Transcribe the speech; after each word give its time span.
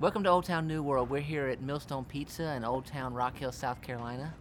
Welcome 0.00 0.22
to 0.24 0.30
Old 0.30 0.44
Town 0.44 0.68
New 0.68 0.82
World. 0.82 1.10
We're 1.10 1.20
here 1.20 1.48
at 1.48 1.60
Millstone 1.60 2.04
Pizza 2.04 2.54
in 2.54 2.64
Old 2.64 2.86
Town 2.86 3.14
Rock 3.14 3.36
Hill, 3.36 3.50
South 3.50 3.82
Carolina. 3.82 4.32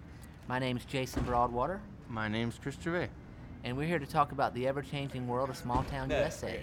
My 0.47 0.59
name's 0.59 0.85
Jason 0.85 1.23
Broadwater, 1.23 1.81
My 2.07 2.27
name's 2.27 2.59
Chris 2.61 2.77
Gervais. 2.81 3.09
and 3.63 3.75
we're 3.75 3.87
here 3.87 3.97
to 3.99 4.05
talk 4.05 4.31
about 4.31 4.53
the 4.53 4.67
ever 4.67 4.81
changing 4.83 5.27
world 5.27 5.49
of 5.49 5.57
small 5.57 5.83
town 5.85 6.11
USA. 6.11 6.59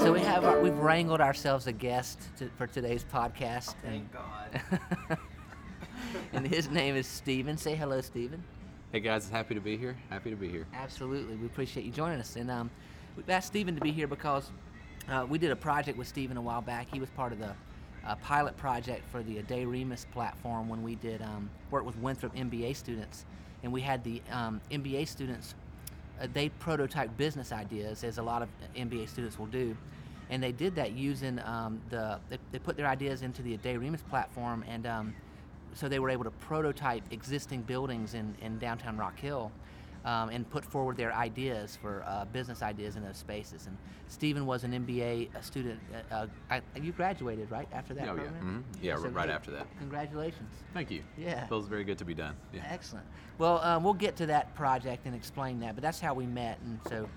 So 0.00 0.12
we 0.12 0.20
have 0.20 0.44
our, 0.44 0.60
we've 0.60 0.78
wrangled 0.78 1.20
ourselves 1.20 1.66
a 1.66 1.72
guest 1.72 2.20
to, 2.38 2.48
for 2.56 2.66
today's 2.66 3.04
podcast, 3.04 3.74
oh, 3.84 3.88
and, 3.88 4.08
God. 4.10 5.18
and 6.32 6.46
his 6.46 6.70
name 6.70 6.96
is 6.96 7.06
Steven. 7.06 7.56
Say 7.56 7.74
hello, 7.74 8.00
Steven. 8.00 8.42
Hey 8.92 9.00
guys, 9.00 9.28
happy 9.28 9.54
to 9.54 9.60
be 9.60 9.76
here. 9.76 9.96
Happy 10.10 10.30
to 10.30 10.36
be 10.36 10.48
here. 10.48 10.66
Absolutely, 10.74 11.36
we 11.36 11.46
appreciate 11.46 11.84
you 11.84 11.92
joining 11.92 12.20
us. 12.20 12.36
And 12.36 12.50
um, 12.50 12.70
we've 13.16 13.28
asked 13.28 13.48
Steven 13.48 13.74
to 13.74 13.80
be 13.80 13.92
here 13.92 14.06
because 14.06 14.50
uh, 15.08 15.26
we 15.28 15.38
did 15.38 15.50
a 15.50 15.56
project 15.56 15.98
with 15.98 16.08
Steven 16.08 16.36
a 16.36 16.40
while 16.40 16.62
back. 16.62 16.86
He 16.92 17.00
was 17.00 17.10
part 17.10 17.32
of 17.32 17.38
the 17.38 17.54
uh, 18.06 18.14
pilot 18.16 18.56
project 18.56 19.04
for 19.10 19.22
the 19.22 19.36
Aday 19.42 19.70
Remus 19.70 20.06
platform 20.12 20.68
when 20.68 20.82
we 20.82 20.94
did 20.96 21.20
um, 21.22 21.50
work 21.70 21.84
with 21.84 21.96
Winthrop 21.98 22.34
MBA 22.34 22.76
students, 22.76 23.26
and 23.62 23.72
we 23.72 23.80
had 23.80 24.02
the 24.04 24.22
um, 24.30 24.60
MBA 24.70 25.06
students. 25.08 25.54
Uh, 26.20 26.26
they 26.32 26.48
prototype 26.48 27.14
business 27.16 27.52
ideas, 27.52 28.04
as 28.04 28.18
a 28.18 28.22
lot 28.22 28.42
of 28.42 28.48
MBA 28.74 29.08
students 29.08 29.38
will 29.38 29.46
do, 29.46 29.76
and 30.30 30.42
they 30.42 30.52
did 30.52 30.74
that 30.74 30.92
using 30.92 31.38
um, 31.40 31.80
the. 31.90 32.18
They, 32.28 32.38
they 32.52 32.58
put 32.58 32.76
their 32.76 32.86
ideas 32.86 33.22
into 33.22 33.42
the 33.42 33.56
Aday 33.56 33.78
Remus 33.78 34.02
platform, 34.02 34.64
and 34.66 34.86
um, 34.86 35.14
so 35.74 35.88
they 35.88 35.98
were 35.98 36.10
able 36.10 36.24
to 36.24 36.30
prototype 36.30 37.02
existing 37.10 37.62
buildings 37.62 38.14
in, 38.14 38.34
in 38.42 38.58
downtown 38.58 38.96
Rock 38.96 39.18
Hill 39.18 39.50
um, 40.04 40.28
and 40.30 40.48
put 40.48 40.64
forward 40.64 40.96
their 40.96 41.12
ideas 41.12 41.76
for 41.80 42.02
uh, 42.06 42.24
business 42.26 42.62
ideas 42.62 42.96
in 42.96 43.02
those 43.04 43.16
spaces. 43.16 43.66
And 43.66 43.76
Steven 44.08 44.46
was 44.46 44.64
an 44.64 44.72
MBA 44.72 45.28
student. 45.44 45.78
Uh, 46.10 46.26
uh, 46.50 46.60
you 46.80 46.92
graduated 46.92 47.50
right 47.50 47.68
after 47.72 47.94
that 47.94 48.08
Oh, 48.08 48.14
yeah. 48.14 48.22
program? 48.22 48.64
Mhm. 48.78 48.82
Yeah, 48.82 48.96
So 48.96 49.08
right 49.08 49.28
hey, 49.28 49.34
after 49.34 49.50
that. 49.50 49.66
Congratulations. 49.78 50.50
Thank 50.72 50.90
you. 50.90 51.02
Yeah. 51.16 51.46
Feels 51.46 51.66
very 51.68 51.84
good 51.84 51.98
to 51.98 52.04
be 52.04 52.14
done. 52.14 52.34
Yeah. 52.54 52.62
Excellent. 52.68 53.06
Well, 53.38 53.58
um, 53.62 53.84
we'll 53.84 53.92
get 53.94 54.16
to 54.16 54.26
that 54.26 54.54
project 54.54 55.04
and 55.06 55.14
explain 55.14 55.60
that, 55.60 55.74
but 55.74 55.82
that's 55.82 56.00
how 56.00 56.14
we 56.14 56.26
met. 56.26 56.58
And 56.64 56.80
so, 56.88 57.08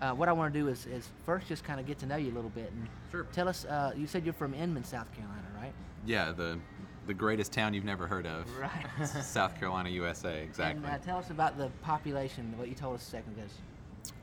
uh, 0.00 0.12
what 0.12 0.28
I 0.28 0.32
want 0.32 0.52
to 0.52 0.58
do 0.58 0.68
is, 0.68 0.86
is 0.86 1.08
first 1.24 1.46
just 1.46 1.62
kind 1.64 1.78
of 1.78 1.86
get 1.86 1.98
to 2.00 2.06
know 2.06 2.16
you 2.16 2.32
a 2.32 2.34
little 2.34 2.50
bit 2.50 2.72
and 2.72 2.88
Sure. 3.12 3.24
tell 3.32 3.46
us. 3.48 3.64
Uh, 3.64 3.92
you 3.96 4.06
said 4.06 4.24
you're 4.24 4.34
from 4.34 4.52
Inman, 4.52 4.82
South 4.84 5.10
Carolina, 5.14 5.46
right? 5.56 5.72
Yeah, 6.04 6.32
the 6.32 6.58
the 7.06 7.14
greatest 7.14 7.52
town 7.52 7.74
you've 7.74 7.84
never 7.84 8.06
heard 8.06 8.26
of. 8.26 8.46
Right. 8.58 8.86
South 9.24 9.58
Carolina, 9.58 9.88
USA. 9.90 10.42
Exactly. 10.42 10.84
And 10.84 10.94
uh, 10.94 11.04
tell 11.04 11.18
us 11.18 11.30
about 11.30 11.58
the 11.58 11.68
population. 11.82 12.54
What 12.56 12.68
you 12.68 12.74
told 12.74 12.96
us 12.96 13.02
a 13.06 13.10
second 13.10 13.32
ago. 13.32 13.42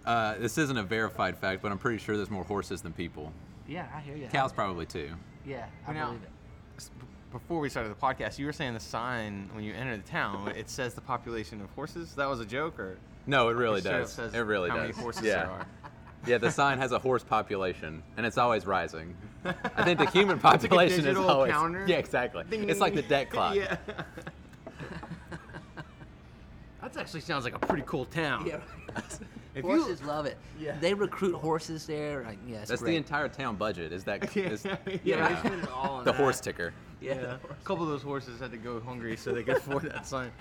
Uh, 0.05 0.37
this 0.37 0.57
isn't 0.57 0.77
a 0.77 0.83
verified 0.83 1.37
fact, 1.37 1.61
but 1.61 1.71
I'm 1.71 1.77
pretty 1.77 1.97
sure 1.99 2.15
there's 2.17 2.29
more 2.31 2.43
horses 2.43 2.81
than 2.81 2.93
people. 2.93 3.31
Yeah, 3.67 3.85
I 3.95 3.99
hear 3.99 4.15
you. 4.15 4.27
Cows 4.27 4.51
probably 4.51 4.85
too. 4.85 5.11
Yeah, 5.45 5.65
I 5.87 5.93
Now, 5.93 6.07
believe 6.07 6.23
it. 6.23 6.29
Before 7.31 7.59
we 7.59 7.69
started 7.69 7.89
the 7.89 7.95
podcast, 7.95 8.39
you 8.39 8.45
were 8.47 8.53
saying 8.53 8.73
the 8.73 8.79
sign 8.79 9.49
when 9.53 9.63
you 9.63 9.73
enter 9.73 9.95
the 9.95 10.03
town, 10.03 10.47
it 10.57 10.67
says 10.69 10.95
the 10.95 11.01
population 11.01 11.61
of 11.61 11.69
horses. 11.71 12.15
That 12.15 12.27
was 12.27 12.39
a 12.39 12.45
joke, 12.45 12.79
or 12.79 12.97
No, 13.27 13.49
it 13.49 13.53
really 13.55 13.79
It 13.79 13.83
does. 13.83 14.13
says 14.13 14.33
It 14.33 14.39
really 14.39 14.69
how 14.69 14.77
does. 14.77 14.87
many 14.89 14.99
horses 15.03 15.23
yeah. 15.23 15.35
there 15.43 15.51
are. 15.51 15.67
Yeah, 16.27 16.37
the 16.37 16.51
sign 16.51 16.77
has 16.79 16.91
a 16.91 16.99
horse 16.99 17.23
population, 17.23 18.03
and 18.17 18.25
it's 18.25 18.37
always 18.37 18.65
rising. 18.65 19.15
I 19.45 19.83
think 19.83 19.99
the 19.99 20.09
human 20.09 20.37
population 20.49 20.99
is 20.99 21.05
digital 21.05 21.29
always. 21.29 21.51
counter. 21.51 21.85
Yeah, 21.87 21.95
exactly. 21.97 22.43
Ding, 22.49 22.69
It's 22.69 22.79
like 22.81 22.93
the 22.93 23.01
ding. 23.01 23.09
debt 23.09 23.29
clock. 23.31 23.55
yeah. 23.55 23.77
that 26.81 26.97
actually 26.97 27.21
sounds 27.21 27.43
like 27.43 27.55
a 27.55 27.59
pretty 27.59 27.83
cool 27.85 28.05
town. 28.05 28.45
Yeah, 28.45 28.59
If 29.55 29.63
you- 29.63 29.69
horses 29.71 30.01
love 30.03 30.25
it. 30.25 30.37
Yeah. 30.59 30.75
They 30.79 30.93
recruit 30.93 31.35
horses 31.35 31.85
there. 31.85 32.23
Like, 32.23 32.37
yeah, 32.47 32.57
it's 32.59 32.69
That's 32.69 32.81
great. 32.81 32.91
the 32.91 32.97
entire 32.97 33.27
town 33.29 33.55
budget. 33.55 33.91
Is 33.91 34.03
that? 34.03 34.35
Yeah, 34.35 34.43
Is, 34.49 34.65
yeah, 34.65 34.77
Yeah. 35.03 35.29
they 35.29 35.35
spend 35.39 35.63
it 35.63 35.71
all 35.71 35.95
on 35.95 36.05
the 36.05 36.11
that. 36.11 36.17
horse 36.17 36.39
ticker. 36.39 36.73
yeah. 37.01 37.15
Yeah, 37.15 37.37
a 37.49 37.53
couple 37.63 37.83
of 37.83 37.89
those 37.89 38.03
horses 38.03 38.39
had 38.39 38.51
to 38.51 38.57
go 38.57 38.79
hungry 38.81 39.17
so 39.17 39.31
they 39.33 39.43
could 39.43 39.57
afford 39.57 39.83
that 39.83 40.05
sign. 40.05 40.31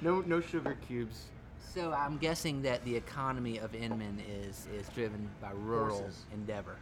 no, 0.00 0.20
no 0.22 0.40
sugar 0.40 0.76
cubes. 0.86 1.24
So 1.72 1.92
I'm 1.92 2.16
guessing 2.18 2.62
that 2.62 2.84
the 2.84 2.96
economy 2.96 3.58
of 3.58 3.74
Inman 3.74 4.20
is 4.28 4.66
is 4.74 4.88
driven 4.88 5.28
by 5.40 5.50
rural 5.54 6.00
Horses. 6.00 6.24
endeavor. 6.32 6.76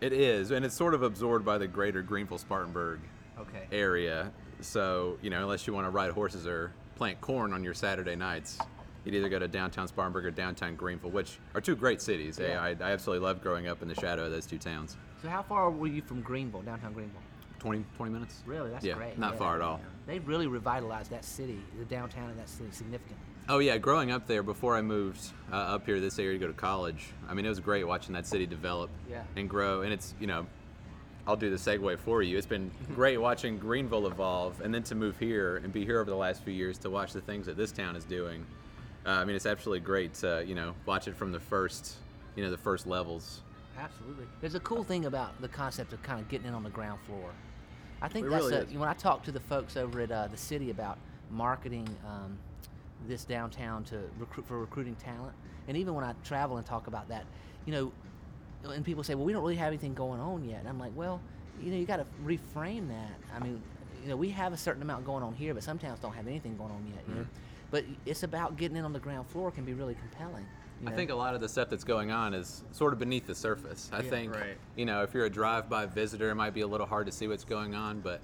It 0.00 0.12
is, 0.12 0.52
and 0.52 0.64
it's 0.64 0.76
sort 0.76 0.94
of 0.94 1.02
absorbed 1.02 1.44
by 1.44 1.58
the 1.58 1.66
greater 1.66 2.02
Greenville 2.02 2.38
Spartanburg 2.38 3.00
Okay. 3.40 3.66
area. 3.72 4.30
So, 4.60 5.18
you 5.22 5.30
know, 5.30 5.42
unless 5.42 5.66
you 5.66 5.72
want 5.72 5.86
to 5.86 5.90
ride 5.90 6.10
horses 6.12 6.46
or 6.46 6.72
plant 6.94 7.20
corn 7.20 7.52
on 7.52 7.64
your 7.64 7.74
Saturday 7.74 8.14
nights, 8.14 8.58
you'd 9.04 9.14
either 9.14 9.28
go 9.28 9.38
to 9.40 9.48
downtown 9.48 9.88
Spartanburg 9.88 10.24
or 10.26 10.30
downtown 10.30 10.76
Greenville, 10.76 11.10
which 11.10 11.38
are 11.54 11.60
two 11.60 11.74
great 11.76 12.00
cities. 12.00 12.38
Yeah. 12.40 12.60
I, 12.62 12.68
I 12.80 12.92
absolutely 12.92 13.24
loved 13.26 13.42
growing 13.42 13.66
up 13.66 13.82
in 13.82 13.88
the 13.88 13.94
shadow 13.96 14.24
of 14.26 14.30
those 14.32 14.46
two 14.46 14.58
towns. 14.58 14.96
So 15.22 15.28
how 15.28 15.42
far 15.42 15.70
were 15.70 15.86
you 15.88 16.02
from 16.02 16.20
Greenville, 16.22 16.62
downtown 16.62 16.92
Greenville? 16.92 17.20
20, 17.58 17.84
20 17.96 18.12
minutes? 18.12 18.42
Really, 18.46 18.70
that's 18.70 18.84
Yeah, 18.84 18.94
great. 18.94 19.18
not 19.18 19.36
far 19.36 19.56
at 19.56 19.62
all. 19.62 19.80
They 20.08 20.20
really 20.20 20.46
revitalized 20.46 21.10
that 21.10 21.22
city, 21.22 21.60
the 21.78 21.84
downtown 21.84 22.30
of 22.30 22.36
that 22.38 22.48
city, 22.48 22.70
significantly. 22.72 23.18
Oh 23.46 23.58
yeah, 23.58 23.76
growing 23.76 24.10
up 24.10 24.26
there 24.26 24.42
before 24.42 24.74
I 24.74 24.80
moved 24.80 25.20
uh, 25.52 25.56
up 25.56 25.84
here 25.84 25.96
to 25.96 26.00
this 26.00 26.18
area 26.18 26.32
to 26.32 26.38
go 26.38 26.46
to 26.46 26.54
college. 26.54 27.10
I 27.28 27.34
mean, 27.34 27.44
it 27.44 27.50
was 27.50 27.60
great 27.60 27.86
watching 27.86 28.14
that 28.14 28.26
city 28.26 28.46
develop 28.46 28.88
Yeah. 29.08 29.22
and 29.36 29.50
grow. 29.50 29.82
And 29.82 29.92
it's 29.92 30.14
you 30.18 30.26
know, 30.26 30.46
I'll 31.26 31.36
do 31.36 31.50
the 31.50 31.56
segue 31.56 31.98
for 31.98 32.22
you. 32.22 32.38
It's 32.38 32.46
been 32.46 32.70
great 32.94 33.18
watching 33.18 33.58
Greenville 33.58 34.06
evolve, 34.06 34.62
and 34.62 34.74
then 34.74 34.82
to 34.84 34.94
move 34.94 35.18
here 35.18 35.58
and 35.58 35.70
be 35.74 35.84
here 35.84 36.00
over 36.00 36.08
the 36.08 36.16
last 36.16 36.42
few 36.42 36.54
years 36.54 36.78
to 36.78 36.90
watch 36.90 37.12
the 37.12 37.20
things 37.20 37.44
that 37.44 37.58
this 37.58 37.70
town 37.70 37.94
is 37.94 38.04
doing. 38.04 38.46
Uh, 39.04 39.10
I 39.10 39.24
mean, 39.26 39.36
it's 39.36 39.46
absolutely 39.46 39.80
great 39.80 40.14
to 40.14 40.42
you 40.46 40.54
know 40.54 40.72
watch 40.86 41.06
it 41.06 41.16
from 41.16 41.32
the 41.32 41.40
first 41.40 41.96
you 42.34 42.42
know 42.42 42.50
the 42.50 42.56
first 42.56 42.86
levels. 42.86 43.42
Absolutely. 43.78 44.24
There's 44.40 44.54
a 44.54 44.60
cool 44.60 44.84
thing 44.84 45.04
about 45.04 45.38
the 45.42 45.48
concept 45.48 45.92
of 45.92 46.02
kind 46.02 46.18
of 46.18 46.28
getting 46.30 46.48
in 46.48 46.54
on 46.54 46.62
the 46.62 46.70
ground 46.70 46.98
floor. 47.06 47.30
I 48.00 48.08
think 48.08 48.26
It 48.26 48.30
that's 48.30 48.44
really 48.44 48.74
a, 48.74 48.78
when 48.78 48.88
I 48.88 48.94
talk 48.94 49.24
to 49.24 49.32
the 49.32 49.40
folks 49.40 49.76
over 49.76 50.00
at 50.00 50.10
uh, 50.10 50.28
the 50.28 50.36
city 50.36 50.70
about 50.70 50.98
marketing 51.30 51.88
um, 52.06 52.38
this 53.06 53.24
downtown 53.24 53.84
to 53.84 54.00
recruit 54.18 54.46
for 54.46 54.58
recruiting 54.58 54.94
talent, 54.96 55.34
and 55.66 55.76
even 55.76 55.94
when 55.94 56.04
I 56.04 56.14
travel 56.24 56.56
and 56.56 56.66
talk 56.66 56.86
about 56.86 57.08
that, 57.08 57.24
you 57.66 57.72
know, 57.72 57.92
and 58.72 58.84
people 58.84 59.02
say, 59.02 59.14
"Well, 59.14 59.24
we 59.24 59.32
don't 59.32 59.42
really 59.42 59.56
have 59.56 59.68
anything 59.68 59.94
going 59.94 60.20
on 60.20 60.44
yet," 60.44 60.60
and 60.60 60.68
I'm 60.68 60.78
like, 60.78 60.92
"Well, 60.94 61.20
you 61.60 61.70
know, 61.70 61.76
you 61.76 61.86
got 61.86 61.96
to 61.96 62.06
reframe 62.24 62.88
that. 62.88 63.18
I 63.34 63.40
mean, 63.40 63.60
you 64.02 64.08
know, 64.08 64.16
we 64.16 64.30
have 64.30 64.52
a 64.52 64.56
certain 64.56 64.82
amount 64.82 65.04
going 65.04 65.22
on 65.24 65.34
here, 65.34 65.54
but 65.54 65.62
some 65.62 65.78
towns 65.78 65.98
don't 66.00 66.14
have 66.14 66.26
anything 66.28 66.56
going 66.56 66.70
on 66.70 66.86
yet. 66.86 67.04
You 67.08 67.14
know, 67.14 67.26
but 67.70 67.84
it's 68.06 68.22
about 68.22 68.56
getting 68.56 68.76
in 68.76 68.84
on 68.84 68.92
the 68.92 68.98
ground 69.00 69.26
floor 69.28 69.50
can 69.50 69.64
be 69.64 69.74
really 69.74 69.94
compelling. 69.94 70.46
I 70.86 70.90
think 70.92 71.10
a 71.10 71.14
lot 71.14 71.34
of 71.34 71.40
the 71.40 71.48
stuff 71.48 71.68
that's 71.70 71.84
going 71.84 72.10
on 72.10 72.34
is 72.34 72.62
sort 72.72 72.92
of 72.92 72.98
beneath 72.98 73.26
the 73.26 73.34
surface. 73.34 73.90
I 73.92 74.00
Yeah, 74.00 74.10
think, 74.10 74.34
right. 74.34 74.56
you 74.76 74.84
know, 74.86 75.02
if 75.02 75.12
you're 75.12 75.24
a 75.26 75.30
drive-by 75.30 75.86
visitor, 75.86 76.30
it 76.30 76.34
might 76.34 76.54
be 76.54 76.60
a 76.60 76.66
little 76.66 76.86
hard 76.86 77.06
to 77.06 77.12
see 77.12 77.26
what's 77.26 77.44
going 77.44 77.74
on. 77.74 78.00
But 78.00 78.20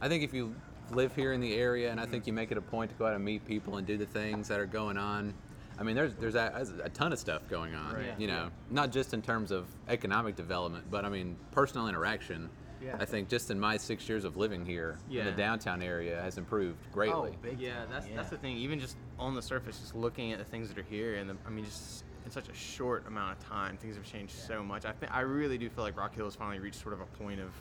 I 0.00 0.08
think 0.08 0.22
if 0.24 0.32
you 0.32 0.54
live 0.92 1.14
here 1.14 1.32
in 1.32 1.40
the 1.40 1.54
area, 1.54 1.90
and 1.90 2.00
I 2.00 2.06
think 2.06 2.26
you 2.26 2.32
make 2.32 2.50
it 2.50 2.58
a 2.58 2.62
point 2.62 2.90
to 2.90 2.96
go 2.96 3.06
out 3.06 3.14
and 3.14 3.24
meet 3.24 3.44
people 3.46 3.76
and 3.76 3.86
do 3.86 3.96
the 3.96 4.06
things 4.06 4.48
that 4.48 4.58
are 4.60 4.66
going 4.66 4.96
on. 4.96 5.34
I 5.78 5.82
mean, 5.82 5.96
there's 5.96 6.14
there's 6.16 6.34
a, 6.34 6.66
a 6.82 6.90
ton 6.90 7.12
of 7.12 7.18
stuff 7.18 7.48
going 7.48 7.74
on. 7.74 7.94
Right. 7.94 8.18
You 8.18 8.26
know, 8.26 8.50
not 8.70 8.90
just 8.92 9.14
in 9.14 9.22
terms 9.22 9.50
of 9.50 9.66
economic 9.88 10.36
development, 10.36 10.84
but 10.90 11.04
I 11.04 11.08
mean 11.08 11.36
personal 11.52 11.88
interaction. 11.88 12.50
Yeah. 12.82 12.96
I 12.98 13.04
think 13.04 13.28
just 13.28 13.50
in 13.50 13.60
my 13.60 13.76
six 13.76 14.08
years 14.08 14.24
of 14.24 14.36
living 14.36 14.64
here 14.64 14.98
in 15.08 15.16
Yeah. 15.16 15.24
the 15.24 15.32
downtown 15.32 15.82
area 15.82 16.20
has 16.22 16.38
improved 16.38 16.78
greatly. 16.92 17.32
Oh 17.32 17.36
big 17.42 17.60
Yeah, 17.60 17.80
time, 17.80 17.88
that's 17.90 18.08
yeah. 18.08 18.16
that's 18.16 18.30
the 18.30 18.38
thing. 18.38 18.56
Even 18.56 18.78
just 18.80 18.96
on 19.18 19.34
the 19.34 19.42
surface, 19.42 19.78
just 19.78 19.94
looking 19.94 20.32
at 20.32 20.38
the 20.38 20.44
things 20.44 20.68
that 20.68 20.78
are 20.78 20.82
here, 20.88 21.16
and 21.16 21.28
the, 21.28 21.36
I 21.46 21.50
mean, 21.50 21.64
just 21.64 22.04
in 22.24 22.30
such 22.30 22.48
a 22.48 22.54
short 22.54 23.06
amount 23.06 23.38
of 23.38 23.44
time, 23.44 23.76
things 23.76 23.96
have 23.96 24.04
changed 24.04 24.34
so 24.34 24.62
much. 24.62 24.84
I 24.84 24.92
think 24.92 25.12
I 25.14 25.20
really 25.20 25.58
do 25.58 25.68
feel 25.68 25.84
like 25.84 25.96
Rock 25.96 26.14
Hill 26.14 26.24
has 26.26 26.34
finally 26.36 26.58
reached 26.58 26.80
sort 26.80 26.94
of 26.94 27.00
a 27.00 27.06
point 27.06 27.40
of 27.40 27.52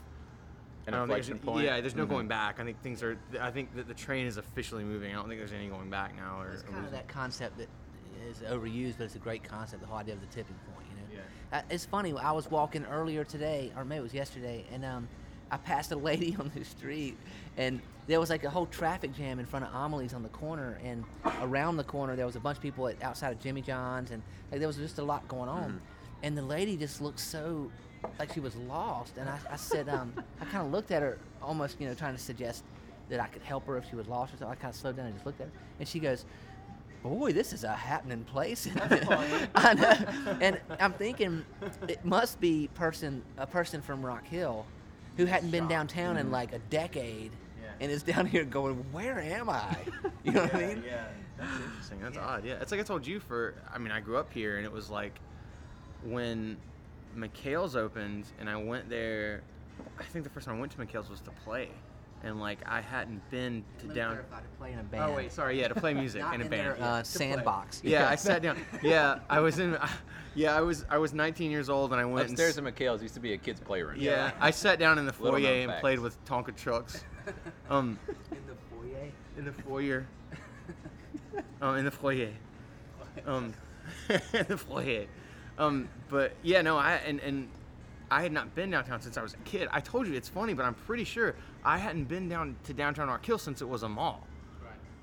An 0.88 0.94
I 0.94 0.97
don't 0.97 1.07
think 1.07 1.19
inflection 1.19 1.40
point. 1.40 1.66
Yeah, 1.66 1.81
there's 1.81 1.96
no 1.96 2.06
Mhm. 2.06 2.09
going 2.09 2.28
back. 2.30 2.59
I 2.59 2.63
think 2.63 2.81
things 2.81 3.03
are. 3.03 3.18
I 3.42 3.51
think 3.51 3.75
that 3.75 3.88
the 3.88 3.94
train 3.94 4.25
is 4.25 4.38
officially 4.38 4.83
moving. 4.86 5.12
I 5.12 5.16
don't 5.16 5.27
think 5.27 5.39
there's 5.39 5.51
any 5.51 5.68
going 5.68 5.89
back 5.89 6.16
now. 6.16 6.39
Or, 6.42 6.51
It's 6.51 6.63
or 6.63 6.68
kind 6.68 6.86
of 6.86 6.92
that 6.92 7.07
concept 7.10 7.57
that 7.57 7.68
is 8.30 8.39
overused, 8.39 8.95
but 8.98 9.06
it's 9.06 9.16
a 9.16 9.19
great 9.19 9.44
concept. 9.44 9.81
The 9.81 9.88
whole 9.88 9.98
idea 9.98 10.13
of 10.16 10.21
the 10.21 10.27
tipping 10.27 10.56
point. 10.74 10.88
You 10.89 10.95
know. 11.18 11.24
Yeah. 11.51 11.60
Uh, 11.60 11.62
it's 11.69 11.86
funny. 11.86 12.13
I 12.13 12.31
was 12.31 12.50
walking 12.50 12.86
earlier 12.86 13.24
today, 13.24 13.71
or 13.75 13.83
maybe 13.86 14.00
it 14.00 14.04
was 14.04 14.13
yesterday, 14.13 14.66
and 14.74 14.86
um, 14.86 15.07
I 15.51 15.57
passed 15.57 15.92
a 15.92 15.95
lady 15.95 16.36
on 16.39 16.51
the 16.56 16.63
street, 16.63 17.18
and 17.57 17.80
there 18.07 18.19
was 18.19 18.30
like 18.30 18.44
a 18.44 18.50
whole 18.50 18.66
traffic 18.66 19.16
jam 19.16 19.39
in 19.39 19.45
front 19.45 19.66
of 19.66 19.74
Amelie's 19.74 20.13
on 20.13 20.24
the 20.24 20.30
corner, 20.30 20.80
and 20.83 21.04
around 21.42 21.77
the 21.77 21.83
corner 21.83 22.16
there 22.16 22.25
was 22.25 22.36
a 22.36 22.39
bunch 22.39 22.57
of 22.57 22.62
people 22.63 22.88
at, 22.88 23.01
outside 23.04 23.31
of 23.33 23.39
Jimmy 23.39 23.62
John's, 23.62 24.12
and 24.12 24.21
like 24.51 24.60
there 24.60 24.68
was 24.68 24.77
just 24.77 25.00
a 25.00 25.04
lot 25.04 25.27
going 25.27 25.50
on, 25.50 25.69
Mm-hmm. 25.69 25.77
and 26.24 26.38
the 26.38 26.42
lady 26.44 26.75
just 26.77 27.01
looked 27.01 27.19
so 27.19 27.71
like 28.18 28.33
she 28.33 28.39
was 28.39 28.56
lost, 28.56 29.18
and 29.18 29.27
I, 29.30 29.38
I 29.51 29.56
said, 29.57 29.89
um, 29.89 30.13
I 30.42 30.45
kind 30.45 30.66
of 30.66 30.71
looked 30.71 30.92
at 30.92 31.01
her, 31.01 31.18
almost 31.42 31.80
you 31.81 31.88
know 31.88 31.94
trying 31.94 32.16
to 32.16 32.21
suggest 32.21 32.63
that 33.10 33.19
I 33.19 33.27
could 33.27 33.42
help 33.42 33.66
her 33.66 33.77
if 33.77 33.89
she 33.89 33.95
was 33.95 34.07
lost 34.07 34.33
or 34.33 34.38
something. 34.38 34.51
I 34.57 34.62
kind 34.62 34.71
of 34.74 34.80
slowed 34.80 34.95
down 34.98 35.07
and 35.07 35.16
just 35.16 35.25
looked 35.25 35.42
at 35.42 35.48
her, 35.48 35.54
and 35.80 35.88
she 35.88 36.00
goes. 36.00 36.25
Boy, 37.04 37.31
this 37.31 37.54
is 37.54 37.63
a 37.63 37.72
happening 37.74 38.24
place. 38.25 38.68
I 39.56 39.74
know. 39.74 40.36
And 40.42 40.60
I'm 40.80 40.94
thinking 40.94 41.46
it 41.88 42.04
must 42.04 42.40
be 42.42 42.69
person 42.74 43.24
a 43.38 43.48
person 43.48 43.81
from 43.81 44.06
Rock 44.06 44.25
Hill 44.28 44.66
who 45.18 45.25
hadn't 45.25 45.51
been 45.51 45.62
Shocked. 45.63 45.69
downtown 45.69 46.18
in 46.18 46.30
like 46.31 46.54
a 46.54 46.60
decade. 46.60 47.31
Yeah. 47.62 47.68
and 47.81 47.92
is 47.92 48.04
down 48.04 48.25
here 48.25 48.44
going, 48.44 48.75
"Where 48.92 49.19
am 49.19 49.50
I?" 49.50 49.78
You 50.24 50.31
know 50.34 50.42
what 50.44 50.56
I 50.56 50.60
mean? 50.68 50.84
Yeah, 50.86 51.06
that's 51.38 51.51
interesting. 51.63 52.00
That's 52.01 52.16
Yeah. 52.16 52.25
odd. 52.25 52.46
Yeah, 52.46 52.54
it's 52.62 52.72
like 52.72 52.81
I 52.81 52.84
told 52.84 53.07
you. 53.07 53.19
For 53.22 53.56
I 53.74 53.78
mean, 53.78 53.92
I 53.92 54.02
grew 54.02 54.18
up 54.18 54.31
here, 54.34 54.57
and 54.57 54.66
it 54.66 54.72
was 54.72 54.90
like 54.90 55.19
when 56.04 56.57
McHale's 57.18 57.75
opened, 57.78 58.25
and 58.40 58.50
I 58.50 58.57
went 58.57 58.90
there. 58.90 59.42
I 59.98 60.04
think 60.04 60.25
the 60.25 60.30
first 60.30 60.45
time 60.45 60.57
I 60.57 60.60
went 60.60 60.74
to 60.74 60.78
McHale's 60.78 61.10
was 61.10 61.22
to 61.22 61.31
play, 61.45 61.69
and 62.24 62.39
like 62.39 62.60
I 62.66 62.81
hadn't 62.81 63.27
been 63.31 63.63
to 63.80 63.86
Let 63.88 63.89
me 63.89 63.95
down. 63.95 64.18
to 64.18 64.24
play 64.57 64.74
in 64.74 64.80
a 64.80 64.83
band. 64.83 65.04
Oh 65.12 65.16
wait, 65.16 65.31
sorry. 65.31 65.60
Yeah, 65.60 65.68
to 65.69 65.75
play 65.75 65.94
music 66.04 66.21
in 66.21 66.42
a 66.42 66.44
in 66.45 66.50
band. 66.50 66.51
their, 66.51 66.77
yeah, 66.77 66.86
uh, 66.94 67.04
to 67.04 67.10
play. 67.18 67.27
sandbox. 67.31 67.81
Yeah, 67.83 68.10
I 68.10 68.16
sat 68.27 68.42
down. 68.42 68.57
Yeah, 68.83 69.19
I 69.30 69.39
was 69.39 69.60
in. 69.60 69.77
Yeah, 70.36 70.56
I 70.56 70.62
was. 70.62 70.86
I 70.92 71.00
was 71.00 71.12
19 71.12 71.50
years 71.50 71.69
old, 71.71 71.92
and 71.92 72.00
I 72.00 72.06
went 72.06 72.30
and 72.30 72.33
Upstairs 72.33 72.57
s- 72.57 72.57
at 72.60 72.63
McHale's 72.63 73.01
used 73.01 73.16
to 73.16 73.19
be 73.19 73.33
a 73.33 73.38
kids' 73.38 73.60
playroom. 73.60 73.95
Yeah, 74.00 74.31
I 74.39 74.51
sat 74.51 74.77
down 74.77 75.00
in 75.00 75.07
the 75.07 75.12
foyer 75.12 75.38
and 75.39 75.71
facts. 75.71 75.81
played 75.81 76.00
with 76.00 76.24
Tonka 76.25 76.56
trucks. 76.56 77.04
Um, 77.68 77.98
in 78.31 78.38
the 78.45 78.56
foyer. 78.69 79.12
in 79.39 79.45
the 79.45 79.51
foyer. 79.51 80.06
um, 81.62 81.77
in 81.77 81.83
the 81.86 81.92
foyer. 81.92 82.30
Um, 83.25 83.54
in 84.10 84.45
the 84.48 84.57
foyer. 84.57 85.06
Um, 85.57 85.89
but 86.10 86.33
yeah, 86.44 86.62
no, 86.62 86.77
I 86.77 86.94
and 87.06 87.19
and 87.21 87.50
I 88.12 88.21
had 88.21 88.31
not 88.31 88.54
been 88.56 88.69
downtown 88.69 89.01
since 89.01 89.18
I 89.18 89.24
was 89.24 89.33
a 89.33 89.38
kid. 89.38 89.68
I 89.71 89.80
told 89.81 90.07
you 90.07 90.13
it's 90.13 90.30
funny, 90.30 90.54
but 90.54 90.63
I'm 90.63 90.75
pretty 90.75 91.04
sure 91.04 91.36
I 91.63 91.77
hadn't 91.77 92.06
been 92.06 92.29
down 92.29 92.56
to 92.65 92.73
downtown 92.73 93.07
Rock 93.07 93.25
Hill 93.25 93.38
since 93.38 93.61
it 93.61 93.67
was 93.67 93.83
a 93.83 93.89
mall. 93.89 94.25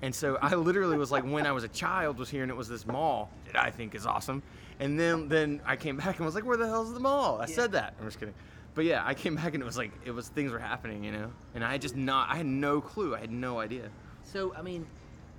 And 0.01 0.13
so 0.13 0.37
I 0.41 0.53
literally 0.53 0.97
was 0.97 1.11
like, 1.11 1.23
when 1.23 1.47
I 1.47 1.51
was 1.51 1.63
a 1.63 1.67
child, 1.69 2.19
was 2.19 2.29
here 2.29 2.43
and 2.43 2.51
it 2.51 2.55
was 2.55 2.67
this 2.67 2.85
mall 2.85 3.31
that 3.47 3.55
I 3.61 3.71
think 3.71 3.95
is 3.95 4.05
awesome. 4.05 4.43
And 4.79 4.99
then 4.99 5.27
then 5.27 5.61
I 5.65 5.75
came 5.75 5.97
back 5.97 6.17
and 6.17 6.25
was 6.25 6.35
like, 6.35 6.45
where 6.45 6.57
the 6.57 6.67
hell's 6.67 6.93
the 6.93 6.99
mall? 6.99 7.41
I 7.41 7.47
said 7.47 7.71
that. 7.71 7.95
I'm 7.99 8.05
just 8.05 8.19
kidding. 8.19 8.35
But 8.75 8.85
yeah, 8.85 9.01
I 9.03 9.15
came 9.15 9.35
back 9.35 9.55
and 9.55 9.63
it 9.63 9.65
was 9.65 9.77
like 9.77 9.91
it 10.05 10.11
was 10.11 10.27
things 10.29 10.51
were 10.51 10.59
happening, 10.59 11.03
you 11.03 11.11
know. 11.11 11.31
And 11.55 11.63
I 11.63 11.71
had 11.71 11.81
just 11.81 11.95
not, 11.95 12.29
I 12.29 12.35
had 12.35 12.45
no 12.45 12.79
clue. 12.79 13.15
I 13.15 13.19
had 13.19 13.31
no 13.31 13.59
idea. 13.59 13.89
So 14.23 14.53
I 14.55 14.61
mean, 14.61 14.85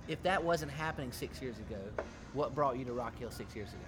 if 0.09 0.21
that 0.23 0.43
wasn't 0.43 0.71
happening 0.71 1.13
six 1.13 1.41
years 1.41 1.57
ago, 1.57 1.79
what 2.33 2.53
brought 2.53 2.77
you 2.77 2.83
to 2.85 2.91
Rock 2.93 3.17
Hill 3.17 3.31
six 3.31 3.55
years 3.55 3.69
ago? 3.69 3.79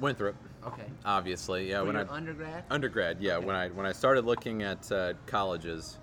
Winthrop, 0.00 0.36
Okay. 0.66 0.84
obviously. 1.04 1.70
Yeah, 1.70 1.80
For 1.80 1.86
when 1.86 1.96
I 1.96 2.06
undergrad. 2.08 2.64
undergrad. 2.70 3.20
Yeah, 3.20 3.36
Okay. 3.36 3.46
when 3.46 3.56
I 3.56 3.68
when 3.68 3.86
I 3.86 3.92
started 3.92 4.24
looking 4.24 4.62
at 4.62 4.90
uh, 4.90 5.14
colleges, 5.26 5.98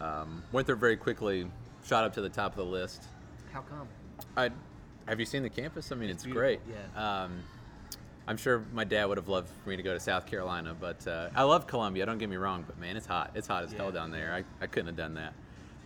um, 0.00 0.42
Winthrop 0.52 0.78
very 0.80 0.96
quickly 0.96 1.50
shot 1.84 2.04
up 2.04 2.12
to 2.14 2.20
the 2.20 2.28
top 2.28 2.52
of 2.52 2.56
the 2.58 2.64
list. 2.64 3.04
How 3.52 3.60
come? 3.62 3.88
I 4.36 4.50
have 5.06 5.20
you 5.20 5.26
seen 5.26 5.42
the 5.42 5.50
campus? 5.50 5.92
I 5.92 5.94
mean, 5.94 6.10
it's, 6.10 6.24
beautiful, 6.24 6.40
great. 6.40 6.60
yeah. 6.68 7.22
Um, 7.24 7.42
I'm 8.28 8.36
sure 8.36 8.64
my 8.72 8.82
dad 8.82 9.04
would 9.06 9.18
have 9.18 9.28
loved 9.28 9.48
for 9.62 9.68
me 9.70 9.76
to 9.76 9.82
go 9.84 9.94
to 9.94 10.00
South 10.00 10.26
Carolina, 10.26 10.74
but 10.78 11.06
uh, 11.06 11.28
I 11.34 11.44
love 11.44 11.66
Columbia. 11.68 12.04
Don't 12.06 12.18
get 12.18 12.28
me 12.28 12.36
wrong, 12.36 12.64
but 12.66 12.76
man, 12.78 12.96
it's 12.96 13.06
hot. 13.06 13.30
It's 13.36 13.46
hot 13.46 13.62
as 13.62 13.72
hell 13.72 13.92
down 13.92 14.10
there. 14.10 14.34
I, 14.34 14.64
I 14.64 14.66
couldn't 14.66 14.88
have 14.88 14.96
done 14.96 15.14
that. 15.14 15.32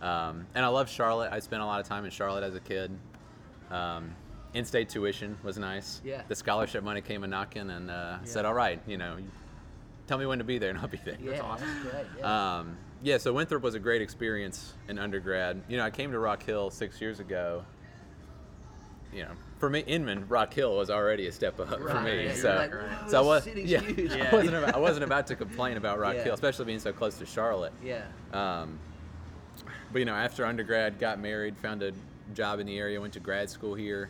Um, 0.05 0.47
and 0.55 0.65
I 0.65 0.69
love 0.69 0.89
Charlotte. 0.89 1.31
I 1.31 1.39
spent 1.39 1.61
a 1.61 1.65
lot 1.65 1.79
of 1.81 1.87
time 1.87 2.03
in 2.03 2.09
Charlotte 2.09 2.43
as 2.43 2.55
a 2.55 2.59
kid. 2.59 2.89
Um, 3.69 4.15
in-state 4.53 4.89
tuition 4.89 5.37
was 5.43 5.57
nice. 5.57 6.01
Yeah. 6.03 6.21
The 6.27 6.35
scholarship 6.35 6.83
money 6.83 7.01
came 7.01 7.23
a 7.23 7.27
knocking, 7.27 7.69
and 7.69 7.89
uh, 7.89 8.17
I 8.21 8.25
said, 8.25 8.45
"All 8.45 8.53
right, 8.53 8.81
you 8.87 8.97
know, 8.97 9.17
tell 10.07 10.17
me 10.17 10.25
when 10.25 10.39
to 10.39 10.43
be 10.43 10.57
there, 10.57 10.69
and 10.71 10.79
I'll 10.79 10.87
be 10.87 10.99
there." 11.03 11.17
Yeah, 11.21 11.41
awesome. 11.41 11.67
that's 11.83 11.89
great. 11.95 12.05
Yeah. 12.19 12.57
Um, 12.59 12.77
yeah, 13.03 13.17
so 13.17 13.33
Winthrop 13.33 13.63
was 13.63 13.73
a 13.75 13.79
great 13.79 14.01
experience 14.01 14.73
in 14.87 14.99
undergrad. 14.99 15.61
You 15.67 15.77
know, 15.77 15.83
I 15.85 15.89
came 15.89 16.11
to 16.11 16.19
Rock 16.19 16.43
Hill 16.43 16.69
six 16.69 17.01
years 17.01 17.19
ago. 17.19 17.63
You 19.13 19.23
know, 19.23 19.31
for 19.59 19.69
me, 19.69 19.81
Inman, 19.81 20.27
Rock 20.29 20.53
Hill 20.53 20.77
was 20.77 20.89
already 20.89 21.27
a 21.27 21.31
step 21.33 21.59
up 21.59 21.67
for 21.69 21.99
me. 22.01 22.25
yeah, 22.27 22.33
so, 22.35 22.55
like, 22.55 22.71
"Whoa, 22.71 23.07
so 23.07 23.17
I 23.17 23.25
was, 23.25 23.43
city's 23.43 23.69
yeah, 23.69 23.81
huge." 23.81 24.11
I 24.13 24.17
Yeah. 24.17 24.31
wasn't 24.35 24.55
about, 24.55 24.75
I 24.75 24.77
wasn't 24.79 25.03
about 25.03 25.27
to 25.27 25.35
complain 25.35 25.77
about 25.77 25.99
Rock 25.99 26.15
Yeah. 26.15 26.23
Hill, 26.25 26.33
especially 26.33 26.65
being 26.65 26.79
so 26.79 26.93
close 26.93 27.17
to 27.17 27.25
Charlotte. 27.25 27.73
yeah. 27.83 28.03
Um, 28.33 28.79
but 29.91 29.99
you 29.99 30.05
know, 30.05 30.13
after 30.13 30.45
undergrad, 30.45 30.97
got 30.99 31.19
married, 31.19 31.57
found 31.57 31.83
a 31.83 31.91
job 32.33 32.59
in 32.59 32.65
the 32.67 32.77
area, 32.77 33.01
went 33.01 33.11
to 33.13 33.19
grad 33.19 33.49
school 33.49 33.73
here, 33.75 34.09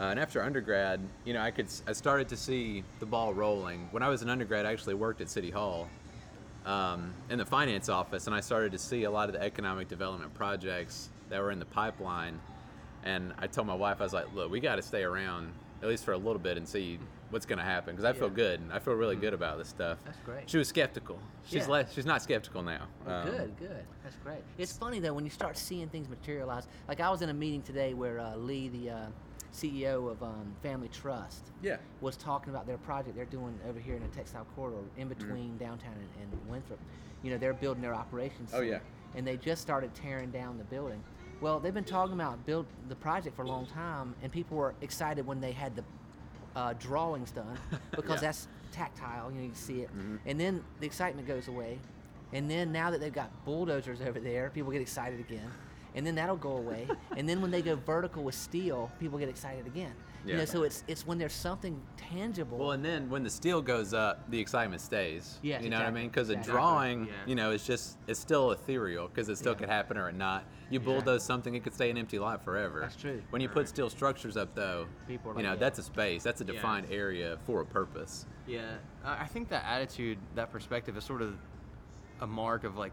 uh, 0.00 0.04
and 0.04 0.18
after 0.18 0.42
undergrad, 0.42 0.98
you 1.26 1.34
know, 1.34 1.40
I 1.42 1.50
could 1.50 1.66
I 1.86 1.92
started 1.92 2.28
to 2.30 2.36
see 2.36 2.82
the 3.00 3.06
ball 3.06 3.34
rolling. 3.34 3.86
When 3.90 4.02
I 4.02 4.08
was 4.08 4.22
an 4.22 4.30
undergrad, 4.30 4.64
I 4.64 4.72
actually 4.72 4.94
worked 4.94 5.20
at 5.20 5.28
City 5.28 5.50
Hall 5.50 5.88
um, 6.64 7.12
in 7.28 7.38
the 7.38 7.44
finance 7.44 7.88
office, 7.88 8.26
and 8.26 8.34
I 8.34 8.40
started 8.40 8.72
to 8.72 8.78
see 8.78 9.04
a 9.04 9.10
lot 9.10 9.28
of 9.28 9.34
the 9.34 9.42
economic 9.42 9.88
development 9.88 10.32
projects 10.34 11.10
that 11.28 11.40
were 11.40 11.50
in 11.50 11.58
the 11.58 11.66
pipeline. 11.66 12.40
And 13.02 13.32
I 13.38 13.46
told 13.46 13.66
my 13.66 13.74
wife, 13.74 14.00
I 14.00 14.04
was 14.04 14.12
like, 14.12 14.32
"Look, 14.34 14.50
we 14.50 14.60
got 14.60 14.76
to 14.76 14.82
stay 14.82 15.02
around 15.02 15.52
at 15.82 15.88
least 15.88 16.04
for 16.04 16.12
a 16.12 16.18
little 16.18 16.38
bit 16.38 16.56
and 16.56 16.66
see 16.68 16.98
what's 17.30 17.46
going 17.46 17.58
to 17.58 17.64
happen 17.64 17.94
because 17.94 18.04
I 18.04 18.12
feel 18.12 18.28
Yeah. 18.28 18.34
good. 18.34 18.60
I 18.72 18.78
feel 18.78 18.94
really 18.94 19.16
good 19.16 19.34
about 19.34 19.58
this 19.58 19.68
stuff." 19.68 19.98
That's 20.04 20.18
great. 20.24 20.48
She 20.48 20.56
was 20.58 20.68
skeptical. 20.68 21.18
She's 21.44 21.62
Yeah. 21.66 21.72
less. 21.72 21.92
She's 21.92 22.06
not 22.06 22.22
skeptical 22.22 22.62
now. 22.62 22.86
Well, 23.06 23.22
Um, 23.22 23.30
good, 23.36 23.56
good. 23.58 23.84
That's 24.02 24.16
great. 24.24 24.42
It's 24.56 24.72
funny 24.76 24.98
though 24.98 25.12
when 25.14 25.24
you 25.24 25.30
start 25.30 25.56
seeing 25.58 25.88
things 25.88 26.08
materialize. 26.08 26.66
Like 26.88 27.00
I 27.00 27.10
was 27.10 27.20
in 27.22 27.28
a 27.28 27.34
meeting 27.34 27.60
today 27.62 27.92
where 27.94 28.18
uh, 28.18 28.36
Lee, 28.36 28.68
the 28.68 28.90
uh, 28.90 29.06
CEO 29.52 30.10
of 30.10 30.22
um, 30.22 30.54
Family 30.62 30.88
Trust, 30.88 31.50
Yeah. 31.62 31.76
was 32.00 32.16
talking 32.16 32.50
about 32.52 32.66
their 32.66 32.78
project 32.78 33.16
they're 33.16 33.24
doing 33.24 33.58
over 33.68 33.78
here 33.78 33.96
in 33.96 34.02
the 34.02 34.08
textile 34.08 34.46
corridor 34.56 34.78
in 34.96 35.08
between 35.08 35.56
downtown 35.58 35.94
and, 35.94 36.32
and 36.32 36.50
Winthrop. 36.50 36.78
You 37.22 37.30
know, 37.32 37.38
they're 37.38 37.52
building 37.54 37.82
their 37.82 37.94
operations. 37.94 38.50
Oh, 38.54 38.60
yeah. 38.60 38.78
And 39.14 39.26
they 39.26 39.36
just 39.36 39.60
started 39.62 39.94
tearing 39.94 40.30
down 40.30 40.56
the 40.58 40.64
building. 40.64 41.02
Well, 41.40 41.58
they've 41.58 41.74
been 41.74 41.84
talking 41.84 42.14
about 42.14 42.44
build 42.46 42.66
the 42.88 42.94
project 42.96 43.34
for 43.36 43.42
a 43.42 43.48
long 43.48 43.66
time, 43.66 44.14
and 44.22 44.30
people 44.30 44.56
were 44.56 44.74
excited 44.82 45.26
when 45.26 45.40
they 45.40 45.52
had 45.52 45.74
the 45.74 45.84
uh, 46.54 46.74
drawings 46.78 47.30
done 47.30 47.58
because 47.92 48.16
Yeah. 48.22 48.28
that's 48.28 48.48
tactile. 48.72 49.30
You 49.30 49.36
know, 49.38 49.42
you 49.42 49.48
can 49.48 49.56
see 49.56 49.80
it, 49.80 49.90
and 50.26 50.38
then 50.38 50.62
the 50.80 50.86
excitement 50.86 51.26
goes 51.26 51.48
away. 51.48 51.78
And 52.32 52.48
then 52.48 52.70
now 52.70 52.90
that 52.92 53.00
they've 53.00 53.12
got 53.12 53.30
bulldozers 53.44 54.00
over 54.00 54.20
there, 54.20 54.50
people 54.50 54.70
get 54.70 54.80
excited 54.80 55.18
again. 55.18 55.50
And 55.94 56.06
then 56.06 56.14
that'll 56.14 56.36
go 56.36 56.56
away. 56.56 56.86
and 57.16 57.28
then 57.28 57.40
when 57.40 57.50
they 57.50 57.62
go 57.62 57.76
vertical 57.76 58.22
with 58.22 58.34
steel, 58.34 58.90
people 59.00 59.18
get 59.18 59.28
excited 59.28 59.66
again. 59.66 59.92
Yeah. 60.24 60.32
You 60.32 60.38
know, 60.40 60.44
so 60.44 60.62
it's 60.64 60.84
it's 60.86 61.06
when 61.06 61.16
there's 61.16 61.32
something 61.32 61.80
tangible. 61.96 62.58
Well, 62.58 62.72
and 62.72 62.84
then 62.84 63.08
when 63.08 63.22
the 63.24 63.30
steel 63.30 63.62
goes 63.62 63.94
up, 63.94 64.30
the 64.30 64.38
excitement 64.38 64.82
stays. 64.82 65.38
Yeah, 65.42 65.62
you 65.62 65.70
know 65.70 65.76
what 65.76 65.86
I 65.86 65.88
exactly, 65.88 66.00
mean? 66.02 66.08
Because 66.10 66.28
exactly. 66.30 66.52
a 66.52 66.54
drawing, 66.54 67.06
Yeah. 67.06 67.12
you 67.26 67.34
know, 67.34 67.50
it's 67.52 67.66
just 67.66 67.96
it's 68.06 68.20
still 68.20 68.50
ethereal 68.50 69.08
because 69.08 69.30
it 69.30 69.36
still 69.38 69.52
Yeah. 69.52 69.58
could 69.60 69.68
happen 69.70 69.96
or 69.96 70.10
it 70.10 70.14
not. 70.14 70.44
You 70.68 70.78
bulldoze 70.78 71.24
something, 71.24 71.54
it 71.54 71.64
could 71.64 71.72
stay 71.74 71.90
an 71.90 71.96
empty 71.96 72.18
lot 72.18 72.44
forever. 72.44 72.80
That's 72.80 72.96
true. 72.96 73.22
When 73.30 73.40
you 73.42 73.48
put 73.48 73.66
steel 73.66 73.88
structures 73.90 74.36
up, 74.36 74.54
though, 74.54 74.86
People 75.08 75.32
are 75.32 75.36
you 75.36 75.42
know, 75.42 75.54
yeah. 75.54 75.58
that's 75.58 75.78
a 75.78 75.82
space. 75.82 76.22
That's 76.22 76.42
a 76.42 76.44
Yeah. 76.44 76.52
defined 76.52 76.86
area 76.90 77.38
for 77.46 77.62
a 77.62 77.66
purpose. 77.66 78.26
Yeah, 78.46 78.76
I 79.02 79.22
I 79.22 79.26
think 79.26 79.48
that 79.48 79.64
attitude, 79.64 80.18
that 80.34 80.52
perspective, 80.52 80.96
is 80.98 81.04
sort 81.04 81.22
of 81.22 81.38
a 82.20 82.26
mark 82.26 82.64
of 82.64 82.76
like 82.76 82.92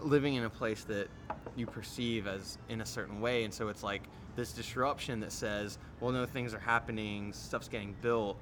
living 0.00 0.34
in 0.34 0.44
a 0.44 0.50
place 0.50 0.84
that 0.84 1.08
you 1.56 1.66
perceive 1.66 2.26
as 2.26 2.58
in 2.68 2.80
a 2.80 2.86
certain 2.86 3.20
way, 3.20 3.44
and 3.44 3.52
so 3.52 3.68
it's 3.68 3.82
like 3.82 4.02
this 4.36 4.52
disruption 4.52 5.20
that 5.20 5.32
says, 5.32 5.78
"Well, 6.00 6.12
no, 6.12 6.26
things 6.26 6.54
are 6.54 6.58
happening, 6.58 7.32
stuff's 7.32 7.68
getting 7.68 7.94
built." 8.00 8.36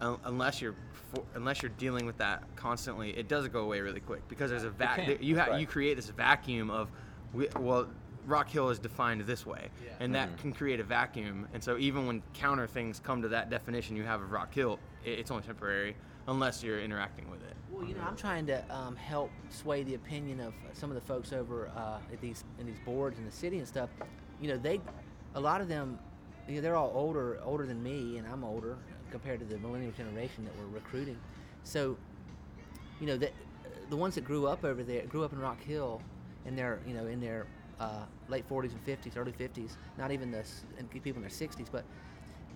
Un- 0.00 0.18
Unless 0.24 0.60
you're 0.60 0.74
for, 1.12 1.22
unless 1.34 1.62
you're 1.62 1.72
dealing 1.78 2.06
with 2.06 2.18
that 2.18 2.42
constantly, 2.56 3.10
it 3.16 3.28
does 3.28 3.46
go 3.48 3.60
away 3.60 3.80
really 3.80 4.00
quick 4.00 4.26
because 4.28 4.50
there's 4.50 4.64
a 4.64 4.70
vac. 4.70 5.04
can, 5.04 5.18
You 5.20 5.38
ha- 5.38 5.46
right. 5.50 5.60
you 5.60 5.66
create 5.66 5.94
this 5.94 6.08
vacuum 6.08 6.70
of, 6.70 6.90
we, 7.32 7.48
well, 7.58 7.88
Rock 8.26 8.48
Hill 8.48 8.70
is 8.70 8.78
defined 8.78 9.20
this 9.22 9.44
way, 9.46 9.68
Yeah. 9.84 9.92
and 10.00 10.14
that 10.14 10.28
mm-hmm. 10.28 10.38
can 10.38 10.52
create 10.52 10.80
a 10.80 10.84
vacuum. 10.84 11.48
And 11.54 11.62
so 11.62 11.76
even 11.78 12.06
when 12.06 12.22
counter 12.34 12.66
things 12.66 13.00
come 13.00 13.22
to 13.22 13.28
that 13.28 13.50
definition 13.50 13.96
you 13.96 14.04
have 14.04 14.22
of 14.22 14.32
Rock 14.32 14.54
Hill, 14.54 14.78
i 15.04 15.08
it's 15.08 15.30
only 15.30 15.42
temporary 15.42 15.96
unless 16.26 16.62
you're 16.62 16.80
interacting 16.80 17.30
with 17.30 17.42
it. 17.42 17.56
Well, 17.70 17.86
you 17.86 17.94
know, 17.94 18.02
I'm 18.02 18.16
trying 18.16 18.46
to 18.46 18.64
um, 18.74 18.96
help 18.96 19.30
sway 19.50 19.82
the 19.82 19.94
opinion 19.94 20.40
of 20.40 20.54
some 20.72 20.90
of 20.90 20.94
the 20.94 21.00
folks 21.00 21.32
over 21.32 21.70
uh, 21.76 21.98
at 22.12 22.20
these 22.20 22.44
in 22.58 22.66
these 22.66 22.78
boards 22.84 23.18
in 23.18 23.24
the 23.24 23.32
city 23.32 23.58
and 23.58 23.66
stuff. 23.66 23.90
You 24.40 24.48
know, 24.48 24.56
they, 24.56 24.80
a 25.34 25.40
lot 25.40 25.60
of 25.60 25.68
them, 25.68 25.98
you 26.48 26.56
know, 26.56 26.60
they're 26.60 26.76
all 26.76 26.92
older, 26.94 27.40
older 27.44 27.66
than 27.66 27.82
me, 27.82 28.18
and 28.18 28.26
I'm 28.26 28.44
older 28.44 28.76
compared 29.10 29.40
to 29.40 29.46
the 29.46 29.58
millennial 29.58 29.92
generation 29.92 30.44
that 30.44 30.56
we're 30.58 30.74
recruiting. 30.74 31.18
So, 31.64 31.96
you 33.00 33.06
know, 33.06 33.16
the 33.16 33.30
the 33.90 33.96
ones 33.96 34.14
that 34.14 34.24
grew 34.24 34.46
up 34.46 34.64
over 34.64 34.82
there, 34.82 35.04
grew 35.06 35.24
up 35.24 35.32
in 35.32 35.38
Rock 35.38 35.62
Hill, 35.62 36.00
in 36.46 36.56
their, 36.56 36.80
you 36.86 36.94
know, 36.94 37.06
in 37.06 37.20
their 37.20 37.46
uh, 37.78 38.04
late 38.28 38.48
40s 38.48 38.72
and 38.72 38.84
50s, 38.86 39.16
early 39.16 39.32
50s, 39.32 39.72
not 39.98 40.10
even 40.10 40.30
the 40.30 40.44
and 40.78 40.90
people 40.90 41.22
in 41.22 41.22
their 41.22 41.30
60s, 41.30 41.66
but 41.70 41.84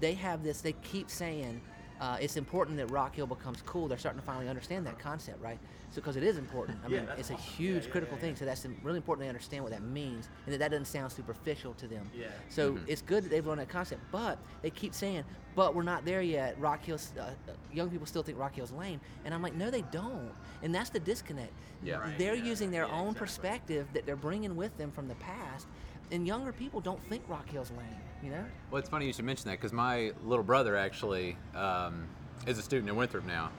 they 0.01 0.15
have 0.15 0.43
this. 0.43 0.61
They 0.61 0.73
keep 0.73 1.11
saying 1.11 1.61
uh, 2.01 2.19
it's 2.21 2.37
important 2.37 2.77
that 2.77 2.91
Rock 2.91 3.15
Hill 3.17 3.27
becomes 3.27 3.63
cool. 3.63 3.89
They're 3.89 3.99
starting 3.99 4.21
to 4.21 4.27
finally 4.27 4.49
understand 4.49 4.87
that 4.87 4.99
concept, 4.99 5.41
right? 5.43 5.59
So 5.91 5.97
because 5.97 6.17
it 6.17 6.23
is 6.23 6.37
important. 6.37 6.79
I 6.85 6.89
Yeah, 6.89 6.97
mean, 6.99 7.07
that's 7.07 7.21
it's 7.21 7.31
a 7.31 7.35
awesome. 7.35 7.53
huge 7.55 7.75
Yeah, 7.77 7.83
yeah, 7.87 7.91
critical 7.93 8.17
yeah, 8.17 8.21
thing. 8.23 8.37
So 8.37 8.45
that's 8.45 8.67
really 8.83 8.99
important 8.99 9.25
they 9.25 9.29
understand 9.29 9.63
what 9.65 9.73
that 9.73 9.83
means, 9.83 10.29
and 10.45 10.53
that 10.53 10.59
that 10.59 10.71
doesn't 10.73 10.87
sound 10.87 11.11
superficial 11.13 11.73
to 11.75 11.87
them. 11.87 12.11
Yeah. 12.15 12.27
So 12.49 12.79
it's 12.87 13.03
good 13.03 13.25
that 13.25 13.31
they've 13.31 13.47
learned 13.47 13.61
that 13.61 13.69
concept, 13.69 14.03
but 14.13 14.39
they 14.63 14.71
keep 14.71 14.93
saying, 14.95 15.25
"But 15.55 15.75
we're 15.75 15.85
not 15.85 16.05
there 16.05 16.21
yet." 16.23 16.59
Rock 16.61 16.85
Hill's 16.85 17.13
uh, 17.19 17.23
uh, 17.23 17.53
young 17.73 17.89
people 17.89 18.07
still 18.07 18.23
think 18.23 18.39
Rock 18.39 18.55
Hill's 18.57 18.73
lame, 18.73 19.01
and 19.25 19.33
I'm 19.33 19.41
like, 19.43 19.55
"No, 19.55 19.71
they 19.71 19.83
don't." 19.83 20.33
And 20.63 20.75
that's 20.75 20.91
the 20.91 21.01
disconnect. 21.01 21.53
Yeah. 21.83 21.97
Right, 21.97 22.19
They're 22.19 22.35
yeah, 22.35 22.45
using 22.45 22.71
their 22.71 22.87
yeah, 22.87 22.93
own 22.93 23.09
exactly. 23.13 23.21
perspective 23.21 23.87
that 23.95 24.05
they're 24.07 24.17
bringing 24.17 24.55
with 24.57 24.77
them 24.77 24.91
from 24.91 25.09
the 25.09 25.15
past, 25.17 25.67
and 26.11 26.27
younger 26.27 26.53
people 26.53 26.81
don't 26.81 27.03
think 27.09 27.23
Rock 27.29 27.49
Hill's 27.49 27.71
lame. 27.71 27.87
You 28.27 28.33
know? 28.33 28.45
Well, 28.73 28.81
it's 28.81 28.89
funny 28.89 29.07
you 29.07 29.13
should 29.13 29.25
mention 29.25 29.49
that 29.51 29.59
because 29.59 29.73
my 29.73 30.11
little 30.25 30.43
brother 30.43 30.77
actually 30.77 31.37
um, 31.55 32.09
is 32.45 32.59
a 32.59 32.63
student 32.63 32.89
at 32.89 32.97
Winthrop 32.97 33.25
now. 33.25 33.51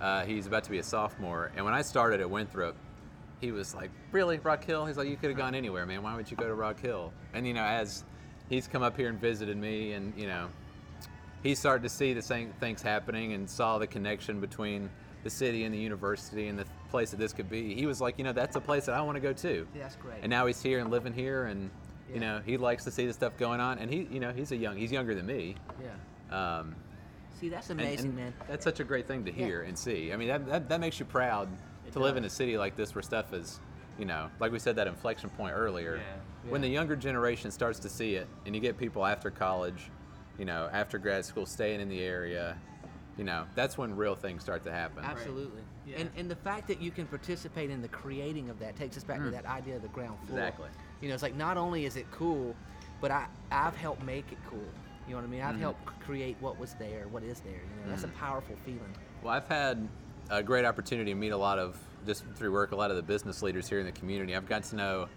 Uh, 0.00 0.24
he's 0.24 0.48
about 0.48 0.64
to 0.64 0.70
be 0.70 0.78
a 0.78 0.82
sophomore, 0.82 1.52
and 1.54 1.64
when 1.64 1.72
I 1.72 1.82
started 1.82 2.20
at 2.20 2.28
Winthrop, 2.28 2.74
he 3.40 3.52
was 3.52 3.76
like, 3.76 3.90
"Really, 4.10 4.40
Rock 4.40 4.64
Hill?" 4.64 4.86
He's 4.86 4.96
like, 4.96 5.08
"You 5.08 5.16
could 5.16 5.30
have 5.30 5.38
gone 5.38 5.54
anywhere, 5.54 5.86
man. 5.86 6.02
Why 6.02 6.16
would 6.16 6.28
you 6.28 6.36
go 6.36 6.48
to 6.48 6.54
Rock 6.54 6.80
Hill?" 6.80 7.12
And 7.32 7.46
you 7.46 7.54
know, 7.54 7.62
as 7.62 8.02
he's 8.48 8.66
come 8.66 8.82
up 8.82 8.96
here 8.96 9.08
and 9.08 9.20
visited 9.20 9.56
me, 9.56 9.92
and 9.92 10.12
you 10.16 10.26
know, 10.26 10.48
he 11.44 11.54
started 11.54 11.84
to 11.84 11.88
see 11.88 12.12
the 12.12 12.22
same 12.22 12.52
things 12.58 12.82
happening 12.82 13.34
and 13.34 13.48
saw 13.48 13.78
the 13.78 13.86
connection 13.86 14.40
between 14.40 14.90
the 15.22 15.30
city 15.30 15.62
and 15.62 15.72
the 15.72 15.78
university 15.78 16.48
and 16.48 16.58
the 16.58 16.66
place 16.90 17.12
that 17.12 17.18
this 17.18 17.32
could 17.32 17.48
be. 17.48 17.72
He 17.72 17.86
was 17.86 18.00
like, 18.00 18.18
you 18.18 18.24
know, 18.24 18.32
that's 18.32 18.56
a 18.56 18.60
place 18.60 18.86
that 18.86 18.96
I 18.96 19.00
want 19.02 19.14
to 19.14 19.20
go 19.20 19.32
to. 19.32 19.68
Yeah, 19.72 19.82
that's 19.82 19.94
great. 19.94 20.18
And 20.22 20.30
now 20.30 20.46
he's 20.46 20.60
here 20.60 20.80
and 20.80 20.90
living 20.90 21.12
here, 21.12 21.44
and 21.44 21.70
Yeah. 22.12 22.14
you 22.14 22.20
know, 22.20 22.40
he 22.44 22.56
likes 22.56 22.84
to 22.84 22.90
see 22.90 23.06
the 23.06 23.12
stuff 23.12 23.36
going 23.38 23.60
on. 23.60 23.78
And 23.78 23.90
he, 23.90 24.06
you 24.10 24.20
know, 24.20 24.32
he's 24.32 24.52
a 24.52 24.56
young, 24.56 24.76
he's 24.76 24.92
younger 24.92 25.14
than 25.14 25.26
me. 25.26 25.56
yeah. 25.80 26.58
Um, 26.58 26.74
See, 27.40 27.48
that's 27.48 27.70
amazing, 27.70 28.06
and 28.10 28.16
man. 28.16 28.34
That's 28.48 28.62
such 28.62 28.78
a 28.78 28.84
great 28.84 29.08
thing 29.08 29.24
to 29.24 29.30
Yeah. 29.32 29.46
hear 29.46 29.62
and 29.62 29.76
see. 29.76 30.12
I 30.12 30.16
mean, 30.16 30.28
that, 30.28 30.46
that, 30.46 30.68
that 30.68 30.80
makes 30.80 31.00
you 31.00 31.04
proud 31.06 31.48
It 31.86 31.92
to 31.92 31.98
live 31.98 32.16
in 32.16 32.24
a 32.24 32.30
city 32.30 32.56
like 32.56 32.76
this 32.76 32.94
where 32.94 33.02
stuff 33.02 33.32
is, 33.32 33.58
you 33.98 34.04
know, 34.04 34.30
like 34.38 34.52
we 34.52 34.58
said, 34.60 34.76
that 34.76 34.86
inflection 34.86 35.28
point 35.30 35.52
earlier. 35.56 35.96
Yeah. 35.96 36.50
When 36.50 36.60
the 36.60 36.68
younger 36.68 36.94
generation 36.96 37.50
starts 37.50 37.78
to 37.80 37.88
see 37.88 38.14
it, 38.14 38.28
and 38.46 38.54
you 38.54 38.60
get 38.60 38.78
people 38.78 39.04
after 39.04 39.30
college, 39.30 39.90
you 40.38 40.44
know, 40.44 40.68
after 40.72 40.98
grad 40.98 41.24
school, 41.24 41.44
staying 41.46 41.80
in 41.80 41.88
the 41.88 42.00
area, 42.00 42.56
you 43.18 43.24
know, 43.24 43.44
that's 43.54 43.76
when 43.76 43.94
real 43.96 44.14
things 44.14 44.42
start 44.42 44.62
to 44.64 44.72
happen. 44.72 45.04
Absolutely. 45.04 45.62
Yeah. 45.86 45.98
And 45.98 46.10
and 46.16 46.30
the 46.30 46.36
fact 46.36 46.68
that 46.68 46.80
you 46.80 46.90
can 46.90 47.06
participate 47.06 47.70
in 47.70 47.82
the 47.82 47.88
creating 47.88 48.50
of 48.50 48.58
that 48.60 48.76
takes 48.76 48.96
us 48.96 49.04
back 49.04 49.18
to 49.18 49.30
that 49.30 49.46
idea 49.46 49.76
of 49.76 49.82
the 49.82 49.88
ground 49.88 50.16
floor. 50.26 50.38
Mm. 50.38 50.42
Exactly. 50.48 50.68
You 51.02 51.08
know, 51.08 51.14
it's 51.14 51.22
like 51.22 51.34
not 51.34 51.58
only 51.58 51.84
is 51.84 51.96
it 51.96 52.06
cool, 52.10 52.56
but 53.00 53.10
I 53.10 53.26
I've 53.50 53.76
helped 53.76 54.02
make 54.04 54.30
it 54.32 54.38
cool. 54.48 54.60
You 55.06 55.14
know 55.14 55.16
what 55.16 55.24
I 55.24 55.26
mean? 55.26 55.40
Mm-hmm. 55.40 55.48
I've 55.48 55.60
helped 55.60 55.86
create 56.00 56.36
what 56.40 56.58
was 56.58 56.74
there, 56.74 57.08
what 57.10 57.24
is 57.24 57.40
there. 57.40 57.52
You 57.52 57.84
know, 57.84 57.90
that's 57.90 58.04
a 58.04 58.08
powerful 58.08 58.56
feeling. 58.64 58.80
Well, 59.22 59.34
I've 59.34 59.48
had 59.48 59.88
a 60.30 60.42
great 60.42 60.64
opportunity 60.64 61.10
to 61.10 61.14
meet 61.16 61.30
a 61.30 61.36
lot 61.36 61.58
of, 61.58 61.76
just 62.06 62.24
through 62.36 62.52
work, 62.52 62.72
a 62.72 62.76
lot 62.76 62.90
of 62.90 62.96
the 62.96 63.02
business 63.02 63.42
leaders 63.42 63.68
here 63.68 63.80
in 63.80 63.86
the 63.86 63.92
community. 63.92 64.36
I've 64.36 64.48
got 64.48 64.62
to 64.64 64.76
know 64.76 65.08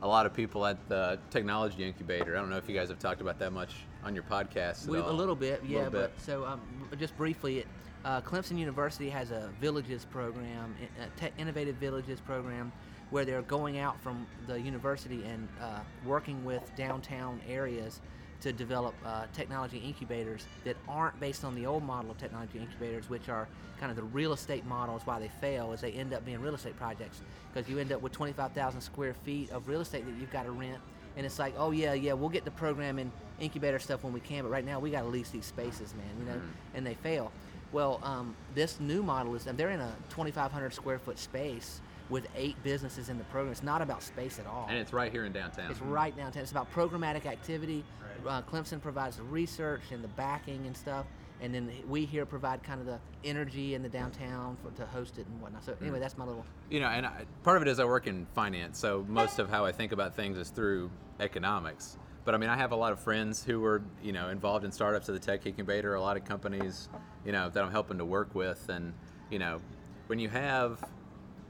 a 0.00 0.06
lot 0.06 0.26
of 0.26 0.34
people 0.34 0.64
at 0.64 0.88
the 0.88 1.18
technology 1.30 1.84
incubator. 1.84 2.36
I 2.36 2.40
don't 2.40 2.50
know 2.50 2.56
if 2.56 2.68
you 2.68 2.74
guys 2.74 2.88
have 2.88 2.98
talked 3.00 3.20
about 3.20 3.38
that 3.40 3.52
much 3.52 3.74
on 4.04 4.14
your 4.14 4.24
podcast. 4.24 4.86
We, 4.86 4.98
a 4.98 5.06
little 5.06 5.36
bit, 5.36 5.62
yeah. 5.66 5.78
Little 5.78 5.92
bit. 5.92 6.12
But 6.16 6.24
so 6.24 6.44
um, 6.44 6.60
just 6.98 7.16
briefly, 7.16 7.58
it, 7.58 7.66
uh, 8.04 8.20
Clemson 8.20 8.58
University 8.58 9.08
has 9.10 9.30
a 9.30 9.50
villages 9.60 10.04
program, 10.04 10.74
a 11.00 11.06
tech 11.18 11.32
innovative 11.38 11.76
villages 11.76 12.20
program, 12.20 12.72
where 13.12 13.24
they're 13.24 13.42
going 13.42 13.78
out 13.78 14.00
from 14.00 14.26
the 14.46 14.58
university 14.60 15.22
and 15.24 15.46
uh, 15.60 15.78
working 16.04 16.44
with 16.44 16.62
downtown 16.76 17.40
areas 17.48 18.00
to 18.40 18.52
develop 18.52 18.94
uh, 19.06 19.26
technology 19.32 19.78
incubators 19.78 20.46
that 20.64 20.76
aren't 20.88 21.18
based 21.20 21.44
on 21.44 21.54
the 21.54 21.64
old 21.64 21.84
model 21.84 22.10
of 22.10 22.18
technology 22.18 22.58
incubators, 22.58 23.08
which 23.08 23.28
are 23.28 23.46
kind 23.78 23.90
of 23.90 23.96
the 23.96 24.02
real 24.02 24.32
estate 24.32 24.66
models. 24.66 25.02
Why 25.04 25.20
they 25.20 25.28
fail 25.28 25.72
is 25.72 25.80
they 25.82 25.92
end 25.92 26.12
up 26.12 26.24
being 26.24 26.40
real 26.40 26.54
estate 26.54 26.76
projects 26.76 27.20
because 27.52 27.70
you 27.70 27.78
end 27.78 27.92
up 27.92 28.00
with 28.00 28.12
25,000 28.12 28.80
square 28.80 29.14
feet 29.14 29.50
of 29.50 29.68
real 29.68 29.82
estate 29.82 30.06
that 30.06 30.14
you've 30.18 30.32
got 30.32 30.44
to 30.44 30.50
rent 30.50 30.80
and 31.16 31.26
it's 31.26 31.38
like, 31.38 31.54
oh 31.58 31.70
yeah, 31.70 31.92
yeah, 31.92 32.14
we'll 32.14 32.30
get 32.30 32.44
the 32.44 32.50
program 32.50 32.98
and 32.98 33.10
incubator 33.38 33.78
stuff 33.78 34.02
when 34.04 34.12
we 34.12 34.20
can, 34.20 34.44
but 34.44 34.50
right 34.50 34.64
now 34.64 34.80
we 34.80 34.90
got 34.90 35.02
to 35.02 35.08
lease 35.08 35.30
these 35.30 35.44
spaces, 35.44 35.94
man, 35.94 36.06
you 36.18 36.24
know, 36.24 36.40
and 36.74 36.86
they 36.86 36.94
fail. 36.94 37.30
Well, 37.70 38.00
um, 38.02 38.34
this 38.54 38.80
new 38.80 39.02
model 39.02 39.34
is, 39.34 39.46
and 39.46 39.58
they're 39.58 39.70
in 39.70 39.80
a 39.80 39.94
2,500 40.10 40.72
square 40.72 40.98
foot 40.98 41.18
space 41.18 41.80
with 42.12 42.28
eight 42.36 42.62
businesses 42.62 43.08
in 43.08 43.16
the 43.16 43.24
program. 43.24 43.50
It's 43.50 43.62
not 43.62 43.80
about 43.80 44.02
space 44.02 44.38
at 44.38 44.46
all. 44.46 44.66
And 44.68 44.78
it's 44.78 44.92
right 44.92 45.10
here 45.10 45.24
in 45.24 45.32
downtown. 45.32 45.70
It's 45.70 45.80
right 45.80 46.14
downtown. 46.14 46.42
It's 46.42 46.52
about 46.52 46.70
programmatic 46.72 47.24
activity. 47.24 47.82
Uh, 48.28 48.42
Clemson 48.42 48.80
provides 48.80 49.16
the 49.16 49.22
research 49.24 49.80
and 49.90 50.04
the 50.04 50.08
backing 50.08 50.66
and 50.66 50.76
stuff, 50.76 51.06
and 51.40 51.52
then 51.52 51.72
we 51.88 52.04
here 52.04 52.24
provide 52.24 52.62
kind 52.62 52.80
of 52.80 52.86
the 52.86 53.00
energy 53.24 53.74
in 53.74 53.82
the 53.82 53.88
downtown 53.88 54.56
for, 54.62 54.70
to 54.76 54.86
host 54.86 55.18
it 55.18 55.26
and 55.26 55.40
whatnot. 55.40 55.64
So 55.64 55.74
anyway, 55.80 55.98
that's 55.98 56.16
my 56.16 56.24
little. 56.24 56.44
You 56.70 56.80
know, 56.80 56.86
and 56.86 57.04
I, 57.04 57.24
part 57.42 57.56
of 57.56 57.62
it 57.62 57.68
is 57.68 57.80
I 57.80 57.84
work 57.84 58.06
in 58.06 58.26
finance, 58.34 58.78
so 58.78 59.04
most 59.08 59.40
of 59.40 59.48
how 59.48 59.64
I 59.64 59.72
think 59.72 59.90
about 59.90 60.14
things 60.14 60.38
is 60.38 60.50
through 60.50 60.90
economics. 61.18 61.96
But 62.24 62.36
I 62.36 62.38
mean, 62.38 62.50
I 62.50 62.56
have 62.56 62.70
a 62.70 62.76
lot 62.76 62.92
of 62.92 63.00
friends 63.00 63.42
who 63.42 63.58
were, 63.58 63.82
you 64.04 64.12
know, 64.12 64.28
involved 64.28 64.64
in 64.64 64.70
startups 64.70 65.08
of 65.08 65.14
the 65.14 65.20
tech 65.20 65.44
incubator, 65.46 65.94
a 65.94 66.00
lot 66.00 66.16
of 66.16 66.24
companies, 66.24 66.88
you 67.24 67.32
know, 67.32 67.48
that 67.48 67.64
I'm 67.64 67.72
helping 67.72 67.98
to 67.98 68.04
work 68.04 68.34
with, 68.34 68.68
and 68.68 68.92
you 69.30 69.40
know, 69.40 69.60
when 70.06 70.20
you 70.20 70.28
have, 70.28 70.84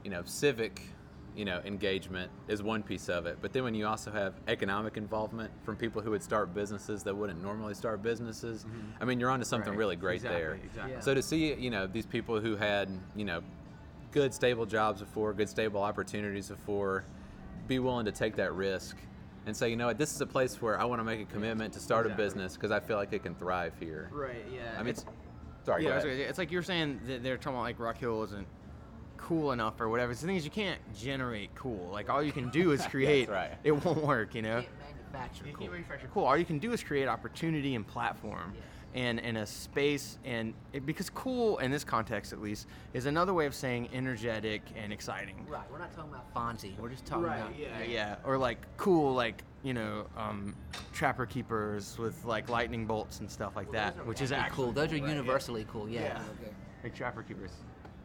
you 0.03 0.09
know, 0.09 0.21
civic, 0.25 0.81
you 1.35 1.45
know, 1.45 1.61
engagement 1.65 2.29
is 2.47 2.61
one 2.61 2.83
piece 2.83 3.09
of 3.09 3.25
it, 3.25 3.37
but 3.41 3.53
then 3.53 3.63
when 3.63 3.73
you 3.73 3.87
also 3.87 4.11
have 4.11 4.33
economic 4.47 4.97
involvement 4.97 5.51
from 5.63 5.75
people 5.75 6.01
who 6.01 6.11
would 6.11 6.21
start 6.21 6.53
businesses 6.53 7.03
that 7.03 7.15
wouldn't 7.15 7.41
normally 7.41 7.73
start 7.73 8.03
businesses, 8.03 8.63
mm-hmm. 8.65 9.01
I 9.01 9.05
mean, 9.05 9.19
you're 9.19 9.31
onto 9.31 9.45
something 9.45 9.71
Right. 9.71 9.79
really 9.79 9.95
great 9.95 10.15
Exactly, 10.17 10.39
there. 10.41 10.53
exactly. 10.63 10.93
Yeah. 10.93 10.99
So 10.99 11.13
to 11.13 11.21
see, 11.23 11.53
you 11.55 11.69
know, 11.71 11.87
these 11.87 12.05
people 12.05 12.39
who 12.39 12.55
had, 12.55 12.89
you 13.15 13.25
know, 13.25 13.41
good 14.11 14.33
stable 14.33 14.65
jobs 14.67 14.99
before, 15.01 15.33
good 15.33 15.49
stable 15.49 15.81
opportunities 15.81 16.49
before, 16.49 17.03
be 17.67 17.79
willing 17.79 18.05
to 18.05 18.11
take 18.11 18.35
that 18.35 18.53
risk 18.53 18.97
and 19.47 19.57
say, 19.57 19.69
you 19.69 19.75
know 19.75 19.87
what, 19.87 19.97
this 19.97 20.13
is 20.13 20.21
a 20.21 20.25
place 20.25 20.61
where 20.61 20.79
I 20.79 20.85
want 20.85 20.99
to 20.99 21.03
make 21.03 21.19
a 21.21 21.25
commitment 21.25 21.73
to 21.73 21.79
start 21.79 22.05
Exactly. 22.05 22.23
a 22.23 22.27
business 22.27 22.53
because 22.53 22.71
I 22.71 22.79
feel 22.79 22.97
like 22.97 23.11
it 23.11 23.23
can 23.23 23.33
thrive 23.35 23.73
here. 23.79 24.09
Right. 24.13 24.45
Yeah. 24.53 24.75
I 24.77 24.83
mean, 24.83 24.89
it's, 24.89 25.05
sorry, 25.65 25.83
yeah, 25.85 25.97
ahead. 25.97 26.07
it's 26.07 26.37
like 26.37 26.51
you're 26.51 26.61
saying 26.61 26.99
that 27.07 27.23
they're 27.23 27.37
talking 27.37 27.53
about 27.55 27.63
like 27.63 27.79
Rock 27.79 27.97
Hill 27.97 28.21
isn't 28.23 28.45
cool 29.23 29.51
enough 29.53 29.79
or 29.79 29.89
whatever. 29.89 30.13
So 30.13 30.21
the 30.21 30.27
thing 30.27 30.35
is, 30.35 30.45
you 30.45 30.51
can't 30.51 30.79
generate 30.97 31.53
cool. 31.55 31.89
Like 31.91 32.09
all 32.09 32.21
you 32.21 32.31
can 32.31 32.49
do 32.49 32.71
is 32.71 32.85
create. 32.87 33.29
right. 33.29 33.51
It 33.63 33.71
won't 33.71 34.03
work, 34.03 34.35
you 34.35 34.41
know. 34.41 34.61
Can't 34.61 34.67
manufacture 35.11 35.45
You 35.45 35.53
cool. 35.53 35.59
can't 35.61 35.71
manufacture 35.71 36.09
cool. 36.13 36.25
All 36.25 36.37
you 36.37 36.45
can 36.45 36.59
do 36.59 36.73
is 36.73 36.83
create 36.83 37.07
opportunity 37.07 37.75
and 37.75 37.87
platform, 37.87 38.53
and 38.93 39.19
and 39.21 39.37
a 39.37 39.45
space 39.45 40.19
and 40.25 40.53
it, 40.73 40.85
because 40.85 41.09
cool 41.09 41.57
in 41.59 41.71
this 41.71 41.83
context 41.83 42.31
at 42.33 42.41
least 42.41 42.67
is 42.93 43.05
another 43.05 43.33
way 43.33 43.45
of 43.45 43.55
saying 43.55 43.89
energetic 43.93 44.61
and 44.75 44.91
exciting. 44.91 45.45
Right. 45.49 45.61
We're 45.71 45.79
not 45.79 45.95
talking 45.95 46.11
about 46.11 46.33
Fonzie. 46.35 46.77
We're 46.77 46.89
just 46.89 47.05
talking 47.05 47.25
about 47.25 47.57
Yeah, 47.57 47.83
yeah. 47.83 48.15
Or 48.25 48.37
like 48.37 48.59
cool, 48.77 49.13
like 49.13 49.43
you 49.63 49.73
know, 49.73 50.05
um, 50.17 50.53
trapper 50.91 51.25
keepers 51.25 51.97
with 51.97 52.23
like 52.25 52.49
lightning 52.49 52.85
bolts 52.85 53.21
and 53.21 53.31
stuff 53.31 53.55
like 53.55 53.71
that, 53.71 54.05
which 54.05 54.21
is 54.21 54.33
Actually 54.33 54.45
actually 54.45 54.63
cool. 54.65 54.71
Those 54.73 54.89
are 54.91 54.95
right, 54.95 55.03
yeah. 55.03 55.09
universally 55.09 55.65
cool. 55.71 55.87
Yeah. 55.87 56.01
Yeah. 56.01 56.49
Like 56.83 56.93
trapper 56.93 57.23
keepers 57.23 57.51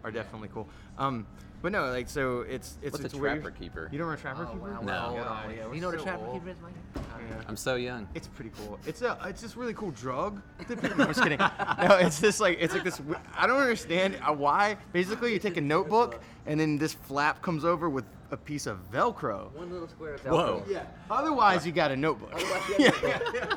are 0.04 0.10
definitely 0.10 0.48
cool. 0.52 0.68
Um, 0.98 1.26
but 1.60 1.72
no, 1.72 1.90
like 1.90 2.08
so 2.08 2.42
it's 2.42 2.78
it's 2.82 2.92
What's 2.92 3.02
a 3.02 3.06
it's 3.06 3.14
where 3.16 3.34
trapper 3.34 3.50
keeper? 3.50 3.88
You 3.90 3.98
don't 3.98 4.06
know 4.06 4.12
what 4.12 4.18
a 4.20 4.22
trapper 4.22 4.46
Oh, 4.48 4.52
keeper? 4.54 4.70
wow, 4.70 4.80
No. 4.80 5.06
old, 5.16 5.24
God, 5.24 5.50
yeah, 5.56 5.72
you 5.74 5.80
know 5.80 5.88
what 5.88 5.98
a 5.98 6.02
trapper 6.02 6.24
old. 6.24 6.34
keeper 6.34 6.50
is, 6.50 6.56
Mike? 6.62 6.72
Yeah. 6.94 7.42
I'm 7.48 7.56
so 7.56 7.74
young. 7.74 8.06
It's 8.14 8.28
pretty 8.28 8.52
cool. 8.56 8.78
It's 8.86 9.02
a 9.02 9.18
it's 9.26 9.42
this 9.42 9.56
really 9.56 9.74
cool 9.74 9.90
drug. 9.90 10.40
that 10.58 10.68
people- 10.80 10.96
no, 10.96 11.04
I'm 11.04 11.10
just 11.10 11.22
kidding. 11.22 11.38
No, 11.38 11.96
it's 11.96 12.20
just 12.20 12.38
like 12.40 12.58
it's 12.60 12.72
like 12.74 12.84
this. 12.84 12.98
w- 12.98 13.18
I 13.36 13.48
don't 13.48 13.60
understand 13.60 14.18
uh, 14.24 14.32
why. 14.32 14.76
Basically, 14.92 15.32
you 15.32 15.40
take 15.40 15.56
a 15.56 15.60
notebook 15.60 16.22
and 16.46 16.60
then 16.60 16.78
this 16.78 16.94
flap 16.94 17.42
comes 17.42 17.64
over 17.64 17.90
with 17.90 18.04
a 18.30 18.36
piece 18.36 18.66
of 18.66 18.78
Velcro. 18.92 19.50
One 19.54 19.72
little 19.72 19.88
square 19.88 20.14
of 20.14 20.22
Velcro. 20.22 20.30
Whoa. 20.30 20.62
Yeah. 20.68 20.84
Otherwise, 21.10 21.66
you 21.66 21.72
got 21.72 21.90
a 21.90 21.96
notebook. 21.96 22.32
Yeah. 22.78 22.88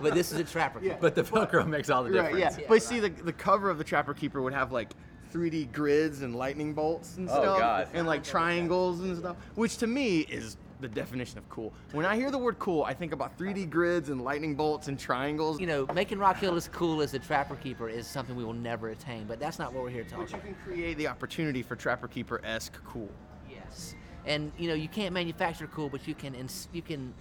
But 0.02 0.16
this 0.16 0.32
is 0.32 0.40
a 0.40 0.44
trapper 0.44 0.80
keeper. 0.80 0.98
But 1.00 1.14
the 1.14 1.22
Velcro 1.24 1.68
makes 1.68 1.92
all 1.92 2.04
the 2.04 2.10
Right, 2.10 2.34
difference. 2.34 2.56
yeah. 2.58 2.62
Yeah, 2.64 2.68
But 2.68 2.82
see, 2.82 3.00
the, 3.00 3.10
the 3.10 3.34
cover 3.34 3.70
of 3.70 3.78
the 3.78 3.84
Trapper 3.84 4.14
Keeper 4.16 4.42
would 4.42 4.54
have 4.54 4.72
like 4.72 4.94
3D 5.32 5.72
grids 5.72 6.22
and 6.22 6.36
lightning 6.36 6.74
bolts 6.74 7.18
and 7.18 7.30
Oh, 7.30 7.34
stuff, 7.42 7.60
God. 7.60 7.88
and 7.94 8.06
like 8.08 8.24
triangles 8.24 9.00
and 9.02 9.18
stuff, 9.18 9.38
which 9.56 9.78
to 9.78 9.88
me 9.88 10.20
is 10.22 10.58
the 10.80 10.88
definition 10.88 11.38
of 11.38 11.48
cool. 11.50 11.72
When 11.92 12.06
I 12.06 12.16
hear 12.16 12.32
the 12.32 12.38
word 12.40 12.58
cool, 12.58 12.84
I 12.84 12.94
think 12.96 13.14
about 13.14 13.38
3D 13.38 13.70
grids 13.70 14.10
and 14.10 14.22
lightning 14.24 14.56
bolts 14.56 14.88
and 14.88 15.00
triangles. 15.00 15.60
You 15.60 15.68
know, 15.68 15.86
making 15.94 16.18
Rock 16.18 16.38
Hill 16.38 16.56
as 16.56 16.68
cool 16.70 17.02
as 17.02 17.12
the 17.12 17.20
Trapper 17.20 17.56
Keeper 17.56 17.88
is 17.88 18.08
something 18.08 18.36
we 18.36 18.44
will 18.44 18.54
never 18.54 18.90
attain, 18.90 19.26
but 19.28 19.40
that's 19.40 19.60
not 19.60 19.74
what 19.74 19.84
we're 19.84 19.90
here 19.92 20.04
to 20.04 20.10
talk 20.10 20.20
But 20.22 20.32
you 20.32 20.40
can 20.40 20.56
create 20.66 20.98
the 20.98 21.08
opportunity 21.08 21.62
for 21.62 21.76
Trapper 21.76 22.08
Keeper 22.08 22.42
esque 22.44 22.84
cool. 22.84 23.10
Yes. 23.50 23.96
And 24.26 24.52
you 24.58 24.68
know, 24.68 24.74
you 24.76 24.88
can't 24.88 25.14
manufacture 25.14 25.68
cool, 25.68 25.88
but 25.90 26.08
you 26.08 26.16
can 26.16 26.34
ins- 26.36 26.68
you 26.74 26.82
can 26.82 27.14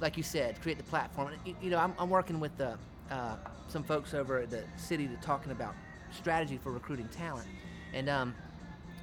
like 0.00 0.16
you 0.16 0.22
said, 0.22 0.60
create 0.60 0.76
the 0.76 0.84
platform. 0.84 1.28
And, 1.28 1.38
y- 1.46 1.54
You 1.62 1.70
know, 1.70 1.78
I'm, 1.78 1.94
I'm 1.98 2.10
working 2.10 2.40
with 2.40 2.54
the, 2.58 2.76
uh, 3.10 3.36
some 3.68 3.84
folks 3.84 4.12
over 4.12 4.38
at 4.40 4.50
the 4.50 4.64
city 4.76 5.06
that 5.06 5.22
talking 5.22 5.52
about 5.52 5.72
strategy 6.14 6.58
for 6.62 6.72
recruiting 6.72 7.08
talent. 7.08 7.48
And 7.92 8.08
um, 8.08 8.34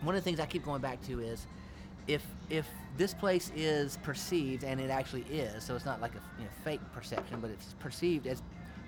one 0.01 0.15
of 0.15 0.23
the 0.23 0.29
things 0.29 0.39
I 0.39 0.45
keep 0.45 0.65
going 0.65 0.81
back 0.81 1.01
to 1.07 1.19
is 1.19 1.45
if 2.07 2.25
if 2.49 2.67
this 2.97 3.13
place 3.13 3.51
is 3.55 3.97
perceived 4.03 4.63
and 4.63 4.81
it 4.81 4.89
actually 4.89 5.23
is, 5.31 5.63
so 5.63 5.75
it's 5.75 5.85
not 5.85 6.01
like 6.01 6.13
a 6.13 6.21
you 6.37 6.45
know, 6.45 6.51
fake 6.63 6.81
perception, 6.93 7.39
but 7.39 7.49
it's 7.49 7.73
perceived 7.79 8.27
as 8.27 8.41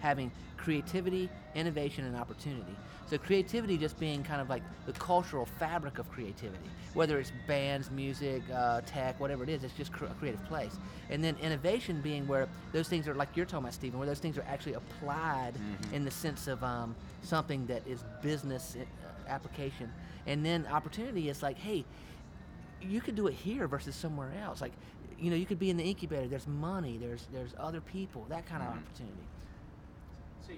having 0.04 0.30
creativity, 0.58 1.30
innovation, 1.56 2.04
and 2.04 2.16
opportunity. 2.18 2.76
So 3.10 3.18
creativity 3.18 3.78
just 3.78 3.98
being 4.00 4.22
kind 4.22 4.42
of 4.42 4.50
like 4.50 4.62
the 4.86 4.92
cultural 4.94 5.46
fabric 5.46 5.98
of 5.98 6.12
creativity, 6.12 6.70
whether 6.94 7.20
it's 7.20 7.32
bands, 7.48 7.90
music, 7.90 8.42
uh, 8.54 8.82
tech, 8.86 9.18
whatever 9.20 9.44
it 9.44 9.50
is, 9.50 9.64
it's 9.64 9.74
just 9.74 9.94
cr- 9.94 10.06
a 10.06 10.16
creative 10.20 10.44
place. 10.46 10.78
And 11.10 11.24
then 11.24 11.38
innovation 11.42 12.02
being 12.02 12.28
where 12.28 12.50
those 12.74 12.90
things 12.90 13.08
are 13.08 13.14
like 13.16 13.30
you're 13.36 13.46
talking 13.46 13.64
about, 13.64 13.74
Steven, 13.76 13.98
where 13.98 14.08
those 14.08 14.20
things 14.20 14.38
are 14.38 14.46
actually 14.48 14.74
applied 14.74 15.54
in 15.94 16.04
the 16.04 16.12
sense 16.12 16.48
of 16.48 16.62
um, 16.64 16.96
something 17.22 17.66
that 17.68 17.88
is 17.88 18.04
business 18.22 18.76
uh, 18.76 19.30
application. 19.30 19.90
And 20.28 20.46
then 20.46 20.68
opportunity 20.68 21.30
is 21.30 21.42
like, 21.42 21.58
hey, 21.58 21.86
you 22.82 23.00
could 23.00 23.16
do 23.16 23.28
it 23.28 23.34
here 23.36 23.70
versus 23.70 23.96
somewhere 23.96 24.32
else. 24.44 24.60
Like, 24.60 24.74
you 25.18 25.30
know, 25.30 25.38
you 25.38 25.46
could 25.46 25.60
be 25.60 25.70
in 25.70 25.78
the 25.78 25.84
incubator. 25.84 26.28
There's 26.28 26.48
money. 26.48 26.98
There's 26.98 27.26
there's 27.32 27.54
other 27.58 27.80
people. 27.80 28.26
That 28.30 28.46
kind 28.46 28.62
of 28.62 28.70
opportunity. 28.70 29.24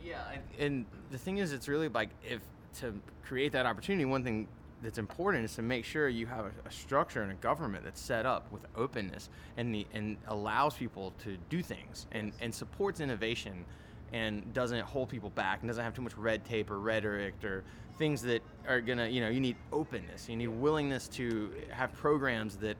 So 0.04 0.08
yeah, 0.08 0.24
and, 0.34 0.44
and 0.60 0.86
the 1.12 1.18
thing 1.18 1.38
is, 1.38 1.54
it's 1.54 1.68
really 1.68 1.90
like 1.90 2.10
if 2.24 2.42
to 2.80 2.94
create 3.24 3.52
that 3.54 3.66
opportunity, 3.66 4.06
one 4.06 4.24
thing 4.24 4.48
that's 4.82 4.98
important 4.98 5.46
is 5.46 5.56
to 5.56 5.62
make 5.62 5.86
sure 5.86 6.10
you 6.10 6.28
have 6.28 6.46
a, 6.46 6.52
a 6.68 6.72
structure 6.72 7.24
and 7.24 7.32
a 7.32 7.36
government 7.36 7.84
that's 7.84 8.02
set 8.02 8.26
up 8.26 8.52
with 8.52 8.62
openness 8.76 9.30
and 9.58 9.74
the 9.74 9.86
and 9.94 10.18
allows 10.28 10.76
people 10.76 11.14
to 11.24 11.38
do 11.50 11.62
things 11.62 12.08
and 12.12 12.34
and 12.42 12.54
supports 12.54 13.00
innovation 13.00 13.66
and 14.14 14.54
doesn't 14.54 14.82
hold 14.82 15.10
people 15.10 15.30
back 15.32 15.62
and 15.62 15.70
doesn't 15.70 15.84
have 15.84 15.94
too 15.94 16.02
much 16.02 16.16
red 16.18 16.46
tape 16.46 16.70
or 16.70 16.80
rhetoric 16.80 17.34
or 17.44 17.64
things 17.98 18.22
that 18.22 18.42
are 18.68 18.82
gonna 18.82 19.08
you 19.08 19.22
know 19.22 19.30
you 19.30 19.40
need 19.40 19.56
openness. 19.72 20.28
You 20.30 20.36
need 20.36 20.48
willingness 20.48 21.08
to 21.10 21.52
have 21.72 21.94
programs 21.94 22.58
that 22.58 22.78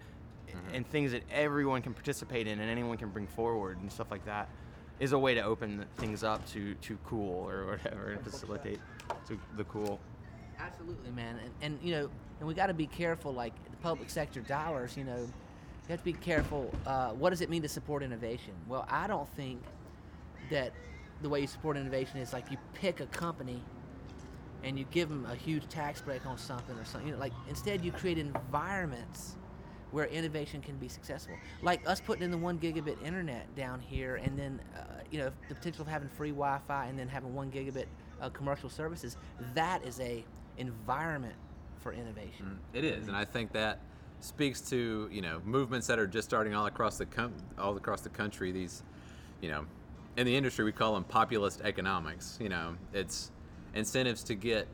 mm-hmm. 0.48 0.76
and 0.76 0.88
things 0.88 1.12
that 1.12 1.24
everyone 1.32 1.82
can 1.82 1.94
participate 1.94 2.48
in 2.48 2.60
and 2.60 2.70
anyone 2.70 2.98
can 2.98 3.10
bring 3.10 3.28
forward 3.28 3.80
and 3.80 3.92
stuff 3.92 4.12
like 4.12 4.26
that 4.26 4.50
is 5.00 5.12
a 5.12 5.20
way 5.20 5.34
to 5.34 5.42
open 5.42 5.86
things 5.98 6.24
up 6.24 6.46
to 6.48 6.74
to 6.76 6.98
cool 7.06 7.50
or 7.50 7.66
whatever 7.66 8.12
and 8.12 8.24
facilitate 8.24 8.80
to 9.28 9.38
the 9.58 9.64
cool 9.66 10.00
Absolutely, 10.60 11.12
man. 11.12 11.40
And, 11.44 11.54
and 11.62 11.80
you 11.82 11.94
know, 11.94 12.10
and 12.40 12.48
we 12.48 12.54
got 12.54 12.68
to 12.68 12.74
be 12.74 12.88
careful. 12.88 13.34
Like 13.34 13.54
the 13.70 13.78
public 13.78 14.10
sector 14.10 14.42
dollars, 14.42 14.96
you 14.98 15.04
know, 15.04 15.18
you 15.18 15.90
have 15.90 16.00
to 16.00 16.06
be 16.06 16.14
careful. 16.14 16.74
Uh, 16.86 17.10
what 17.12 17.30
does 17.30 17.42
it 17.42 17.50
mean 17.50 17.62
to 17.62 17.70
support 17.70 18.04
innovation? 18.04 18.54
Well, 18.68 18.86
I 18.90 19.08
don't 19.08 19.30
think 19.36 19.62
that 20.50 20.74
the 21.22 21.30
way 21.30 21.42
you 21.42 21.48
support 21.48 21.78
innovation 21.78 22.20
is 22.20 22.34
like 22.34 22.52
you 22.52 22.58
pick 22.74 23.00
a 23.00 23.06
company 23.08 23.62
and 24.64 24.78
you 24.80 24.86
give 24.92 25.10
them 25.10 25.26
a 25.30 25.36
huge 25.36 25.68
tax 25.70 26.02
break 26.02 26.26
on 26.26 26.38
something 26.38 26.76
or 26.78 26.86
something. 26.86 27.10
You 27.10 27.14
know, 27.16 27.20
like 27.20 27.34
instead 27.50 27.84
you 27.84 27.92
create 27.92 28.18
environments 28.18 29.36
where 29.96 30.08
innovation 30.08 30.60
can 30.60 30.76
be 30.76 30.90
successful. 30.90 31.38
Like 31.62 31.88
us 31.88 32.02
putting 32.02 32.24
in 32.24 32.30
the 32.30 32.38
one 32.38 32.60
gigabit 32.60 33.02
internet 33.02 33.56
down 33.56 33.80
here, 33.80 34.18
and 34.18 34.38
then 34.38 34.60
uh, 34.76 34.82
you 35.10 35.20
know 35.20 35.32
the 35.48 35.56
potential 35.56 35.84
of 35.84 35.88
having 35.88 36.10
free 36.10 36.32
Wi-Fi 36.32 36.88
and 36.88 37.00
then 37.00 37.08
having 37.08 37.34
one 37.34 37.50
gigabit 37.50 37.86
uh, 38.20 38.30
commercial 38.30 38.70
services. 38.70 39.16
That 39.54 39.86
is 39.86 40.02
a 40.02 40.26
environment 40.58 41.36
for 41.80 41.94
innovation. 41.94 42.60
It 42.74 42.84
is, 42.84 43.08
and 43.08 43.16
I 43.16 43.24
think 43.24 43.54
that 43.54 43.80
speaks 44.20 44.60
to 44.70 45.08
you 45.14 45.22
know 45.22 45.42
movements 45.46 45.88
that 45.88 45.98
are 45.98 46.08
just 46.08 46.28
starting 46.28 46.54
all 46.54 46.66
across 46.66 46.98
the 46.98 47.06
com- 47.06 47.34
all 47.58 47.78
across 47.78 48.02
the 48.02 48.10
country. 48.10 48.52
These, 48.52 48.84
you 49.40 49.50
know, 49.50 49.66
in 50.18 50.26
the 50.26 50.36
industry 50.36 50.66
we 50.66 50.74
call 50.74 50.96
them 50.96 51.06
populist 51.06 51.62
economics. 51.62 52.38
You 52.42 52.50
know, 52.50 52.76
it's 52.92 53.32
incentives 53.74 54.26
to 54.26 54.36
get 54.36 54.68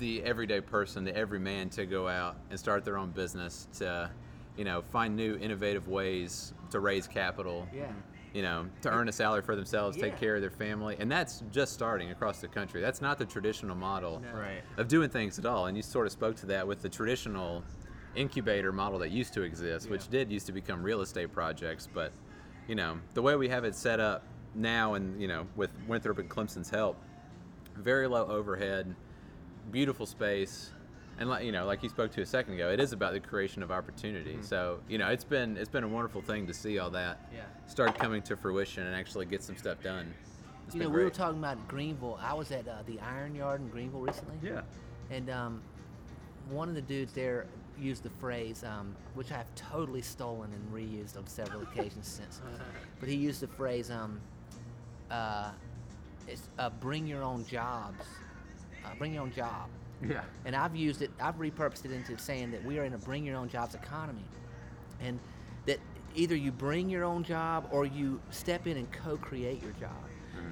the 0.00 0.20
everyday 0.24 0.60
person, 0.60 1.04
the 1.04 1.16
everyman, 1.16 1.68
to 1.68 1.86
go 1.86 2.08
out 2.08 2.38
and 2.50 2.58
start 2.58 2.84
their 2.84 2.98
own 2.98 3.10
business, 3.10 3.68
to 3.78 4.10
you 4.56 4.64
know 4.64 4.82
find 4.82 5.16
new 5.16 5.36
innovative 5.36 5.88
ways 5.88 6.52
to 6.70 6.80
raise 6.80 7.06
capital. 7.06 7.66
Yeah. 7.74 7.92
You 8.34 8.40
know, 8.40 8.64
to 8.80 8.90
earn 8.90 9.10
a 9.10 9.12
salary 9.12 9.42
for 9.42 9.54
themselves, 9.54 9.94
take 9.98 10.18
care 10.18 10.36
of 10.36 10.40
their 10.40 10.50
family, 10.50 10.96
and 10.98 11.12
that's 11.12 11.42
just 11.52 11.74
starting 11.74 12.12
across 12.12 12.40
the 12.40 12.48
country. 12.48 12.80
That's 12.80 13.02
not 13.02 13.18
the 13.18 13.26
traditional 13.26 13.76
model 13.76 14.20
No. 14.20 14.38
right 14.40 14.62
of 14.78 14.88
doing 14.88 15.10
things 15.10 15.38
at 15.38 15.44
all. 15.44 15.66
And 15.66 15.76
you 15.76 15.82
sort 15.82 16.06
of 16.06 16.12
spoke 16.12 16.36
to 16.36 16.46
that 16.46 16.66
with 16.66 16.80
the 16.80 16.88
traditional 16.88 17.62
incubator 18.14 18.72
model 18.72 18.98
that 19.00 19.10
used 19.10 19.34
to 19.34 19.42
exist, 19.42 19.90
which 19.90 20.08
did 20.08 20.32
used 20.32 20.46
to 20.46 20.52
become 20.52 20.82
real 20.82 21.02
estate 21.02 21.30
projects. 21.30 21.86
But 21.92 22.10
you 22.68 22.74
know, 22.74 22.98
the 23.12 23.20
way 23.20 23.36
we 23.36 23.50
have 23.50 23.64
it 23.64 23.74
set 23.74 24.00
up 24.00 24.24
now, 24.54 24.94
and 24.94 25.20
you 25.20 25.28
know, 25.28 25.46
with 25.54 25.70
Winthrop 25.86 26.18
and 26.18 26.30
Clemson's 26.30 26.70
help, 26.70 26.96
very 27.76 28.06
low 28.06 28.26
overhead, 28.28 28.94
beautiful 29.70 30.06
space. 30.06 30.70
And 31.22 31.30
like 31.30 31.44
you 31.44 31.52
know, 31.52 31.66
like 31.66 31.84
you 31.84 31.88
spoke 31.88 32.10
to 32.14 32.20
a 32.22 32.26
second 32.26 32.54
ago, 32.54 32.70
it 32.70 32.80
is 32.80 32.92
about 32.92 33.12
the 33.12 33.20
creation 33.20 33.62
of 33.62 33.70
opportunity. 33.70 34.38
So 34.40 34.80
you 34.88 34.98
know, 34.98 35.06
it's 35.06 35.22
been 35.22 35.56
it's 35.56 35.68
been 35.68 35.84
a 35.84 35.88
wonderful 35.88 36.20
thing 36.20 36.48
to 36.48 36.52
see 36.52 36.80
all 36.80 36.90
that 36.90 37.30
Yeah. 37.32 37.42
start 37.68 37.96
coming 37.96 38.22
to 38.22 38.36
fruition 38.36 38.84
and 38.84 38.96
actually 38.96 39.26
get 39.26 39.40
some 39.40 39.56
stuff 39.56 39.80
done. 39.84 40.12
It's 40.66 40.74
You 40.74 40.80
been 40.80 40.90
know, 40.90 40.98
we 40.98 41.04
were 41.04 41.10
talking 41.10 41.38
about 41.38 41.68
Greenville. 41.68 42.18
I 42.20 42.34
was 42.34 42.50
at 42.50 42.66
uh, 42.66 42.78
the 42.86 42.98
Iron 42.98 43.36
Yard 43.36 43.60
in 43.60 43.68
Greenville 43.68 44.00
recently. 44.00 44.34
yeah 44.42 44.62
And 45.12 45.30
um, 45.30 45.62
one 46.50 46.68
of 46.68 46.74
the 46.74 46.82
dudes 46.82 47.12
there 47.12 47.46
used 47.78 48.02
the 48.02 48.10
phrase, 48.18 48.64
um, 48.64 48.92
which 49.14 49.30
I've 49.30 49.52
totally 49.54 50.02
stolen 50.02 50.50
and 50.52 50.74
reused 50.74 51.16
on 51.16 51.24
several 51.28 51.62
occasions 51.70 52.08
since. 52.08 52.40
But 52.98 53.08
he 53.08 53.14
used 53.14 53.40
the 53.40 53.46
phrase, 53.46 53.92
um, 53.92 54.20
uh, 55.08 55.52
it's, 56.26 56.48
uh, 56.58 56.70
"Bring 56.80 57.06
your 57.06 57.22
own 57.22 57.46
jobs." 57.46 58.04
Uh, 58.84 58.88
bring 58.98 59.14
your 59.14 59.22
own 59.22 59.32
job. 59.32 59.68
Yeah 60.08 60.22
And 60.44 60.54
I've 60.56 60.74
used 60.74 61.02
it. 61.02 61.10
I've 61.20 61.36
repurposed 61.36 61.84
it 61.84 61.92
into 61.92 62.16
saying 62.18 62.50
that 62.52 62.64
we 62.64 62.78
are 62.78 62.84
in 62.84 62.94
a 62.94 62.98
bring 62.98 63.24
your 63.24 63.36
own 63.36 63.48
jobs 63.48 63.74
economy, 63.74 64.24
and 65.00 65.18
that 65.66 65.78
either 66.14 66.34
you 66.36 66.52
bring 66.52 66.90
your 66.90 67.04
own 67.04 67.22
job 67.24 67.68
or 67.70 67.84
you 67.86 68.20
step 68.30 68.66
in 68.66 68.76
and 68.76 68.90
co-create 68.92 69.62
your 69.62 69.72
job. 69.72 69.90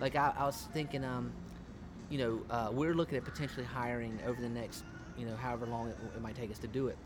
Like 0.01 0.17
I, 0.17 0.33
I 0.39 0.45
was 0.45 0.69
thinking, 0.73 1.05
um, 1.05 1.33
you 2.09 2.19
know, 2.19 2.41
uh, 2.51 2.71
we're 2.73 2.95
looking 2.95 3.17
at 3.19 3.25
potentially 3.25 3.65
hiring 3.67 4.19
over 4.27 4.41
the 4.41 4.49
next, 4.49 4.85
you 5.19 5.27
know, 5.27 5.37
however 5.37 5.67
long 5.67 5.89
it, 5.89 5.97
it 6.17 6.23
might 6.23 6.37
take 6.37 6.51
us 6.51 6.59
to 6.61 6.69
do 6.69 6.89
it. 6.89 6.97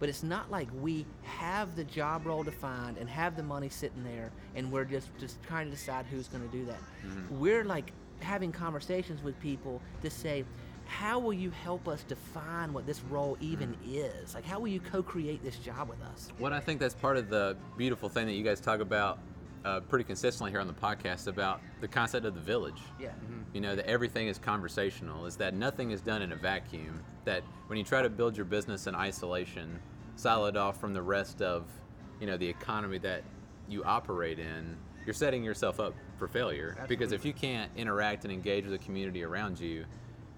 But 0.00 0.08
it's 0.08 0.22
not 0.22 0.50
like 0.50 0.68
we 0.82 1.06
have 1.22 1.76
the 1.76 1.84
job 1.84 2.26
role 2.26 2.42
defined 2.42 2.98
and 2.98 3.08
have 3.08 3.36
the 3.36 3.42
money 3.42 3.68
sitting 3.68 4.02
there, 4.04 4.30
and 4.54 4.70
we're 4.70 4.84
just 4.84 5.08
just 5.18 5.42
trying 5.42 5.66
to 5.66 5.70
decide 5.70 6.04
who's 6.06 6.28
going 6.28 6.42
to 6.48 6.56
do 6.56 6.64
that. 6.66 6.80
We're 7.30 7.64
like 7.64 7.92
having 8.20 8.52
conversations 8.52 9.22
with 9.22 9.38
people 9.40 9.80
to 10.02 10.10
say, 10.10 10.44
how 10.86 11.18
will 11.18 11.32
you 11.32 11.50
help 11.50 11.88
us 11.88 12.02
define 12.04 12.72
what 12.72 12.86
this 12.86 13.02
role 13.10 13.36
even 13.40 13.76
is? 13.86 14.34
Like, 14.34 14.44
how 14.44 14.58
will 14.60 14.68
you 14.68 14.80
co-create 14.80 15.42
this 15.42 15.56
job 15.56 15.88
with 15.88 16.00
us? 16.02 16.30
What 16.38 16.52
I 16.52 16.60
think 16.60 16.80
that's 16.80 16.94
part 16.94 17.16
of 17.16 17.28
the 17.28 17.56
beautiful 17.76 18.08
thing 18.08 18.26
that 18.26 18.32
you 18.32 18.44
guys 18.44 18.60
talk 18.60 18.80
about 18.80 19.18
uh, 19.64 19.80
pretty 19.80 20.04
consistently 20.04 20.50
here 20.50 20.60
on 20.60 20.66
the 20.66 20.74
podcast 20.74 21.26
about 21.26 21.60
the 21.80 21.88
concept 21.88 22.26
of 22.26 22.34
the 22.34 22.40
village. 22.40 22.80
Yeah. 23.00 23.12
You 23.52 23.60
know, 23.60 23.74
that 23.74 23.86
everything 23.86 24.28
is 24.28 24.38
conversational, 24.38 25.26
is 25.26 25.36
that 25.36 25.54
nothing 25.54 25.90
is 25.90 26.00
done 26.00 26.22
in 26.22 26.32
a 26.32 26.36
vacuum. 26.36 27.02
That 27.24 27.42
when 27.68 27.78
you 27.78 27.84
try 27.84 28.02
to 28.02 28.10
build 28.10 28.36
your 28.36 28.44
business 28.44 28.86
in 28.86 28.94
isolation, 28.94 29.78
siloed 30.16 30.56
off 30.56 30.78
from 30.78 30.92
the 30.92 31.02
rest 31.02 31.40
of, 31.40 31.64
you 32.20 32.26
know, 32.26 32.36
the 32.36 32.48
economy 32.48 32.98
that 32.98 33.22
you 33.68 33.82
operate 33.84 34.38
in, 34.38 34.76
you're 35.06 35.14
setting 35.14 35.42
yourself 35.42 35.80
up 35.80 35.94
for 36.18 36.28
failure. 36.28 36.76
Because 36.86 37.12
if 37.12 37.24
you 37.24 37.32
can't 37.32 37.70
interact 37.76 38.24
and 38.24 38.32
engage 38.32 38.64
with 38.64 38.72
the 38.72 38.84
community 38.84 39.22
around 39.24 39.58
you, 39.58 39.84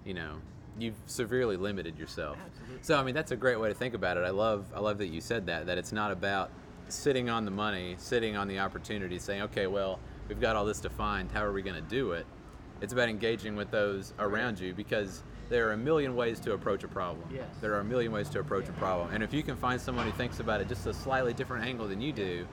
you 0.06 0.14
know, 0.14 0.36
you've 0.78 0.94
severely 1.06 1.56
limited 1.56 1.98
yourself. 1.98 2.38
Absolutely. 2.46 2.78
So 2.82 2.98
I 2.98 3.02
mean, 3.02 3.14
that's 3.14 3.32
a 3.32 3.36
great 3.36 3.58
way 3.58 3.68
to 3.68 3.74
think 3.74 3.94
about 3.94 4.16
it. 4.16 4.20
I 4.20 4.30
love, 4.30 4.66
I 4.74 4.80
love 4.80 4.98
that 4.98 5.08
you 5.08 5.20
said 5.20 5.46
that. 5.46 5.66
That 5.66 5.76
it's 5.76 5.92
not 5.92 6.12
about 6.12 6.50
sitting 6.88 7.28
on 7.28 7.44
the 7.44 7.50
money, 7.50 7.96
sitting 7.98 8.36
on 8.36 8.46
the 8.46 8.60
opportunity, 8.60 9.18
saying, 9.18 9.42
okay, 9.42 9.66
well, 9.66 9.98
we've 10.28 10.40
got 10.40 10.56
all 10.56 10.64
this 10.64 10.80
defined. 10.80 11.32
How 11.32 11.44
are 11.44 11.52
we 11.52 11.62
going 11.62 11.76
to 11.76 11.88
do 11.90 12.12
it? 12.12 12.26
It's 12.80 12.92
about 12.92 13.08
engaging 13.08 13.56
with 13.56 13.70
those 13.70 14.12
around 14.18 14.60
you 14.60 14.74
because 14.74 15.24
there 15.48 15.68
are 15.68 15.72
a 15.72 15.76
million 15.78 16.14
ways 16.14 16.38
to 16.40 16.52
approach 16.52 16.84
a 16.84 16.88
problem. 16.88 17.26
Yes. 17.32 17.46
There 17.60 17.72
are 17.74 17.80
a 17.80 17.84
million 17.84 18.12
ways 18.12 18.28
to 18.30 18.40
approach 18.40 18.68
a 18.68 18.72
problem. 18.72 19.08
And 19.12 19.22
if 19.22 19.32
you 19.32 19.42
can 19.42 19.56
find 19.56 19.80
someone 19.80 20.04
who 20.04 20.12
thinks 20.12 20.40
about 20.40 20.60
it 20.60 20.68
just 20.68 20.86
a 20.86 20.92
slightly 20.92 21.32
different 21.32 21.64
angle 21.64 21.88
than 21.88 22.00
you 22.00 22.12
do, 22.12 22.46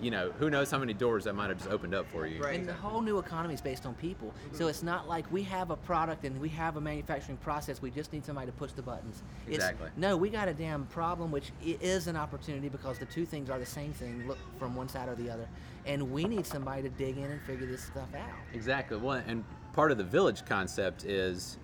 you 0.00 0.10
know, 0.10 0.30
who 0.38 0.48
knows 0.50 0.70
how 0.70 0.78
many 0.78 0.94
doors 0.94 1.24
that 1.24 1.34
might 1.34 1.48
have 1.50 1.58
just 1.58 1.70
opened 1.70 1.94
up 1.94 2.06
for 2.10 2.26
you. 2.26 2.42
Right. 2.42 2.58
And 2.58 2.66
the 2.68 2.72
whole 2.74 3.00
new 3.02 3.18
economy 3.18 3.54
is 3.54 3.60
based 3.60 3.84
on 3.86 3.94
people. 3.94 4.32
So 4.52 4.68
it's 4.68 4.82
not 4.82 5.08
like 5.08 5.30
we 5.30 5.42
have 5.44 5.70
a 5.70 5.76
product 5.76 6.24
and 6.24 6.40
we 6.40 6.48
have 6.50 6.76
a 6.76 6.80
manufacturing 6.80 7.36
process. 7.38 7.82
We 7.82 7.90
just 7.90 8.12
need 8.12 8.24
somebody 8.24 8.46
to 8.46 8.52
push 8.52 8.72
the 8.72 8.82
buttons. 8.82 9.22
It's- 9.46 9.56
Exactly. 9.56 9.90
no, 9.96 10.16
we 10.16 10.30
got 10.30 10.48
a 10.48 10.54
damn 10.54 10.86
problem, 10.86 11.30
which 11.30 11.52
is 11.62 12.06
an 12.06 12.16
opportunity 12.16 12.68
because 12.68 12.98
the 12.98 13.06
two 13.06 13.26
things 13.26 13.50
are 13.50 13.58
the 13.58 13.66
same 13.66 13.92
thing. 13.92 14.26
Look 14.26 14.38
from 14.58 14.74
one 14.74 14.88
side 14.88 15.08
or 15.08 15.14
the 15.14 15.28
other, 15.30 15.46
and 15.86 16.10
we 16.10 16.24
need 16.24 16.46
somebody 16.46 16.82
to 16.82 16.88
dig 16.88 17.18
in 17.18 17.24
and 17.24 17.40
figure 17.42 17.66
this 17.66 17.82
stuff 17.84 18.08
out. 18.14 18.30
Exactly. 18.54 18.96
Well, 18.96 19.22
and 19.26 19.44
part 19.72 19.92
of 19.92 19.98
the 19.98 20.04
village 20.04 20.44
concept 20.46 21.04
is, 21.04 21.58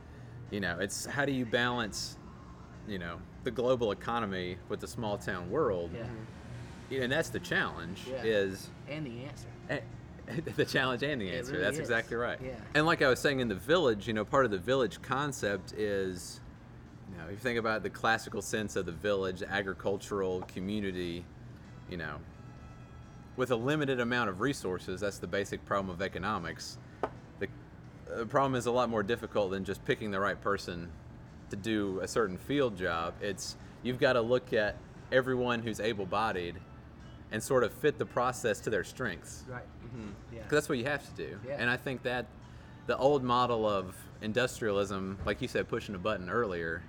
you 0.51 0.61
know, 0.61 0.79
it's 0.79 1.07
how 1.07 1.25
do 1.25 1.33
you 1.33 1.46
balance, 1.46 2.18
you 2.87 2.99
know, 2.99 3.18
the 3.44 3.51
global 3.51 3.92
economy 3.92 4.59
with 4.68 4.81
the 4.81 4.87
small 4.88 5.16
town 5.16 5.51
world? 5.51 5.90
Yeah. 5.94 6.05
You 6.90 6.99
know, 6.99 7.05
and 7.05 7.12
that's 7.12 7.29
the 7.31 7.40
challenge. 7.40 8.03
Yeah. 8.09 8.22
Is 8.25 8.68
And 8.88 9.07
the 9.07 9.25
answer. 9.25 9.46
eh, 9.70 10.40
the 10.57 10.64
challenge 10.64 11.03
and 11.03 11.20
the 11.20 11.31
answer. 11.31 11.53
really 11.53 11.64
that's 11.64 11.75
is. 11.77 11.81
exactly 11.81 12.16
right. 12.16 12.38
Yeah. 12.42 12.55
And 12.75 12.87
like 12.87 13.03
I 13.03 13.09
was 13.09 13.18
saying 13.20 13.40
in 13.40 13.49
the 13.49 13.55
village, 13.55 14.07
you 14.07 14.12
know, 14.14 14.25
part 14.25 14.44
of 14.44 14.51
the 14.51 14.59
village 14.59 15.01
concept 15.03 15.72
is, 15.72 16.40
you 17.11 17.16
know, 17.18 17.25
if 17.25 17.31
you 17.33 17.37
think 17.37 17.59
about 17.59 17.83
the 17.83 17.90
classical 17.90 18.42
sense 18.42 18.77
of 18.77 18.87
the 18.87 18.92
village, 18.92 19.42
agricultural 19.42 20.42
community, 20.49 21.25
you 21.90 21.96
know, 21.96 22.16
with 23.37 23.51
a 23.51 23.57
limited 23.57 24.01
amount 24.01 24.31
of 24.31 24.40
resources, 24.40 25.01
that's 25.01 25.18
the 25.18 25.27
basic 25.27 25.64
problem 25.66 25.94
of 25.94 26.01
economics. 26.03 26.79
The, 27.38 27.49
the 28.16 28.27
problem 28.27 28.55
is 28.55 28.66
a 28.66 28.70
lot 28.72 28.88
more 28.88 29.03
difficult 29.03 29.51
than 29.51 29.64
just 29.64 29.85
picking 29.85 30.11
the 30.11 30.18
right 30.20 30.40
person 30.40 30.88
to 31.51 31.57
do 31.57 32.01
a 32.01 32.09
certain 32.09 32.37
field 32.38 32.77
job. 32.77 33.14
It's 33.20 33.57
you've 33.83 33.99
got 34.01 34.14
to 34.14 34.20
look 34.20 34.53
at 34.53 34.77
everyone 35.12 35.61
who's 35.62 35.79
able-bodied 35.79 36.57
and 37.32 37.42
sort 37.42 37.64
of 37.64 37.72
fit 37.72 37.98
the 37.98 38.06
process 38.06 38.60
to 38.60 38.70
their 38.70 38.84
strengths. 38.84 39.44
Right. 39.48 39.62
Mm-hmm. 39.84 40.00
Mm-hmm. 40.00 40.34
Yeah. 40.36 40.42
'Cause 40.42 40.50
that's 40.50 40.68
what 40.68 40.78
you 40.78 40.84
have 40.84 41.04
to 41.04 41.12
do. 41.28 41.38
Yeah. 41.46 41.56
And 41.58 41.68
I 41.68 41.76
think 41.76 42.02
that 42.02 42.26
the 42.86 42.96
old 42.96 43.22
model 43.24 43.68
of 43.68 43.96
industrialism, 44.22 45.18
like 45.24 45.42
you 45.42 45.48
said, 45.48 45.68
pushing 45.68 45.94
a 45.94 45.98
button 45.98 46.30
earlier, 46.30 46.82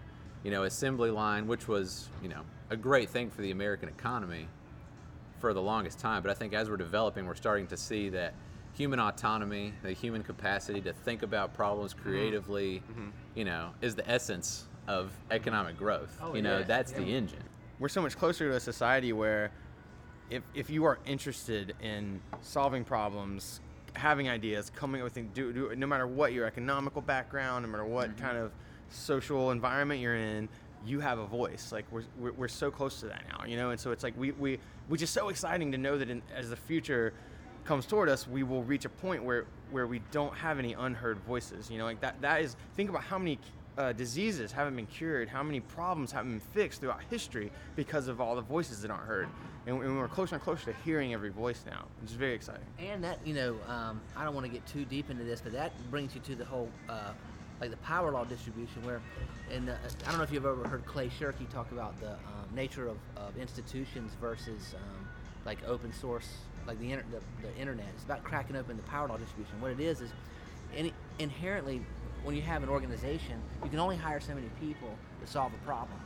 you 0.44 0.52
know, 0.52 0.64
assembly 0.64 1.10
line, 1.12 1.48
which 1.48 1.68
was, 1.68 2.10
you 2.22 2.30
know, 2.30 2.42
a 2.70 2.78
great 2.78 3.10
thing 3.10 3.30
for 3.30 3.42
the 3.42 3.52
American 3.52 3.90
economy 3.90 4.48
for 5.40 5.54
the 5.54 5.62
longest 5.62 6.00
time. 6.00 6.22
But 6.22 6.32
I 6.32 6.36
think 6.36 6.54
as 6.54 6.70
we're 6.70 6.78
developing, 6.78 7.26
we're 7.26 7.36
starting 7.36 7.68
to 7.68 7.78
see 7.78 8.10
that 8.10 8.34
human 8.74 9.00
autonomy, 9.00 9.74
the 9.82 9.92
human 9.92 10.22
capacity 10.24 10.82
to 10.82 10.94
think 10.94 11.24
about 11.24 11.54
problems 11.54 11.94
mm-hmm. 11.94 12.04
creatively, 12.10 12.84
you 13.34 13.44
know, 13.46 13.72
is 13.82 13.96
the 13.96 14.08
essence 14.10 14.66
of 14.88 15.12
economic 15.32 15.78
growth. 15.78 16.16
Oh, 16.22 16.36
you 16.36 16.42
know, 16.42 16.60
yes, 16.60 16.68
that's 16.68 16.92
yeah. 16.92 17.00
the 17.00 17.06
engine. 17.16 17.44
we're 17.80 17.90
so 17.90 18.02
much 18.02 18.18
closer 18.18 18.50
to 18.50 18.56
a 18.56 18.60
society 18.60 19.14
where 19.14 19.52
if, 20.30 20.44
if 20.54 20.70
you 20.70 20.86
are 20.86 21.00
interested 21.06 21.76
in 21.82 22.20
solving 22.42 22.84
problems, 22.84 23.62
having 23.94 24.30
ideas, 24.30 24.72
coming 24.76 25.02
up 25.02 25.06
with 25.06 25.14
things, 25.14 25.30
do, 25.34 25.52
do, 25.54 25.76
no 25.76 25.88
matter 25.88 26.06
what 26.08 26.34
your 26.34 26.46
economical 26.46 27.02
background, 27.02 27.66
no 27.66 27.72
matter 27.72 27.86
what 27.86 28.10
Mm-hmm. 28.10 28.26
kind 28.26 28.38
of 28.38 28.52
social 28.90 29.52
environment 29.52 30.00
you're 30.00 30.16
in, 30.16 30.48
you 30.86 31.00
have 31.00 31.20
a 31.20 31.26
voice. 31.26 31.72
Like 31.72 31.86
we're, 31.92 32.04
we're, 32.20 32.32
we're 32.34 32.48
so 32.48 32.70
close 32.70 33.00
to 33.00 33.08
that 33.08 33.24
now, 33.32 33.46
you 33.46 33.58
know? 33.58 33.72
And 33.72 33.80
so 33.80 33.92
it's 33.92 34.04
like 34.04 34.18
we, 34.18 34.32
we 34.32 34.60
which 34.88 35.02
is 35.02 35.10
so 35.10 35.30
exciting 35.30 35.72
to 35.72 35.78
know 35.78 35.98
that 35.98 36.10
in, 36.10 36.22
as 36.36 36.50
the 36.50 36.56
future 36.56 37.14
comes 37.66 37.86
toward 37.86 38.08
us, 38.08 38.28
we 38.28 38.44
will 38.44 38.64
reach 38.64 38.86
a 38.86 38.90
point 38.90 39.24
where, 39.24 39.46
where 39.72 39.88
we 39.88 40.00
don't 40.12 40.34
have 40.36 40.60
any 40.60 40.74
unheard 40.74 41.18
voices, 41.20 41.70
you 41.70 41.78
know? 41.78 41.86
Like 41.86 42.00
that, 42.02 42.22
that 42.22 42.42
is, 42.42 42.56
think 42.76 42.90
about 42.90 43.04
how 43.04 43.18
many 43.18 43.40
uh, 43.78 43.94
diseases 43.94 44.52
haven't 44.52 44.76
been 44.76 44.88
cured, 44.88 45.30
how 45.30 45.44
many 45.44 45.60
problems 45.60 46.12
haven't 46.12 46.32
been 46.32 46.40
fixed 46.40 46.82
throughout 46.82 47.02
history 47.10 47.52
because 47.76 48.08
of 48.08 48.20
all 48.20 48.36
the 48.36 48.42
voices 48.42 48.82
that 48.82 48.92
aren't 48.92 49.06
heard. 49.06 49.30
And, 49.68 49.80
we're 49.80 50.08
closer 50.08 50.36
and 50.36 50.44
closer 50.44 50.72
to 50.72 50.74
hearing 50.84 51.14
every 51.14 51.30
voice 51.30 51.64
now, 51.66 51.86
which 52.02 52.12
is 52.12 52.16
very 52.16 52.34
exciting. 52.34 52.66
And 52.80 53.04
that, 53.04 53.20
you 53.26 53.34
know, 53.34 53.56
um, 53.68 54.02
I 54.16 54.24
don't 54.24 54.34
want 54.34 54.46
to 54.46 54.52
get 54.52 54.66
too 54.66 54.86
deep 54.86 55.10
into 55.10 55.24
this, 55.24 55.42
but 55.42 55.52
that 55.52 55.74
brings 55.92 56.16
you 56.16 56.22
to 56.22 56.36
the 56.36 56.46
whole, 56.46 56.70
uh, 56.90 57.12
like 57.60 57.70
the 57.70 57.78
power 57.78 58.12
law 58.12 58.24
distribution, 58.24 58.86
where, 58.86 59.02
and 59.52 59.70
I 59.70 60.10
don't 60.10 60.18
know 60.18 60.24
if 60.24 60.32
you've 60.32 60.46
ever 60.46 60.68
heard 60.68 60.86
Clay 60.86 61.10
Shirky 61.10 61.50
talk 61.50 61.72
about 61.72 62.00
the 62.00 62.14
um, 62.14 62.56
nature 62.56 62.88
of, 62.88 62.98
of 63.18 63.38
institutions 63.38 64.14
versus 64.22 64.74
um, 64.76 65.08
like 65.46 65.58
open 65.68 65.92
source, 65.94 66.30
like 66.66 66.80
the, 66.80 66.94
inter- 66.94 67.06
the, 67.12 67.48
the 67.48 67.56
internet. 67.58 67.88
It's 67.94 68.06
about 68.06 68.24
cracking 68.24 68.56
open 68.56 68.78
the 68.78 68.84
power 68.84 69.08
law 69.08 69.18
distribution. 69.18 69.60
What 69.60 69.72
it 69.72 69.80
is 69.80 70.02
is, 70.02 70.12
any, 70.76 70.94
inherently, 71.20 71.82
when 72.28 72.36
you 72.36 72.42
have 72.42 72.62
an 72.62 72.70
organization, 72.70 73.42
you 73.64 73.70
can 73.70 73.80
only 73.80 73.96
hire 73.96 74.20
so 74.20 74.36
many 74.36 74.50
people 74.60 74.94
to 75.22 75.32
solve 75.32 75.52
a 75.54 75.66
problem 75.66 75.98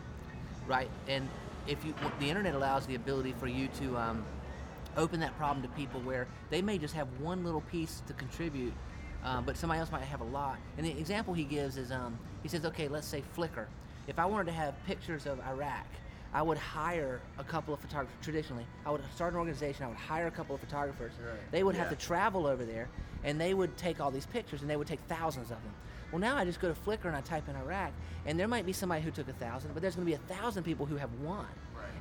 right? 0.67 0.89
And 1.07 1.27
if 1.67 1.83
you, 1.85 1.93
the 2.19 2.29
internet 2.29 2.55
allows 2.55 2.85
the 2.85 2.95
ability 2.95 3.33
for 3.39 3.47
you 3.47 3.67
to 3.79 3.97
um, 3.97 4.25
open 4.97 5.19
that 5.21 5.37
problem 5.37 5.61
to 5.63 5.69
people 5.69 5.99
where 6.01 6.27
they 6.49 6.61
may 6.61 6.77
just 6.77 6.93
have 6.93 7.07
one 7.19 7.43
little 7.43 7.61
piece 7.61 8.01
to 8.07 8.13
contribute, 8.13 8.73
um, 9.23 9.45
but 9.45 9.57
somebody 9.57 9.79
else 9.79 9.91
might 9.91 10.03
have 10.03 10.21
a 10.21 10.25
lot. 10.25 10.57
And 10.77 10.85
the 10.85 10.97
example 10.97 11.33
he 11.33 11.43
gives 11.43 11.77
is, 11.77 11.91
um, 11.91 12.17
he 12.43 12.49
says, 12.49 12.65
okay, 12.65 12.87
let's 12.87 13.07
say 13.07 13.23
Flickr. 13.35 13.65
If 14.07 14.17
I 14.17 14.25
wanted 14.25 14.45
to 14.45 14.53
have 14.53 14.73
pictures 14.85 15.25
of 15.25 15.39
Iraq, 15.47 15.85
I 16.33 16.41
would 16.41 16.57
hire 16.57 17.19
a 17.37 17.43
couple 17.43 17.73
of 17.73 17.81
photographers. 17.81 18.15
Traditionally, 18.21 18.65
I 18.85 18.91
would 18.91 19.01
start 19.13 19.33
an 19.33 19.39
organization. 19.39 19.83
I 19.83 19.89
would 19.89 19.97
hire 19.97 20.27
a 20.27 20.31
couple 20.31 20.55
of 20.55 20.61
photographers. 20.61 21.11
They 21.51 21.63
would 21.63 21.75
have 21.75 21.89
to 21.89 21.95
travel 22.05 22.47
over 22.47 22.63
there, 22.63 22.87
and 23.25 23.39
they 23.39 23.53
would 23.53 23.75
take 23.77 23.99
all 23.99 24.11
these 24.11 24.25
pictures, 24.25 24.61
and 24.61 24.69
they 24.69 24.77
would 24.77 24.87
take 24.87 25.01
thousands 25.09 25.51
of 25.51 25.61
them. 25.63 25.73
Well, 26.11 26.19
now 26.19 26.35
I 26.37 26.45
just 26.45 26.59
go 26.59 26.67
to 26.71 26.79
Flickr 26.79 27.05
and 27.05 27.15
I 27.15 27.21
type 27.21 27.47
in 27.47 27.55
Iraq, 27.55 27.91
and 28.25 28.39
there 28.39 28.47
might 28.47 28.65
be 28.65 28.73
somebody 28.73 29.01
who 29.01 29.11
took 29.11 29.29
a 29.29 29.33
thousand, 29.33 29.73
but 29.73 29.81
there's 29.81 29.95
going 29.95 30.05
to 30.05 30.11
be 30.11 30.15
a 30.15 30.35
thousand 30.35 30.63
people 30.63 30.85
who 30.85 30.97
have 30.97 31.09
one, 31.21 31.45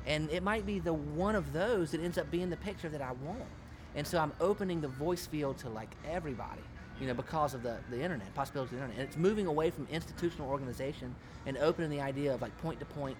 and 0.05 0.29
it 0.29 0.43
might 0.43 0.65
be 0.65 0.79
the 0.79 0.93
one 0.93 1.35
of 1.35 1.53
those 1.53 1.91
that 1.91 2.01
ends 2.01 2.17
up 2.17 2.29
being 2.29 2.49
the 2.49 2.57
picture 2.57 2.89
that 2.89 3.01
I 3.01 3.11
want. 3.11 3.49
And 3.95 4.07
so 4.07 4.19
I'm 4.19 4.31
opening 4.39 4.81
the 4.81 4.87
voice 4.87 5.25
field 5.25 5.57
to 5.59 5.69
like 5.69 5.89
everybody, 6.09 6.61
you 6.99 7.07
know, 7.07 7.13
because 7.13 7.53
of 7.53 7.61
the, 7.61 7.77
the 7.89 8.01
internet, 8.01 8.33
possibilities 8.33 8.73
of 8.73 8.79
the 8.79 8.83
internet. 8.83 8.99
And 9.01 9.07
it's 9.09 9.17
moving 9.17 9.47
away 9.47 9.69
from 9.69 9.87
institutional 9.91 10.49
organization 10.49 11.13
and 11.45 11.57
opening 11.57 11.89
the 11.89 11.99
idea 12.01 12.33
of 12.33 12.41
like 12.41 12.57
point 12.61 12.79
to 12.79 12.85
point 12.85 13.17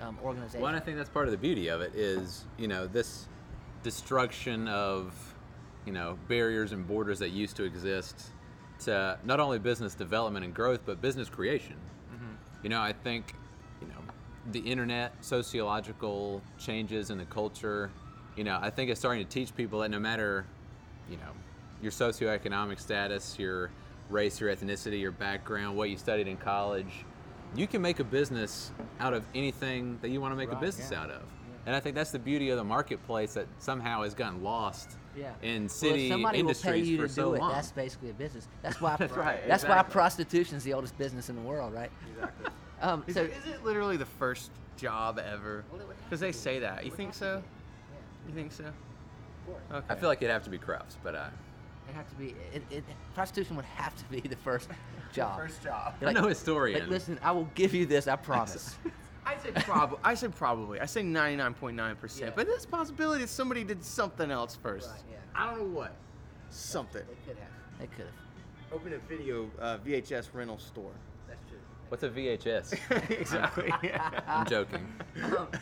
um, 0.00 0.18
organization. 0.22 0.60
Well, 0.60 0.68
and 0.68 0.76
I 0.76 0.80
think 0.80 0.96
that's 0.96 1.10
part 1.10 1.26
of 1.26 1.32
the 1.32 1.38
beauty 1.38 1.68
of 1.68 1.80
it 1.80 1.94
is, 1.94 2.44
you 2.56 2.66
know, 2.66 2.86
this 2.86 3.26
destruction 3.82 4.68
of, 4.68 5.14
you 5.84 5.92
know, 5.92 6.18
barriers 6.28 6.72
and 6.72 6.86
borders 6.86 7.18
that 7.18 7.30
used 7.30 7.56
to 7.56 7.64
exist 7.64 8.30
to 8.80 9.18
not 9.24 9.40
only 9.40 9.58
business 9.58 9.94
development 9.94 10.44
and 10.44 10.54
growth, 10.54 10.80
but 10.84 11.00
business 11.00 11.28
creation. 11.28 11.76
Mm-hmm. 12.14 12.34
You 12.62 12.70
know, 12.70 12.80
I 12.80 12.92
think, 12.92 13.34
you 13.80 13.88
know, 13.88 13.98
the 14.52 14.60
internet, 14.60 15.12
sociological 15.20 16.42
changes 16.58 17.10
in 17.10 17.18
the 17.18 17.24
culture, 17.24 17.90
you 18.36 18.44
know, 18.44 18.58
I 18.60 18.70
think 18.70 18.90
it's 18.90 19.00
starting 19.00 19.24
to 19.24 19.30
teach 19.30 19.54
people 19.56 19.80
that 19.80 19.90
no 19.90 19.98
matter, 19.98 20.44
you 21.10 21.16
know, 21.16 21.32
your 21.82 21.92
socioeconomic 21.92 22.78
status, 22.78 23.38
your 23.38 23.70
race, 24.10 24.40
your 24.40 24.54
ethnicity, 24.54 25.00
your 25.00 25.10
background, 25.10 25.76
what 25.76 25.90
you 25.90 25.96
studied 25.96 26.28
in 26.28 26.36
college, 26.36 27.04
you 27.54 27.66
can 27.66 27.80
make 27.80 28.00
a 28.00 28.04
business 28.04 28.72
out 29.00 29.14
of 29.14 29.24
anything 29.34 29.98
that 30.02 30.10
you 30.10 30.20
want 30.20 30.32
to 30.32 30.36
make 30.36 30.52
a 30.52 30.56
business 30.56 30.90
yeah. 30.90 31.02
out 31.02 31.10
of. 31.10 31.22
And 31.66 31.74
I 31.74 31.80
think 31.80 31.96
that's 31.96 32.12
the 32.12 32.18
beauty 32.20 32.50
of 32.50 32.58
the 32.58 32.64
marketplace 32.64 33.34
that 33.34 33.48
somehow 33.58 34.04
has 34.04 34.14
gotten 34.14 34.42
lost 34.42 34.96
yeah. 35.16 35.32
in 35.42 35.62
well, 35.62 35.68
city 35.68 36.06
if 36.06 36.12
somebody 36.12 36.42
will 36.44 36.54
pay 36.54 36.78
you 36.78 36.96
for 36.96 37.08
to 37.08 37.12
so 37.12 37.22
do 37.22 37.34
it. 37.34 37.40
long. 37.40 37.52
That's 37.52 37.72
basically 37.72 38.10
a 38.10 38.14
business. 38.14 38.46
That's 38.62 38.80
why. 38.80 38.94
That's 38.98 39.12
right, 39.12 39.40
That's 39.48 39.64
why 39.64 39.70
exactly. 39.70 39.92
prostitution's 39.92 40.62
the 40.62 40.72
oldest 40.72 40.96
business 40.96 41.28
in 41.28 41.34
the 41.34 41.42
world, 41.42 41.74
right? 41.74 41.90
Exactly. 42.14 42.50
Um, 42.78 43.04
Is, 43.06 43.14
so 43.14 43.22
it, 43.22 43.30
is 43.30 43.54
it 43.54 43.64
literally 43.64 43.96
the 43.96 44.04
first 44.04 44.50
job 44.76 45.18
ever? 45.18 45.64
Well, 45.72 45.80
it 45.80 45.88
would 45.88 45.96
Because 46.04 46.20
they 46.20 46.30
say 46.30 46.58
that. 46.58 46.84
You 46.84 46.90
think 46.90 47.14
so? 47.14 47.42
You 48.28 48.34
think 48.34 48.52
so? 48.52 48.64
Okay. 49.72 49.86
I 49.88 49.94
feel 49.94 50.10
like 50.10 50.18
it'd 50.18 50.30
have 50.30 50.44
to 50.44 50.50
be 50.50 50.58
crafts, 50.58 50.98
but 51.02 51.14
uh, 51.14 51.28
it 51.88 51.94
have 51.94 52.06
to 52.10 52.14
be. 52.16 52.34
It, 52.52 52.62
it, 52.70 52.84
prostitution 53.14 53.56
would 53.56 53.64
have 53.64 53.96
to 53.96 54.04
be 54.10 54.20
the 54.20 54.36
first 54.36 54.68
job. 55.12 55.38
First 55.38 55.62
job. 55.62 55.94
You're 56.02 56.10
I'm 56.10 56.16
no 56.16 56.28
historian. 56.28 56.80
Like, 56.80 56.90
listen, 56.90 57.18
I 57.22 57.32
will 57.32 57.48
give 57.54 57.72
you 57.74 57.86
this. 57.86 58.08
I 58.08 58.16
promise. 58.16 58.76
I 59.26 59.36
say 59.38 59.50
probably. 59.54 59.98
I 60.04 60.14
say 60.14 60.28
probably. 60.28 60.80
I 60.80 60.86
say 60.86 61.02
99.9 61.02 61.76
Yeah. 61.76 61.94
percent. 61.94 62.36
But 62.36 62.46
there's 62.46 62.64
a 62.64 62.68
possibility 62.68 63.22
that 63.22 63.28
somebody 63.30 63.64
did 63.64 63.84
something 63.84 64.30
else 64.30 64.56
first. 64.56 64.88
Right, 64.90 65.00
yeah. 65.10 65.16
I 65.34 65.50
don't 65.50 65.58
know 65.58 65.78
what. 65.78 65.96
Something. 66.50 67.02
they 67.08 67.32
could 67.32 67.38
have. 67.38 67.48
They 67.80 67.86
could 67.88 68.06
have. 68.06 68.72
Open 68.72 68.92
a 68.92 68.98
video 68.98 69.50
uh, 69.60 69.78
VHS 69.78 70.28
rental 70.32 70.58
store. 70.58 70.92
That's 71.28 71.40
true. 71.48 71.58
what's 71.88 72.02
a 72.02 72.08
VHS? 72.08 73.10
exactly. 73.20 73.72
I'm 74.28 74.46
joking. 74.46 74.86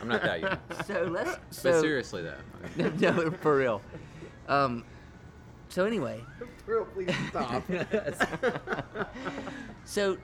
I'm 0.01 0.07
not 0.07 0.21
that 0.21 0.39
young. 0.41 0.57
So 0.85 1.03
let's. 1.11 1.37
But 1.63 1.79
seriously 1.81 2.23
though, 2.23 2.89
no, 2.99 3.31
for 3.31 3.57
real. 3.57 3.81
Um. 4.47 4.83
So 5.69 5.85
anyway, 5.85 6.21
For 6.65 6.71
Real, 6.71 6.85
please 6.85 7.13
stop. 7.29 7.63
So 9.85 10.17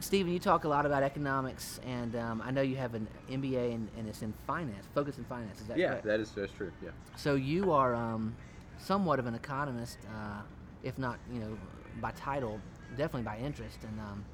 Steven, 0.00 0.32
you 0.32 0.40
talk 0.40 0.64
a 0.64 0.68
lot 0.68 0.84
about 0.84 1.02
economics, 1.04 1.80
and 1.86 2.16
um, 2.16 2.42
I 2.44 2.50
know 2.50 2.60
you 2.60 2.76
have 2.76 2.94
an 2.94 3.06
MBA 3.30 3.72
and, 3.74 3.88
and 3.96 4.08
it's 4.08 4.22
in 4.22 4.34
finance, 4.46 4.84
focus 4.94 5.16
in 5.16 5.24
finance. 5.24 5.60
Is 5.60 5.68
that 5.68 5.78
yeah, 5.78 5.88
correct? 5.90 6.04
that 6.06 6.20
is 6.20 6.30
that's 6.32 6.52
true. 6.52 6.72
Yeah. 6.82 6.90
So 7.14 7.36
you 7.36 7.72
are 7.72 7.94
um, 7.94 8.34
somewhat 8.78 9.20
of 9.20 9.26
an 9.26 9.34
economist, 9.34 9.98
uh, 10.08 10.42
if 10.82 10.98
not, 10.98 11.18
you 11.32 11.38
know, 11.38 11.56
by 12.00 12.10
title, 12.12 12.60
definitely 12.90 13.22
by 13.22 13.38
interest. 13.38 13.78
And 13.84 14.00
um, 14.00 14.24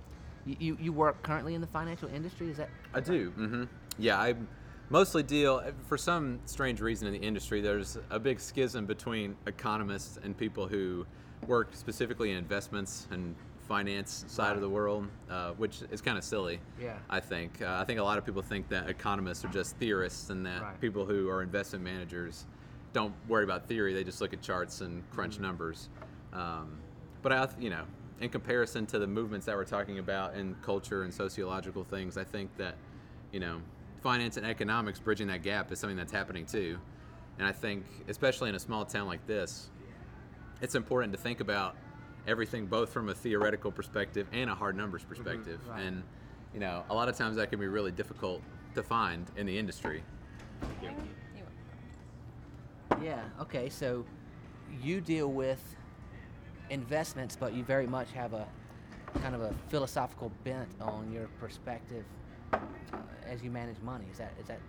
you, 0.47 0.57
you, 0.59 0.79
you 0.81 0.93
work 0.93 1.23
currently 1.23 1.55
in 1.55 1.61
the 1.61 1.67
financial 1.67 2.09
industry. 2.09 2.49
Is 2.49 2.57
that? 2.57 2.71
I 2.95 3.01
do. 3.01 3.31
Mm-hmm. 3.33 3.65
Yeah, 3.99 4.19
I 4.19 4.35
mostly 4.89 5.23
deal. 5.23 5.63
For 5.87 5.99
some 5.99 6.41
strange 6.47 6.81
reason 6.81 7.07
in 7.07 7.13
the 7.13 7.21
industry, 7.21 7.61
there's 7.61 7.99
a 8.11 8.19
big 8.19 8.41
schism 8.41 8.87
between 8.87 9.37
economists 9.47 10.19
and 10.25 10.37
people 10.37 10.67
who 10.67 11.07
work 11.47 11.75
specifically 11.75 12.31
in 12.31 12.39
investments 12.39 13.07
and 13.11 13.35
finance 13.77 14.27
side 14.29 14.55
of 14.55 14.61
the 14.61 14.69
world, 14.69 15.09
uh, 15.31 15.53
which 15.53 15.81
is 15.91 16.03
kind 16.03 16.19
of 16.19 16.25
silly. 16.25 16.61
Yeah. 16.79 16.99
I 17.09 17.21
think. 17.21 17.63
Uh, 17.63 17.79
I 17.81 17.85
think 17.87 17.99
a 18.01 18.03
lot 18.03 18.19
of 18.19 18.27
people 18.27 18.43
think 18.43 18.69
that 18.69 18.91
economists 18.91 19.47
are 19.47 19.49
just 19.49 19.77
theorists, 19.79 20.29
and 20.29 20.45
that 20.45 20.61
Right. 20.61 20.79
people 20.79 21.07
who 21.07 21.31
are 21.31 21.43
investment 21.43 21.83
managers 21.83 22.45
don't 22.93 23.15
worry 23.29 23.45
about 23.45 23.69
theory. 23.69 23.95
They 23.95 24.05
just 24.05 24.21
look 24.21 24.35
at 24.35 24.43
charts 24.43 24.83
and 24.83 25.03
crunch 25.11 25.35
Mm-hmm. 25.37 25.43
numbers. 25.45 25.89
Um, 26.35 26.77
but 27.23 27.33
I, 27.33 27.49
you 27.59 27.71
know, 27.71 27.85
in 28.21 28.29
comparison 28.29 28.85
to 28.89 28.99
the 28.99 29.07
movements 29.07 29.47
that 29.47 29.57
we're 29.57 29.65
talking 29.65 29.99
about 29.99 30.35
in 30.35 30.55
culture 30.61 31.05
and 31.05 31.15
sociological 31.15 31.83
things, 31.85 32.19
I 32.19 32.25
think 32.25 32.55
that, 32.59 32.75
you 33.33 33.41
know, 33.41 33.63
finance 34.03 34.37
and 34.37 34.45
economics 34.45 34.99
bridging 35.01 35.29
that 35.29 35.43
gap 35.43 35.73
is 35.73 35.79
something 35.79 35.97
that's 35.97 36.13
happening 36.13 36.45
too. 36.45 36.77
And 37.39 37.47
I 37.49 37.53
think, 37.53 37.87
especially 38.09 38.51
in 38.51 38.55
a 38.55 38.59
small 38.61 38.85
town 38.85 39.07
like 39.07 39.27
this, 39.27 39.71
it's 40.61 40.75
important 40.75 41.15
to 41.15 41.19
think 41.19 41.41
about 41.41 41.75
everything 42.27 42.67
both 42.67 42.93
from 42.93 43.09
a 43.09 43.15
theoretical 43.15 43.71
perspective 43.71 44.27
and 44.33 44.49
a 44.51 44.55
hard 44.55 44.77
numbers 44.77 45.03
perspective. 45.05 45.61
Right. 45.69 45.83
And, 45.83 46.03
you 46.55 46.61
know, 46.61 46.85
a 46.91 46.95
lot 46.95 47.09
of 47.09 47.17
times 47.17 47.37
that 47.37 47.51
can 47.51 47.59
be 47.59 47.67
really 47.67 47.93
difficult 47.93 48.43
to 48.75 48.83
find 48.83 49.27
in 49.37 49.47
the 49.47 49.59
industry. 49.59 50.03
Yeah. 53.03 53.21
Okay. 53.41 53.69
So 53.69 54.05
you 54.83 55.01
deal 55.01 55.29
with 55.29 55.61
investments, 56.71 57.37
but 57.37 57.53
you 57.53 57.65
very 57.65 57.87
much 57.87 58.13
have 58.13 58.33
a 58.33 58.47
kind 59.21 59.35
of 59.35 59.43
a 59.43 59.55
philosophical 59.69 60.31
bent 60.45 60.69
on 60.81 61.11
your 61.13 61.27
perspective 61.41 62.05
uh, 62.53 62.59
as 63.27 63.43
you 63.43 63.51
manage 63.51 63.81
money. 63.83 64.07
Is 64.11 64.19
that 64.19 64.33
is 64.41 64.47
that 64.47 64.61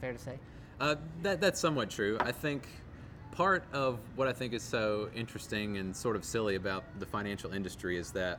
fair 0.00 0.12
to 0.12 0.18
say? 0.18 0.38
Uh, 0.80 0.96
that, 1.22 1.40
that's 1.40 1.60
somewhat 1.60 1.90
true. 1.90 2.16
I 2.20 2.32
think 2.32 2.66
part 3.32 3.64
of 3.72 3.98
what 4.16 4.28
I 4.28 4.32
think 4.32 4.52
is 4.52 4.62
so 4.62 5.08
interesting 5.14 5.78
and 5.78 5.94
sort 5.96 6.16
of 6.16 6.24
silly 6.24 6.54
about 6.54 6.84
the 7.00 7.06
financial 7.06 7.52
industry 7.52 7.96
is 7.96 8.10
that, 8.12 8.38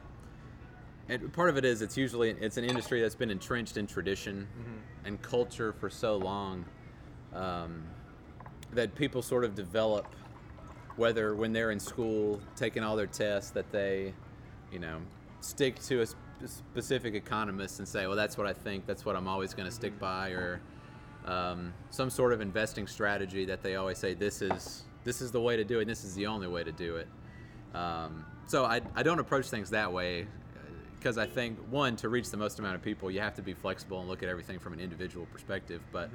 and 1.10 1.32
part 1.34 1.50
of 1.50 1.58
it 1.58 1.66
is 1.66 1.82
it's 1.82 1.98
usually 1.98 2.30
it's 2.30 2.58
an 2.58 2.64
industry 2.64 3.02
that's 3.02 3.16
been 3.16 3.30
entrenched 3.32 3.76
in 3.78 3.86
tradition 3.88 4.48
and 5.06 5.22
culture 5.22 5.74
for 5.74 5.90
so 5.90 6.16
long 6.18 6.64
um, 7.34 7.84
that 8.72 8.96
people 8.96 9.22
sort 9.22 9.44
of 9.44 9.56
develop, 9.56 10.06
whether 10.96 11.36
when 11.36 11.52
they're 11.54 11.72
in 11.72 11.80
school 11.80 12.40
taking 12.56 12.84
all 12.84 12.96
their 12.96 13.08
tests, 13.08 13.52
that 13.52 13.70
they, 13.72 14.14
you 14.72 14.80
know, 14.80 15.00
stick 15.42 15.80
to 15.84 16.00
a, 16.00 16.04
s- 16.04 16.16
specific 16.44 17.16
economist 17.16 17.80
and 17.80 17.88
say, 17.88 18.06
well, 18.08 18.16
that's 18.16 18.38
what 18.38 18.48
I 18.48 18.54
think, 18.54 18.86
that's 18.86 19.04
what 19.06 19.16
I'm 19.16 19.28
always 19.28 19.54
going 19.54 19.68
to 19.68 19.74
stick 19.76 19.98
by, 20.00 20.30
or 20.30 20.62
um, 21.26 21.74
some 21.90 22.10
sort 22.10 22.34
of 22.34 22.42
investing 22.42 22.88
strategy 22.88 23.46
that 23.46 23.64
they 23.64 23.76
always 23.76 23.98
say 23.98 24.14
this 24.14 24.42
is 24.42 24.84
this 25.04 25.22
is 25.22 25.32
the 25.32 25.42
way 25.42 25.58
to 25.58 25.64
do 25.64 25.80
it, 25.80 25.84
and 25.84 25.90
this 25.90 26.04
is 26.04 26.16
the 26.16 26.28
only 26.28 26.48
way 26.48 26.64
to 26.64 26.72
do 26.72 26.96
it. 26.98 27.08
Um, 27.74 28.26
so 28.48 28.66
I, 28.66 28.82
I 28.96 29.04
don't 29.04 29.20
approach 29.20 29.48
things 29.48 29.70
that 29.72 29.92
way 29.92 30.28
because 30.98 31.18
I 31.18 31.26
think 31.26 31.60
one 31.70 31.98
to 31.98 32.08
reach 32.08 32.30
the 32.30 32.38
most 32.38 32.60
amount 32.60 32.76
of 32.76 32.82
people, 32.82 33.12
you 33.12 33.20
have 33.20 33.36
to 33.36 33.42
be 33.42 33.54
flexible 33.54 34.00
and 34.00 34.08
look 34.08 34.24
at 34.24 34.30
everything 34.30 34.58
from 34.58 34.72
an 34.72 34.80
individual 34.80 35.26
perspective. 35.26 35.82
But 35.92 36.10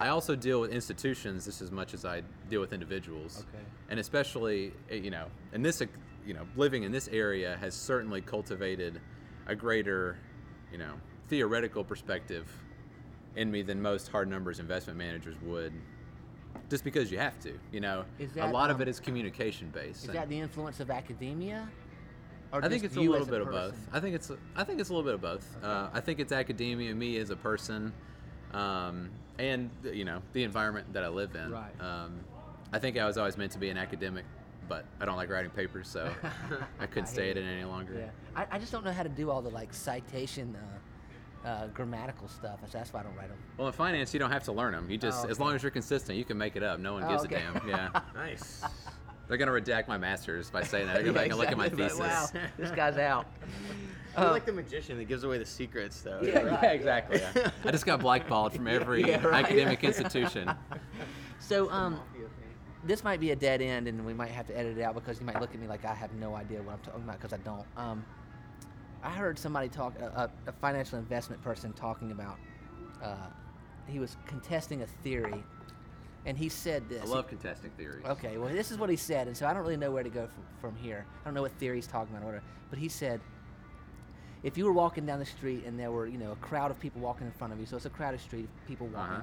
I 0.00 0.08
also 0.08 0.34
deal 0.34 0.60
with 0.60 0.72
institutions 0.72 1.44
just 1.44 1.62
as 1.62 1.70
much 1.70 1.94
as 1.94 2.04
I 2.04 2.22
deal 2.48 2.60
with 2.60 2.72
individuals. 2.72 3.44
Okay. 3.48 3.64
And 3.90 4.00
especially, 4.00 4.72
eh, 4.90 4.96
you 4.96 5.10
know, 5.12 5.26
in 5.52 5.62
this, 5.62 5.80
you 6.26 6.34
know, 6.34 6.46
living 6.56 6.82
in 6.82 6.90
this 6.90 7.08
area 7.08 7.56
has 7.60 7.74
certainly 7.74 8.20
cultivated 8.20 9.00
a 9.46 9.54
greater, 9.54 10.18
you 10.72 10.78
know, 10.78 10.94
theoretical 11.28 11.84
perspective 11.84 12.50
in 13.38 13.50
me 13.50 13.62
than 13.62 13.80
most 13.80 14.08
hard 14.08 14.28
numbers 14.28 14.58
investment 14.58 14.98
managers 14.98 15.36
would. 15.42 15.72
Just 16.68 16.84
because 16.84 17.10
you 17.10 17.18
have 17.18 17.38
to, 17.40 17.58
you 17.72 17.80
know, 17.80 18.04
Is 18.18 18.32
a 18.32 18.36
that, 18.36 18.52
lot 18.52 18.68
of 18.68 18.76
um, 18.76 18.82
it 18.82 18.88
is 18.88 19.00
communication 19.00 19.70
based. 19.70 20.04
Is 20.04 20.10
that 20.10 20.28
the 20.28 20.38
influence 20.38 20.80
of 20.80 20.90
academia? 20.90 21.68
Or 22.52 22.62
I 22.62 22.68
think 22.68 22.84
it's 22.84 22.96
a 22.96 23.00
little 23.00 23.16
as 23.16 23.28
bit 23.28 23.40
of 23.40 23.50
both. 23.50 23.76
I 23.92 24.00
think 24.00 24.14
it's 24.14 24.30
I 24.56 24.64
think 24.64 24.80
it's 24.80 24.88
a 24.90 24.92
little 24.92 25.04
bit 25.04 25.14
of 25.14 25.20
both. 25.20 25.56
Uh, 25.62 25.88
I 25.92 26.00
think 26.00 26.18
it's 26.18 26.32
academia, 26.32 26.94
me 26.94 27.18
as 27.18 27.30
a 27.30 27.36
person, 27.36 27.92
um, 28.52 29.10
and 29.38 29.70
you 29.82 30.04
know 30.04 30.22
the 30.32 30.44
environment 30.44 30.92
that 30.94 31.04
I 31.04 31.08
live 31.08 31.34
in. 31.34 31.50
Right. 31.50 31.80
Um, 31.80 32.20
I 32.72 32.78
think 32.78 32.98
I 32.98 33.06
was 33.06 33.18
always 33.18 33.36
meant 33.36 33.52
to 33.52 33.58
be 33.58 33.68
an 33.68 33.76
academic, 33.76 34.24
but 34.66 34.86
I 34.98 35.04
don't 35.04 35.16
like 35.16 35.28
writing 35.30 35.50
papers, 35.50 35.88
so 35.88 36.10
I 36.80 36.86
couldn't 36.86 37.08
I 37.08 37.12
stay 37.12 37.30
at 37.30 37.36
it 37.36 37.44
any 37.44 37.64
longer. 37.64 37.94
Yeah, 37.98 38.10
I, 38.34 38.56
I 38.56 38.58
just 38.58 38.72
don't 38.72 38.84
know 38.84 38.92
how 38.92 39.02
to 39.02 39.08
do 39.10 39.30
all 39.30 39.42
the 39.42 39.50
like 39.50 39.74
citation, 39.74 40.56
uh, 40.56 40.78
uh, 41.44 41.66
grammatical 41.68 42.28
stuff. 42.28 42.60
So 42.66 42.78
that's 42.78 42.92
why 42.92 43.00
I 43.00 43.02
don't 43.04 43.16
write 43.16 43.28
them. 43.28 43.38
Well, 43.56 43.68
in 43.68 43.72
finance, 43.72 44.12
you 44.12 44.20
don't 44.20 44.30
have 44.30 44.44
to 44.44 44.52
learn 44.52 44.72
them. 44.72 44.90
You 44.90 44.98
just, 44.98 45.24
Oh, 45.26 45.28
as 45.28 45.38
long 45.40 45.54
as 45.54 45.62
you're 45.62 45.70
consistent, 45.70 46.18
you 46.18 46.24
can 46.24 46.36
make 46.38 46.56
it 46.56 46.62
up. 46.62 46.80
No 46.80 46.94
one 46.94 47.08
gives 47.08 47.24
okay. 47.24 47.36
a 47.36 47.52
damn. 47.60 47.68
Yeah. 47.68 48.00
Nice. 48.14 48.62
They're 49.28 49.36
gonna 49.36 49.52
redact 49.52 49.88
my 49.88 49.98
masters 49.98 50.50
by 50.50 50.62
saying 50.62 50.86
that. 50.86 50.94
They're 50.94 51.02
gonna 51.04 51.20
Yeah, 51.20 51.28
go 51.28 51.36
back 51.38 51.50
and 51.50 51.58
look 51.60 51.68
at 51.68 51.78
my 51.78 51.88
thesis. 51.88 51.98
but 51.98 52.34
Wow, 52.34 52.40
this 52.56 52.70
guy's 52.70 52.96
out. 52.98 53.26
You're 54.16 54.26
Uh, 54.26 54.30
like 54.32 54.46
the 54.46 54.52
magician 54.52 54.96
that 54.96 55.04
gives 55.04 55.22
away 55.22 55.36
the 55.36 55.44
secrets, 55.44 56.00
though. 56.00 56.20
Yeah, 56.22 56.44
Yeah, 56.62 56.70
exactly. 56.72 57.20
yeah. 57.20 57.50
I 57.64 57.70
just 57.70 57.84
got 57.84 58.00
blackballed 58.00 58.54
from 58.54 58.66
every 58.68 59.02
Yeah, 59.06 59.22
right. 59.26 59.44
academic 59.44 59.84
institution. 59.84 60.50
So 61.40 61.70
um, 61.70 62.00
this 62.84 63.04
might 63.04 63.20
be 63.20 63.32
a 63.32 63.36
dead 63.36 63.60
end, 63.60 63.86
and 63.86 64.04
we 64.06 64.14
might 64.14 64.30
have 64.30 64.46
to 64.46 64.56
edit 64.58 64.78
it 64.78 64.82
out 64.82 64.94
because 64.94 65.20
you 65.20 65.26
might 65.26 65.40
look 65.40 65.54
at 65.54 65.60
me 65.60 65.66
like 65.68 65.84
I 65.84 65.94
have 65.94 66.12
no 66.14 66.34
idea 66.34 66.62
what 66.62 66.72
I'm 66.74 66.80
talking 66.80 67.02
about 67.02 67.16
because 67.20 67.34
I 67.34 67.38
don't. 67.38 67.66
Um, 67.76 68.04
I 69.02 69.10
heard 69.10 69.38
somebody 69.38 69.68
talk, 69.68 69.98
a, 70.00 70.30
a, 70.46 70.52
financial 70.52 70.98
investment 70.98 71.42
person 71.42 71.72
talking 71.72 72.10
about. 72.10 72.38
Uh, 73.02 73.14
he 73.86 74.00
was 74.00 74.16
contesting 74.26 74.82
a 74.82 74.86
theory, 74.86 75.42
and 76.26 76.36
he 76.36 76.48
said 76.48 76.88
this. 76.88 77.02
I 77.02 77.06
love 77.06 77.28
contesting 77.28 77.70
theories. 77.70 78.04
Okay, 78.04 78.36
well, 78.36 78.52
this 78.52 78.70
is 78.70 78.78
what 78.78 78.90
he 78.90 78.96
said, 78.96 79.28
and 79.28 79.36
so 79.36 79.46
I 79.46 79.52
don't 79.54 79.62
really 79.62 79.76
know 79.76 79.90
where 79.90 80.02
to 80.02 80.10
go 80.10 80.26
from, 80.26 80.44
from 80.60 80.76
here. 80.76 81.06
I 81.22 81.24
don't 81.24 81.34
know 81.34 81.42
what 81.42 81.52
theory 81.52 81.76
he's 81.76 81.86
talking 81.86 82.14
about 82.14 82.24
or 82.24 82.26
whatever. 82.26 82.44
But 82.70 82.78
he 82.78 82.88
said, 82.88 83.20
if 84.42 84.58
you 84.58 84.64
were 84.64 84.72
walking 84.72 85.06
down 85.06 85.18
the 85.20 85.26
street 85.26 85.64
and 85.64 85.78
there 85.78 85.90
were, 85.90 86.06
you 86.06 86.18
know, 86.18 86.32
a 86.32 86.36
crowd 86.36 86.70
of 86.70 86.78
people 86.78 87.00
walking 87.00 87.26
in 87.26 87.32
front 87.32 87.52
of 87.52 87.60
you, 87.60 87.66
so 87.66 87.76
it's 87.76 87.86
a 87.86 87.90
crowded 87.90 88.20
street 88.20 88.44
of 88.44 88.66
people 88.66 88.88
walking, 88.88 89.14
Uh-huh. 89.14 89.22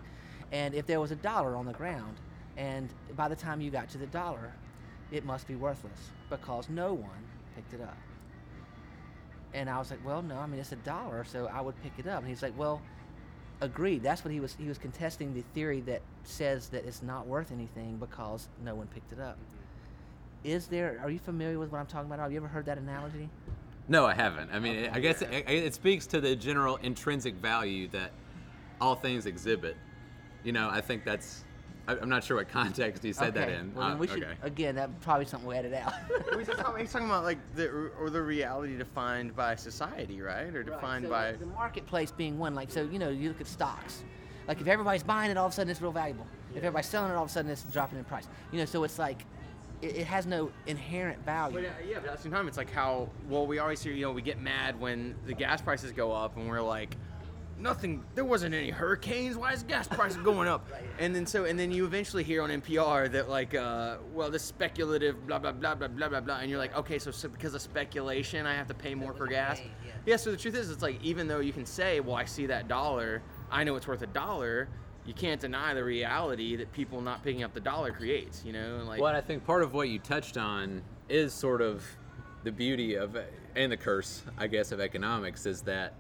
and 0.52 0.74
if 0.74 0.86
there 0.86 1.00
was 1.00 1.12
a 1.12 1.16
dollar 1.16 1.56
on 1.56 1.66
the 1.66 1.74
ground, 1.74 2.18
and 2.58 2.90
by 3.16 3.28
the 3.28 3.36
time 3.36 3.60
you 3.60 3.70
got 3.72 3.90
to 3.90 3.98
the 3.98 4.08
dollar, 4.08 4.54
it 5.12 5.26
must 5.26 5.48
be 5.48 5.56
worthless 5.56 6.12
because 6.30 6.70
no 6.70 6.94
one 6.94 7.24
picked 7.56 7.74
it 7.74 7.82
up. 7.82 7.98
And 9.56 9.70
I 9.70 9.80
was 9.80 9.90
like, 9.90 10.06
well, 10.06 10.22
no, 10.22 10.38
I 10.38 10.46
mean 10.48 10.60
it's 10.60 10.74
a 10.74 10.78
dollar, 10.78 11.24
so 11.24 11.48
I 11.48 11.62
would 11.62 11.82
pick 11.82 11.94
it 11.98 12.08
up. 12.08 12.20
And 12.20 12.28
he's 12.28 12.42
like, 12.42 12.58
well, 12.58 12.82
agreed. 13.62 14.04
That's 14.04 14.26
what 14.26 14.34
he 14.34 14.42
was. 14.42 14.54
He 14.60 14.68
was 14.68 14.78
contesting 14.78 15.34
the 15.34 15.44
theory 15.54 15.80
that 15.82 16.02
says 16.26 16.68
that 16.70 16.86
it's 16.86 17.02
not 17.02 17.26
worth 17.26 17.54
anything 17.54 17.96
because 17.98 18.50
no 18.64 18.76
one 18.76 18.88
picked 18.88 19.14
it 19.14 19.20
up. 19.20 19.38
Mm-hmm. 19.38 20.50
Is 20.50 20.68
there? 20.68 21.00
Are 21.02 21.10
you 21.10 21.20
familiar 21.20 21.58
with 21.58 21.72
what 21.72 21.80
I'm 21.80 21.86
talking 21.86 22.08
about? 22.08 22.20
Have 22.20 22.34
you 22.34 22.38
ever 22.38 22.50
heard 22.50 22.66
that 22.66 22.78
analogy? 22.78 23.30
No, 23.88 24.06
I 24.06 24.14
haven't. 24.14 24.52
I 24.52 24.60
mean, 24.60 24.90
I 24.92 25.00
guess 25.00 25.22
it, 25.22 25.46
it 25.48 25.74
speaks 25.74 26.06
to 26.08 26.20
the 26.20 26.36
general 26.36 26.76
intrinsic 26.78 27.36
value 27.36 27.88
that 27.90 28.12
all 28.82 28.96
things 28.96 29.26
exhibit. 29.26 29.78
You 30.44 30.52
know, 30.52 30.70
I 30.70 30.82
think 30.82 31.06
that's. 31.06 31.45
I- 31.88 31.98
I'm 31.98 32.10
not 32.10 32.24
sure 32.24 32.38
what 32.38 32.50
context 32.50 33.04
he 33.04 33.14
said 33.14 33.34
that 33.36 33.50
in. 33.50 33.74
Well, 33.76 33.92
Uh, 33.92 33.96
we 33.98 34.08
should 34.08 34.24
okay. 34.24 34.34
again. 34.42 34.76
That's 34.76 34.92
probably 35.02 35.26
something 35.26 35.48
we'll 35.48 35.58
edit 35.58 35.74
out. 35.74 35.94
He's 36.38 36.48
talking, 36.48 36.82
he's 36.82 36.92
talking 36.92 37.08
about 37.08 37.24
like 37.24 37.38
the 37.56 37.70
or 38.00 38.10
the 38.10 38.22
reality 38.22 38.78
defined 38.78 39.36
by 39.36 39.56
society, 39.56 40.22
right? 40.22 40.54
Or 40.56 40.60
Right, 40.60 40.66
defined 40.66 41.06
so 41.06 41.10
by 41.12 41.32
the, 41.34 41.38
the 41.40 41.46
marketplace 41.48 42.12
being 42.12 42.38
one. 42.40 42.56
Like 42.56 42.72
so, 42.72 42.84
you 42.84 43.00
know, 43.00 43.10
you 43.10 43.30
look 43.30 43.42
at 43.42 43.48
stocks. 43.48 44.04
Like 44.48 44.62
if 44.62 44.68
everybody's 44.68 45.04
buying 45.04 45.32
it, 45.32 45.38
all 45.38 45.46
of 45.48 45.52
a 45.52 45.56
sudden 45.56 45.70
it's 45.72 45.82
real 45.82 45.92
valuable. 45.92 46.28
If 46.52 46.58
everybody's 46.58 46.88
selling 46.90 47.12
it, 47.12 47.16
all 47.16 47.24
of 47.24 47.30
a 47.30 47.34
sudden 47.34 47.52
it's 47.52 47.64
dropping 47.64 47.98
in 48.00 48.06
price. 48.06 48.28
You 48.52 48.60
know, 48.60 48.66
so 48.66 48.84
it's 48.84 48.98
like 49.00 49.26
it, 49.82 49.96
it 49.98 50.08
has 50.08 50.26
no 50.26 50.52
inherent 50.68 51.24
value. 51.26 51.58
But 51.62 51.66
uh, 51.66 51.70
yeah, 51.88 52.00
but 52.00 52.10
at 52.12 52.18
the 52.18 52.22
same 52.24 52.32
time, 52.32 52.48
it's 52.48 52.58
like 52.58 52.72
how 52.72 53.10
well 53.30 53.46
we 53.48 53.60
always 53.60 53.82
hear. 53.82 53.94
You 53.94 54.04
know, 54.08 54.12
we 54.12 54.22
get 54.22 54.40
mad 54.42 54.80
when 54.80 55.16
the 55.26 55.34
gas 55.34 55.62
prices 55.62 55.92
go 55.92 56.12
up, 56.12 56.36
and 56.38 56.48
we're 56.50 56.62
like, 56.62 56.96
nothing. 57.58 58.04
There 58.16 58.26
wasn't 58.26 58.54
any 58.54 58.70
hurricanes. 58.70 59.38
Why 59.38 59.54
is 59.54 59.64
gas 59.64 59.88
prices 59.88 60.18
going 60.18 60.48
up? 60.48 60.68
And 61.00 61.16
then 61.16 61.26
so, 61.26 61.46
and 61.46 61.58
then 61.58 61.72
you 61.72 61.86
eventually 61.86 62.24
hear 62.24 62.42
on 62.42 62.50
NPR 62.50 63.12
that 63.12 63.30
like, 63.30 63.54
uh, 63.54 63.98
well, 64.14 64.30
this 64.30 64.44
speculative 64.44 65.26
blah 65.28 65.40
blah 65.40 65.52
blah 65.52 65.76
blah 65.76 65.88
blah 65.88 66.10
blah 66.10 66.22
blah, 66.22 66.38
and 66.38 66.50
you're 66.50 66.60
like, 66.60 66.76
okay, 66.76 67.00
so, 67.00 67.12
so 67.12 67.30
because 67.30 67.54
of 67.54 67.62
speculation, 67.62 68.46
I 68.46 68.56
have 68.56 68.68
to 68.68 68.74
pay 68.74 68.96
more 68.96 69.14
for 69.14 69.28
gas. 69.28 69.60
paying, 69.60 69.72
yeah. 69.86 69.92
Yeah. 70.06 70.16
So 70.18 70.32
the 70.32 70.38
truth 70.38 70.56
is, 70.56 70.70
it's 70.70 70.82
like 70.82 71.02
even 71.04 71.28
though 71.28 71.40
you 71.40 71.54
can 71.54 71.66
say, 71.66 72.00
well, 72.00 72.16
I 72.16 72.26
see 72.26 72.46
that 72.48 72.68
dollar, 72.68 73.22
I 73.52 73.64
know 73.64 73.76
it's 73.76 73.88
worth 73.88 74.02
a 74.02 74.08
dollar. 74.08 74.68
You 75.06 75.14
can't 75.14 75.40
deny 75.40 75.76
the 75.76 75.84
reality 75.84 76.56
that 76.56 76.72
people 76.72 77.00
not 77.00 77.24
picking 77.24 77.44
up 77.44 77.54
the 77.54 77.60
dollar 77.60 77.92
creates. 77.92 78.44
You 78.46 78.54
know, 78.54 78.78
and 78.78 78.88
like. 78.88 79.02
Well, 79.02 79.16
I 79.16 79.22
think 79.22 79.46
part 79.46 79.64
of 79.64 79.74
what 79.74 79.90
you 79.90 80.00
touched 80.00 80.38
on 80.38 80.82
is 81.10 81.34
sort 81.34 81.62
of 81.62 81.84
the 82.44 82.52
beauty 82.52 82.96
of 82.96 83.18
and 83.56 83.72
the 83.72 83.78
curse, 83.78 84.24
I 84.38 84.48
guess, 84.48 84.72
of 84.72 84.80
economics 84.80 85.46
is 85.46 85.62
that 85.62 85.94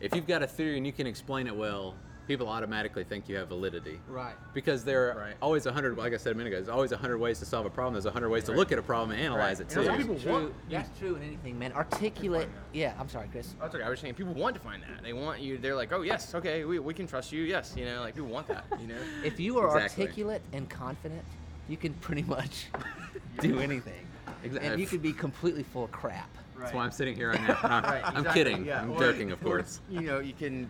if 0.00 0.14
you've 0.14 0.26
got 0.26 0.42
a 0.42 0.46
theory 0.46 0.76
and 0.76 0.86
you 0.86 0.92
can 0.92 1.06
explain 1.06 1.46
it 1.46 1.56
well, 1.56 1.94
people 2.26 2.48
automatically 2.48 3.04
think 3.04 3.28
you 3.28 3.36
have 3.36 3.48
validity. 3.48 4.00
Right. 4.08 4.34
Because 4.54 4.82
there 4.82 5.12
are 5.12 5.18
Right. 5.20 5.34
always 5.42 5.66
a 5.66 5.72
hundred, 5.72 5.98
like 5.98 6.14
I 6.14 6.16
said 6.16 6.32
a 6.32 6.34
minute 6.34 6.48
ago, 6.54 6.56
there's 6.56 6.68
always 6.70 6.90
a 6.92 6.96
hundred 6.96 7.18
ways 7.18 7.38
to 7.40 7.44
solve 7.44 7.66
a 7.66 7.70
problem. 7.70 7.92
There's 7.94 8.06
a 8.06 8.10
hundred 8.10 8.30
ways 8.30 8.44
to 8.44 8.52
look 8.52 8.72
at 8.72 8.78
a 8.78 8.82
problem 8.82 9.10
and 9.10 9.20
analyze 9.20 9.58
Right. 9.60 9.60
it 9.60 9.60
And 9.60 9.70
too. 9.70 9.76
that's 9.84 9.88
what 9.90 9.98
people 9.98 10.18
true. 10.20 10.32
want. 10.32 10.70
That's 10.70 10.98
true 10.98 11.16
in 11.16 11.22
anything, 11.22 11.58
man. 11.58 11.72
Articulate. 11.72 12.48
Yeah, 12.72 12.94
I'm 12.98 13.10
sorry, 13.10 13.28
Chris. 13.30 13.54
Oh, 13.58 13.64
that's 13.64 13.74
okay. 13.74 13.84
I 13.84 13.90
was 13.90 14.00
saying 14.00 14.14
people 14.14 14.32
want 14.32 14.54
to 14.54 14.60
find 14.62 14.82
that. 14.84 15.02
They 15.02 15.12
want 15.12 15.40
you. 15.40 15.58
They're 15.58 15.74
like, 15.76 15.92
oh 15.92 16.00
yes, 16.00 16.34
okay, 16.34 16.64
we, 16.64 16.78
we 16.78 16.94
can 16.94 17.06
trust 17.06 17.30
you. 17.30 17.42
Yes, 17.42 17.74
you 17.76 17.84
know, 17.84 18.00
like 18.00 18.14
people 18.14 18.30
want 18.30 18.48
that. 18.48 18.64
You 18.80 18.86
know. 18.88 18.94
If 19.22 19.38
you 19.38 19.58
are 19.58 19.66
Exactly. 19.76 20.04
articulate 20.04 20.42
and 20.54 20.68
confident, 20.70 21.24
you 21.68 21.76
can 21.76 21.92
pretty 21.94 22.22
much 22.22 22.66
do 23.40 23.58
anything. 23.60 24.06
Exactly. 24.42 24.70
And 24.70 24.80
you 24.80 24.86
could 24.86 25.02
be 25.02 25.12
completely 25.12 25.62
full 25.62 25.84
of 25.84 25.92
crap. 25.92 26.30
That's 26.58 26.72
why 26.72 26.84
I'm 26.84 26.90
sitting 26.92 27.16
here 27.16 27.30
right 27.30 27.40
now. 27.42 27.58
No, 27.62 27.68
Right, 27.68 28.02
I'm 28.04 28.24
kidding. 28.32 28.64
yeah. 28.64 28.82
I'm 28.82 28.92
Or- 28.92 28.98
joking, 29.00 29.32
of 29.32 29.40
or, 29.42 29.44
course. 29.44 29.80
You 29.90 30.00
know, 30.02 30.20
you 30.20 30.32
can 30.32 30.68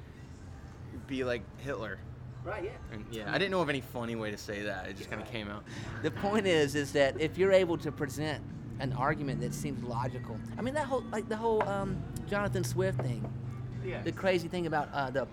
be 1.06 1.24
like 1.24 1.42
Hitler. 1.58 1.98
Right. 2.44 2.64
Yeah. 2.64 2.70
And 2.92 3.04
yeah, 3.10 3.32
I 3.32 3.38
didn't 3.38 3.50
know 3.52 3.60
of 3.62 3.68
any 3.70 3.80
funny 3.80 4.16
way 4.16 4.30
to 4.30 4.36
say 4.36 4.62
that. 4.64 4.86
It 4.88 4.96
just 4.96 5.08
kind 5.10 5.20
of 5.22 5.28
came 5.30 5.48
out. 5.48 5.64
The 6.02 6.10
point 6.10 6.46
is, 6.46 6.74
is 6.74 6.92
that 6.92 7.18
if 7.20 7.38
you're 7.38 7.52
able 7.52 7.78
to 7.78 7.90
present 7.90 8.42
an 8.80 8.92
argument 8.92 9.40
that 9.40 9.54
seems 9.54 9.82
logical, 9.82 10.38
I 10.58 10.62
mean 10.62 10.74
that 10.74 10.84
whole 10.86 11.04
like 11.10 11.28
the 11.28 11.36
whole 11.36 11.62
um, 11.68 12.02
Jonathan 12.28 12.62
Swift 12.64 13.00
thing, 13.00 13.24
Yeah. 13.84 14.02
the 14.02 14.12
crazy 14.12 14.48
thing 14.48 14.66
about 14.66 14.88
uh, 14.92 15.10
the 15.10 15.26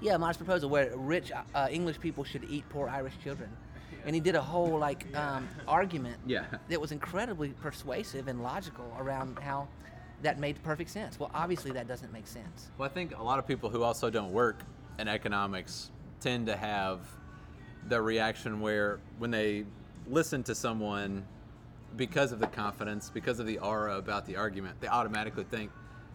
yeah 0.00 0.16
modest 0.16 0.40
proposal 0.40 0.68
where 0.68 0.90
rich 0.96 1.30
uh, 1.54 1.68
English 1.70 2.00
people 2.00 2.24
should 2.24 2.44
eat 2.50 2.64
poor 2.70 2.88
Irish 2.88 3.14
children, 3.22 3.48
and 4.06 4.14
he 4.14 4.20
did 4.20 4.36
a 4.36 4.40
whole 4.40 4.78
like 4.78 5.04
um, 5.16 5.46
argument 5.66 6.16
Yeah. 6.26 6.44
that 6.68 6.80
was 6.80 6.92
incredibly 6.92 7.48
persuasive 7.50 8.28
and 8.28 8.42
logical 8.42 8.90
around 8.98 9.38
how 9.40 9.68
that 10.22 10.38
made 10.38 10.62
perfect 10.62 10.90
sense. 10.90 11.18
Well, 11.20 11.30
obviously 11.34 11.72
that 11.72 11.88
doesn't 11.88 12.12
make 12.12 12.26
sense. 12.26 12.70
Well, 12.78 12.88
I 12.88 12.92
think 12.92 13.18
a 13.18 13.22
lot 13.22 13.38
of 13.38 13.46
people 13.46 13.68
who 13.68 13.82
also 13.82 14.08
don't 14.08 14.32
work 14.32 14.60
in 14.98 15.08
economics 15.08 15.90
tend 16.20 16.46
to 16.46 16.56
have 16.56 17.00
the 17.88 18.00
reaction 18.00 18.60
where 18.60 19.00
when 19.18 19.30
they 19.30 19.64
listen 20.08 20.42
to 20.44 20.54
someone 20.54 21.24
because 21.96 22.30
of 22.32 22.38
the 22.38 22.46
confidence, 22.46 23.10
because 23.12 23.40
of 23.40 23.46
the 23.46 23.58
aura 23.58 23.96
about 23.98 24.24
the 24.26 24.36
argument, 24.36 24.80
they 24.80 24.88
automatically 24.88 25.44
think 25.44 25.70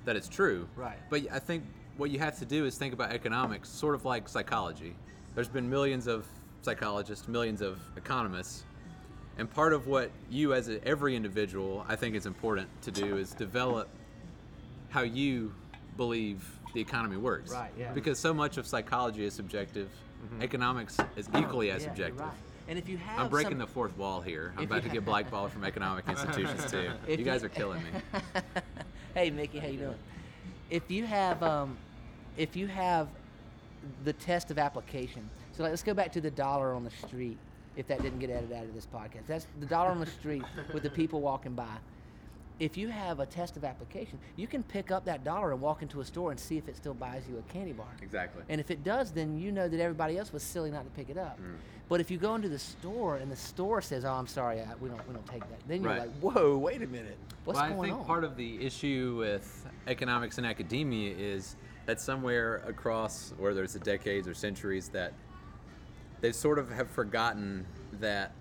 that 0.06 0.16
it's 0.16 0.30
true. 0.30 0.68
Right. 0.76 0.98
But 1.10 1.24
I 1.32 1.40
think 1.40 1.64
what 1.98 2.10
you 2.10 2.20
have 2.20 2.40
to 2.40 2.46
do 2.46 2.66
is 2.66 2.78
think 2.78 2.94
about 2.94 3.12
economics 3.12 3.68
sort 3.70 3.96
of 3.96 4.06
like 4.06 4.30
psychology. 4.30 4.96
There's 5.36 5.48
been 5.50 5.70
millions 5.70 6.08
of 6.08 6.26
psychologists, 6.62 7.28
millions 7.28 7.62
of 7.62 7.80
economists, 7.98 8.64
and 9.38 9.50
part 9.50 9.74
of 9.74 9.88
what 9.88 10.12
you 10.30 10.54
as 10.54 10.70
a, 10.70 10.84
every 10.88 11.16
individual 11.16 11.86
I 11.88 11.96
think 11.96 12.16
is 12.16 12.26
important 12.26 12.70
to 12.84 12.92
do 12.92 13.18
is 13.18 13.32
develop 13.32 13.90
how 14.90 15.02
you 15.02 15.54
believe 15.98 16.44
the 16.74 16.82
economy 16.82 17.18
works. 17.18 17.52
Right, 17.52 17.72
yeah. 17.78 17.92
Because 17.92 18.20
so 18.20 18.34
much 18.34 18.58
of 18.58 18.68
psychology 18.68 19.26
is 19.26 19.34
subjective. 19.34 19.90
Economics 20.40 20.98
is 21.16 21.28
equally 21.38 21.72
as 21.72 21.82
Yeah, 21.82 21.90
subjective. 21.90 22.20
right. 22.22 22.32
And 22.68 22.78
if 22.78 22.88
you 22.88 22.98
have 22.98 23.20
I'm 23.20 23.30
breaking 23.30 23.54
some- 23.54 23.60
the 23.60 23.68
fourth 23.68 23.98
wall 23.98 24.22
here. 24.22 24.54
I'm 24.56 24.64
about 24.66 24.84
to 24.84 24.90
get 24.90 25.04
blackballed 25.04 25.52
from 25.52 25.64
economic 25.64 26.08
institutions 26.10 26.70
too. 26.70 26.92
If 27.08 27.20
You 27.20 27.26
guys 27.26 27.44
are 27.44 27.50
killing 27.50 27.82
me. 27.84 27.90
hey, 29.16 29.30
Mickey, 29.32 29.60
how 29.60 29.68
you 29.68 29.80
doing? 29.80 29.96
if 30.70 30.90
you 30.90 31.06
have 31.06 31.44
um, 31.44 31.76
if 32.38 32.56
you 32.56 32.68
have 32.68 33.08
the 34.06 34.14
test 34.14 34.52
of 34.52 34.58
application. 34.60 35.30
So 35.62 35.66
like, 35.66 35.74
let's 35.74 35.84
go 35.84 35.94
back 35.94 36.12
to 36.14 36.22
the 36.22 36.32
dollar 36.32 36.74
on 36.74 36.84
the 36.84 36.90
street. 36.90 37.38
If 37.78 37.88
that 37.88 38.02
didn't 38.02 38.18
get 38.18 38.32
edited 38.32 38.52
out 38.52 38.64
of 38.64 38.74
this 38.74 38.88
podcast, 38.88 39.28
that's 39.28 39.46
the 39.60 39.68
dollar 39.68 39.92
on 39.92 40.00
the 40.00 40.08
street 40.08 40.42
with 40.74 40.82
the 40.82 40.90
people 40.90 41.22
walking 41.22 41.54
by. 41.54 41.78
If 42.60 42.78
you 42.78 42.88
have 42.88 43.20
a 43.20 43.28
test 43.28 43.58
of 43.58 43.64
application, 43.64 44.18
you 44.38 44.48
can 44.48 44.64
pick 44.64 44.90
up 44.90 45.06
that 45.06 45.24
dollar 45.24 45.52
and 45.52 45.62
walk 45.62 45.84
into 45.84 46.02
a 46.02 46.06
store 46.06 46.32
and 46.32 46.40
see 46.40 46.58
if 46.58 46.68
it 46.68 46.76
still 46.76 46.96
buys 46.96 47.22
you 47.30 47.38
a 47.38 47.54
candy 47.54 47.74
bar. 47.74 47.86
Exactly. 48.02 48.42
And 48.50 48.60
if 48.60 48.72
it 48.72 48.84
does, 48.84 49.12
then 49.12 49.38
you 49.40 49.52
know 49.52 49.68
that 49.70 49.80
everybody 49.80 50.18
else 50.18 50.34
was 50.34 50.42
silly 50.42 50.72
not 50.72 50.84
to 50.84 50.90
pick 51.00 51.12
it 51.12 51.18
up. 51.18 51.40
Mm. 51.40 51.58
But 51.90 52.02
if 52.02 52.10
you 52.10 52.18
go 52.18 52.34
into 52.34 52.50
the 52.50 52.60
store 52.60 53.18
and 53.18 53.32
the 53.32 53.36
store 53.36 53.84
says, 53.84 54.04
"Oh, 54.04 54.14
I'm 54.14 54.28
sorry, 54.28 54.62
I, 54.62 54.66
we 54.82 54.90
don't 54.90 55.08
we 55.08 55.14
don't 55.14 55.28
take 55.28 55.42
that," 55.42 55.60
then 55.68 55.84
you're 55.84 55.92
Right. 55.92 56.00
like, 56.00 56.36
"Whoa, 56.36 56.58
wait 56.58 56.82
a 56.82 56.88
minute, 56.88 57.18
what's 57.46 57.60
well, 57.60 57.70
going 57.70 57.80
I 57.82 57.84
think 57.94 58.00
on?" 58.00 58.06
part 58.08 58.24
of 58.24 58.36
the 58.36 58.66
issue 58.66 59.16
with 59.20 59.68
economics 59.86 60.40
and 60.40 60.48
academia 60.48 61.14
is 61.16 61.56
that 61.86 62.02
somewhere 62.02 62.64
across, 62.68 63.34
whether 63.38 63.64
it's 63.64 63.74
the 63.74 63.80
decades 63.80 64.28
or 64.28 64.34
centuries, 64.34 64.90
that 64.90 65.14
they 66.22 66.32
sort 66.32 66.60
of 66.60 66.72
have 66.72 66.90
forgotten 66.90 67.66
that 68.00 68.34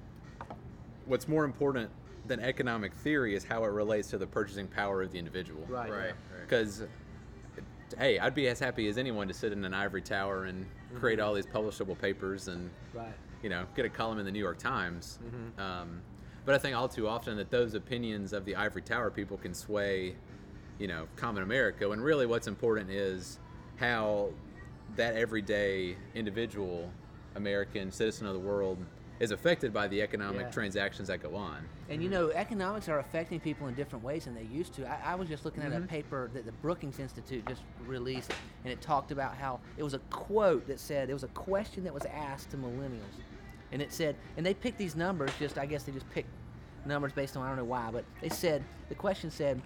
what's 1.06 1.26
more 1.26 1.44
important 1.44 1.90
than 2.26 2.40
economic 2.40 2.94
theory 2.94 3.34
is 3.34 3.42
how 3.42 3.64
it 3.64 3.68
relates 3.68 4.08
to 4.10 4.18
the 4.18 4.26
purchasing 4.26 4.68
power 4.68 5.02
of 5.02 5.10
the 5.10 5.18
individual. 5.18 5.64
Right. 5.68 5.90
Right. 5.90 6.14
Because, 6.42 6.84
hey, 7.98 8.18
I'd 8.18 8.34
be 8.34 8.46
as 8.48 8.60
happy 8.60 8.86
as 8.88 8.98
anyone 8.98 9.26
to 9.28 9.34
sit 9.34 9.52
in 9.52 9.64
an 9.64 9.74
ivory 9.74 10.02
tower 10.02 10.44
and 10.44 10.66
create 10.94 11.18
all 11.18 11.34
these 11.34 11.46
publishable 11.46 11.98
papers 11.98 12.48
and 12.48 12.70
right. 12.94 13.12
you 13.42 13.48
know, 13.48 13.64
get 13.74 13.84
a 13.84 13.88
column 13.88 14.18
in 14.18 14.26
the 14.26 14.30
New 14.32 14.38
York 14.38 14.58
Times. 14.58 15.18
Um, 15.58 16.02
but 16.44 16.54
I 16.54 16.58
think 16.58 16.76
all 16.76 16.88
too 16.88 17.08
often 17.08 17.36
that 17.36 17.50
those 17.50 17.74
opinions 17.74 18.32
of 18.32 18.44
the 18.44 18.56
ivory 18.56 18.82
tower 18.82 19.10
people 19.10 19.36
can 19.36 19.54
sway, 19.54 20.16
you 20.78 20.86
know, 20.86 21.06
common 21.16 21.42
America. 21.42 21.88
When 21.88 22.00
really 22.00 22.26
what's 22.26 22.46
important 22.46 22.90
is 22.90 23.38
how 23.76 24.30
that 24.96 25.14
everyday 25.16 25.96
individual, 26.14 26.90
American 27.34 27.90
citizen 27.90 28.26
of 28.26 28.34
the 28.34 28.40
world, 28.40 28.78
is 29.20 29.32
affected 29.32 29.70
by 29.72 29.86
the 29.86 30.00
economic 30.00 30.46
Yeah. 30.46 30.50
transactions 30.50 31.08
that 31.08 31.22
go 31.22 31.36
on. 31.36 31.58
And 31.90 32.02
you 32.02 32.08
know, 32.08 32.30
economics 32.30 32.88
are 32.88 33.00
affecting 33.00 33.38
people 33.38 33.68
in 33.68 33.74
different 33.74 34.02
ways 34.02 34.24
than 34.24 34.34
they 34.34 34.44
used 34.44 34.72
to. 34.74 34.86
I, 34.86 35.12
I 35.12 35.14
was 35.14 35.28
just 35.28 35.44
looking 35.44 35.62
at 35.62 35.72
a 35.72 35.76
mm-hmm. 35.76 35.84
paper 35.86 36.30
that 36.32 36.46
the 36.46 36.52
Brookings 36.52 36.98
Institute 36.98 37.46
just 37.46 37.62
released, 37.86 38.32
and 38.64 38.72
it 38.72 38.80
talked 38.80 39.12
about 39.12 39.34
how 39.36 39.60
it 39.76 39.82
was 39.82 39.92
a 39.92 39.98
quote 40.08 40.66
that 40.68 40.80
said 40.80 41.10
it 41.10 41.12
was 41.12 41.24
a 41.24 41.28
question 41.28 41.84
that 41.84 41.92
was 41.92 42.06
asked 42.06 42.50
to 42.50 42.56
millennials, 42.56 43.20
and 43.72 43.82
it 43.82 43.92
said, 43.92 44.16
and 44.38 44.46
they 44.46 44.54
picked 44.54 44.78
these 44.78 44.96
numbers. 44.96 45.30
Just 45.38 45.58
I 45.58 45.66
guess 45.66 45.82
they 45.82 45.92
just 45.92 46.08
picked 46.10 46.30
numbers 46.86 47.12
based 47.12 47.36
on 47.36 47.42
I 47.42 47.48
don't 47.48 47.58
know 47.58 47.64
why, 47.64 47.90
but 47.92 48.06
they 48.22 48.30
said 48.30 48.64
the 48.88 48.94
question 48.94 49.30
said, 49.30 49.60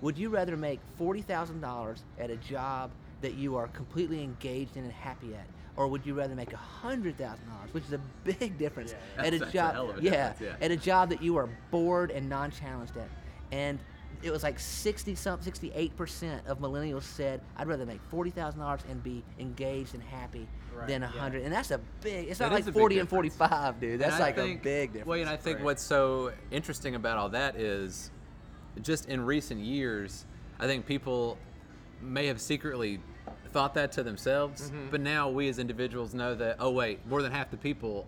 would 0.00 0.18
you 0.18 0.28
rather 0.28 0.56
make 0.56 0.80
forty 0.96 1.22
thousand 1.22 1.60
dollars 1.60 2.02
at 2.18 2.30
a 2.30 2.36
job 2.36 2.90
that 3.20 3.34
you 3.34 3.54
are 3.56 3.68
completely 3.68 4.24
engaged 4.24 4.76
in 4.76 4.82
and 4.82 4.92
happy 4.92 5.34
at? 5.36 5.46
Or 5.78 5.86
would 5.86 6.04
you 6.04 6.12
rather 6.14 6.34
make 6.34 6.52
hundred 6.52 7.16
thousand 7.16 7.46
dollars, 7.48 7.72
which 7.72 7.84
is 7.84 7.92
a 7.92 8.00
big 8.24 8.58
difference, 8.58 8.94
Yeah, 9.16 9.24
at 9.24 9.32
a 9.32 9.38
job? 9.38 9.94
a 9.96 10.02
yeah, 10.02 10.32
yeah. 10.40 10.56
at 10.60 10.72
a 10.72 10.76
job 10.76 11.08
that 11.10 11.22
you 11.22 11.36
are 11.36 11.48
bored 11.70 12.10
and 12.10 12.28
non-challenged 12.28 12.96
at. 12.96 13.08
And 13.52 13.78
it 14.20 14.32
was 14.32 14.42
like 14.42 14.58
60 14.58 15.14
something, 15.14 15.52
68% 15.52 16.44
of 16.48 16.58
millennials 16.58 17.04
said, 17.04 17.40
I'd 17.56 17.68
rather 17.68 17.86
make 17.86 18.00
$40,000 18.10 18.80
and 18.90 19.00
be 19.04 19.22
engaged 19.38 19.94
and 19.94 20.02
happy 20.02 20.48
Right, 20.74 20.88
than 20.88 21.04
a 21.04 21.12
yeah. 21.14 21.26
And 21.26 21.52
that's 21.52 21.70
a 21.70 21.78
big, 22.00 22.28
it's 22.28 22.40
not 22.40 22.50
like 22.50 22.64
40 22.64 22.98
and 22.98 23.08
45, 23.08 23.78
dude. 23.80 24.00
That's 24.00 24.18
like 24.18 24.34
think- 24.34 24.60
a 24.60 24.64
big 24.64 24.88
difference. 24.92 25.06
Well, 25.06 25.20
and 25.20 25.30
I 25.30 25.36
think 25.36 25.58
Right. 25.58 25.64
what's 25.66 25.82
so 25.84 26.32
interesting 26.50 26.96
about 26.96 27.16
all 27.18 27.28
that 27.28 27.54
is 27.54 28.10
just 28.82 29.06
in 29.08 29.20
recent 29.24 29.60
years, 29.60 30.26
I 30.58 30.66
think 30.66 30.86
people 30.86 31.38
may 32.02 32.26
have 32.26 32.40
secretly 32.40 32.98
thought 33.48 33.74
that 33.74 33.92
to 33.92 34.02
themselves, 34.02 34.70
Mm-hmm. 34.70 34.90
but 34.90 35.00
now 35.00 35.28
we 35.28 35.48
as 35.48 35.58
individuals 35.58 36.14
know 36.14 36.34
that, 36.36 36.56
oh, 36.60 36.70
wait, 36.70 37.06
more 37.06 37.22
than 37.22 37.32
half 37.32 37.50
the 37.50 37.56
people 37.56 38.06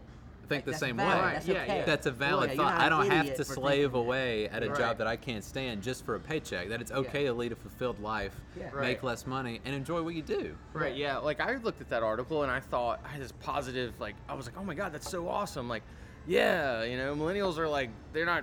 think 0.49 0.65
the 0.65 0.73
That's 0.73 0.81
same 0.81 0.97
valid. 0.97 1.25
way. 1.27 1.33
That's 1.35 1.47
Yeah, 1.47 1.63
okay. 1.63 1.77
yeah. 1.79 1.85
That's 1.85 2.07
a 2.07 2.11
valid 2.11 2.51
Yeah, 2.51 2.57
thought. 2.57 2.75
I 2.81 2.89
don't 2.89 3.09
have 3.09 3.37
to 3.37 3.45
slave 3.45 3.93
thinking 3.93 3.93
that. 3.93 3.99
away 3.99 4.49
at 4.49 4.65
a 4.65 4.69
Right. 4.69 4.79
job 4.79 4.99
that 4.99 5.07
I 5.07 5.15
can't 5.15 5.45
stand 5.45 5.81
just 5.81 6.05
for 6.05 6.17
a 6.17 6.19
paycheck. 6.21 6.71
That 6.71 6.81
it's 6.81 6.91
okay 6.91 7.27
to 7.27 7.33
lead 7.33 7.53
a 7.53 7.55
fulfilled 7.55 8.01
life, 8.01 8.35
Yeah. 8.57 8.65
make 8.65 8.75
Right. 8.75 9.05
less 9.05 9.29
money, 9.29 9.61
and 9.65 9.77
enjoy 9.77 10.03
what 10.03 10.17
you 10.17 10.23
do. 10.23 10.57
Right, 10.73 10.97
yeah. 10.97 11.19
Like 11.19 11.41
I 11.41 11.55
looked 11.59 11.81
at 11.81 11.89
that 11.91 12.03
article 12.03 12.43
and 12.43 12.51
I 12.51 12.59
thought 12.59 12.99
I 13.05 13.11
had 13.11 13.23
this 13.23 13.31
positive 13.39 13.95
like 14.01 14.17
I 14.29 14.35
was 14.35 14.47
like, 14.47 14.57
"Oh 14.59 14.65
my 14.65 14.75
god, 14.75 14.93
that's 14.93 15.09
so 15.09 15.29
awesome." 15.29 15.69
Like, 15.69 15.85
yeah, 16.27 16.83
you 16.83 16.97
know, 16.97 17.15
millennials 17.15 17.57
are 17.57 17.69
like 17.69 17.91
they're 18.13 18.27
not 18.27 18.43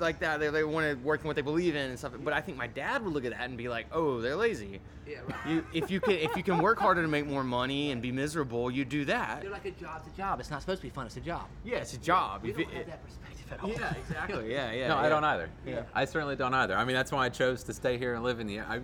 like 0.00 0.18
that. 0.20 0.40
They, 0.40 0.48
they 0.50 0.64
want 0.64 0.86
to 0.90 0.94
work 1.04 1.20
in 1.20 1.26
what 1.26 1.36
they 1.36 1.42
believe 1.42 1.74
in 1.76 1.90
and 1.90 1.98
stuff. 1.98 2.12
But 2.22 2.32
I 2.32 2.40
think 2.40 2.56
my 2.58 2.66
dad 2.66 3.04
would 3.04 3.12
look 3.12 3.24
at 3.24 3.32
that 3.32 3.42
and 3.42 3.56
be 3.56 3.68
like, 3.68 3.86
"Oh, 3.92 4.20
they're 4.20 4.36
lazy." 4.36 4.80
Yeah, 5.06 5.18
right. 5.28 5.36
You 5.48 5.66
if 5.72 5.90
you 5.90 6.00
can 6.00 6.12
if 6.14 6.36
you 6.36 6.42
can 6.42 6.58
work 6.58 6.78
harder 6.78 7.02
to 7.02 7.08
make 7.08 7.26
more 7.26 7.44
money 7.44 7.90
and 7.92 8.02
be 8.02 8.12
miserable, 8.12 8.70
you 8.70 8.84
do 8.84 9.04
that. 9.06 9.42
They're 9.42 9.50
like 9.50 9.64
a 9.64 9.70
job's 9.72 10.06
a 10.12 10.16
job. 10.16 10.40
It's 10.40 10.50
not 10.50 10.60
supposed 10.60 10.80
to 10.80 10.86
be 10.86 10.90
fun. 10.90 11.06
It's 11.06 11.16
a 11.16 11.20
job. 11.20 11.46
Yeah, 11.64 11.78
it's 11.78 11.94
a 11.94 11.98
job. 11.98 12.42
We 12.42 12.50
If 12.50 12.56
don't 12.56 12.70
it- 12.70 12.74
have 12.76 12.86
that 12.86 13.04
perspective 13.04 13.52
at 13.52 13.60
all. 13.62 13.70
yeah, 13.70 13.94
exactly. 13.94 14.50
Yeah, 14.52 14.72
yeah. 14.72 14.88
no, 14.88 14.94
yeah. 14.96 15.00
I 15.02 15.08
don't 15.08 15.24
either. 15.24 15.48
Yeah. 15.64 15.82
I 15.94 16.04
certainly 16.04 16.34
don't 16.36 16.54
either. 16.54 16.76
I 16.76 16.84
mean, 16.84 16.96
that's 16.96 17.12
why 17.12 17.24
I 17.26 17.28
chose 17.28 17.62
to 17.64 17.72
stay 17.74 17.96
here 17.98 18.14
and 18.14 18.24
live 18.24 18.40
in 18.40 18.46
the. 18.46 18.60
I, 18.60 18.80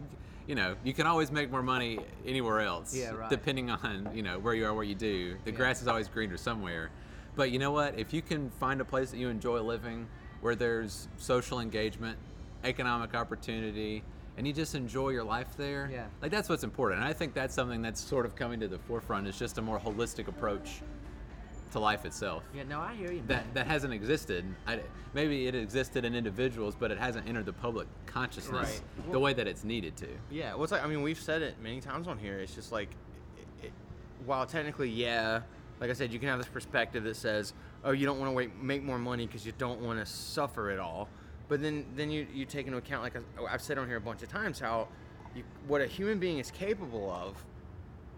you 0.46 0.54
know, 0.54 0.74
you 0.84 0.92
can 0.92 1.06
always 1.06 1.30
make 1.32 1.50
more 1.50 1.62
money 1.62 1.98
anywhere 2.26 2.60
else. 2.60 2.94
Yeah, 2.94 3.10
right. 3.12 3.30
Depending 3.30 3.70
on 3.70 4.10
you 4.14 4.22
know 4.22 4.38
where 4.38 4.54
you 4.54 4.66
are, 4.66 4.74
what 4.74 4.86
you 4.88 4.94
do. 4.94 5.36
The 5.44 5.50
Yeah. 5.50 5.56
grass 5.56 5.82
is 5.82 5.88
always 5.88 6.08
greener 6.08 6.36
somewhere. 6.36 6.90
But 7.34 7.50
you 7.50 7.58
know 7.58 7.70
what? 7.70 7.98
If 7.98 8.12
you 8.12 8.22
can 8.22 8.50
find 8.60 8.80
a 8.80 8.84
place 8.84 9.10
that 9.12 9.16
you 9.18 9.28
enjoy 9.28 9.60
living, 9.62 10.06
where 10.42 10.54
there's 10.54 11.08
social 11.16 11.60
engagement, 11.60 12.18
economic 12.64 13.14
opportunity, 13.14 14.02
and 14.36 14.46
you 14.46 14.52
just 14.52 14.74
enjoy 14.74 15.10
your 15.10 15.24
life 15.24 15.56
there, 15.56 15.88
Yeah. 15.90 16.06
like 16.20 16.30
that's 16.30 16.48
what's 16.48 16.64
important. 16.64 17.00
And 17.00 17.08
I 17.08 17.12
think 17.12 17.32
that's 17.32 17.54
something 17.54 17.80
that's 17.80 18.00
sort 18.00 18.26
of 18.26 18.34
coming 18.36 18.60
to 18.60 18.68
the 18.68 18.78
forefront. 18.80 19.26
Is 19.26 19.38
just 19.38 19.56
a 19.58 19.62
more 19.62 19.78
holistic 19.78 20.28
approach 20.28 20.82
to 21.70 21.78
life 21.78 22.04
itself 22.04 22.42
Yeah, 22.54 22.64
no, 22.64 22.80
I 22.80 22.94
hear 22.94 23.12
you. 23.12 23.22
that 23.28 23.44
man. 23.46 23.54
that 23.54 23.66
hasn't 23.66 23.94
existed. 23.94 24.44
I, 24.66 24.80
maybe 25.14 25.46
it 25.46 25.54
existed 25.54 26.04
in 26.04 26.14
individuals, 26.14 26.74
but 26.78 26.90
it 26.90 26.98
hasn't 26.98 27.26
entered 27.26 27.46
the 27.46 27.52
public 27.54 27.86
consciousness 28.04 28.82
Right. 28.98 29.12
the 29.12 29.18
way 29.18 29.32
that 29.32 29.46
it's 29.46 29.64
needed 29.64 29.96
to. 29.98 30.08
Yeah, 30.30 30.54
well, 30.54 30.64
it's 30.64 30.72
like 30.72 30.84
I 30.84 30.86
mean 30.88 31.02
we've 31.02 31.20
said 31.20 31.40
it 31.40 31.54
many 31.62 31.80
times 31.80 32.08
on 32.08 32.18
here. 32.18 32.38
It's 32.40 32.54
just 32.54 32.72
like, 32.72 32.90
it, 33.38 33.66
it, 33.66 33.72
while 34.26 34.44
technically, 34.44 34.90
yeah, 34.90 35.40
like 35.80 35.88
I 35.88 35.94
said, 35.94 36.12
you 36.12 36.18
can 36.18 36.28
have 36.28 36.38
this 36.38 36.48
perspective 36.48 37.04
that 37.04 37.16
says, 37.16 37.54
oh, 37.84 37.92
you 37.92 38.06
don't 38.06 38.18
want 38.18 38.30
to 38.30 38.34
wait, 38.34 38.62
make 38.62 38.82
more 38.82 38.98
money 38.98 39.26
because 39.26 39.44
you 39.44 39.52
don't 39.58 39.80
want 39.80 39.98
to 39.98 40.06
suffer 40.06 40.70
it 40.70 40.78
all. 40.78 41.08
But 41.48 41.60
then, 41.60 41.84
then 41.96 42.10
you, 42.10 42.26
you 42.32 42.44
take 42.44 42.66
into 42.66 42.78
account, 42.78 43.02
like 43.02 43.14
I've 43.50 43.62
said 43.62 43.78
on 43.78 43.86
here 43.86 43.96
a 43.96 44.00
bunch 44.00 44.22
of 44.22 44.28
times, 44.28 44.58
how 44.58 44.88
you, 45.34 45.44
what 45.66 45.80
a 45.80 45.86
human 45.86 46.18
being 46.18 46.38
is 46.38 46.50
capable 46.50 47.10
of 47.10 47.44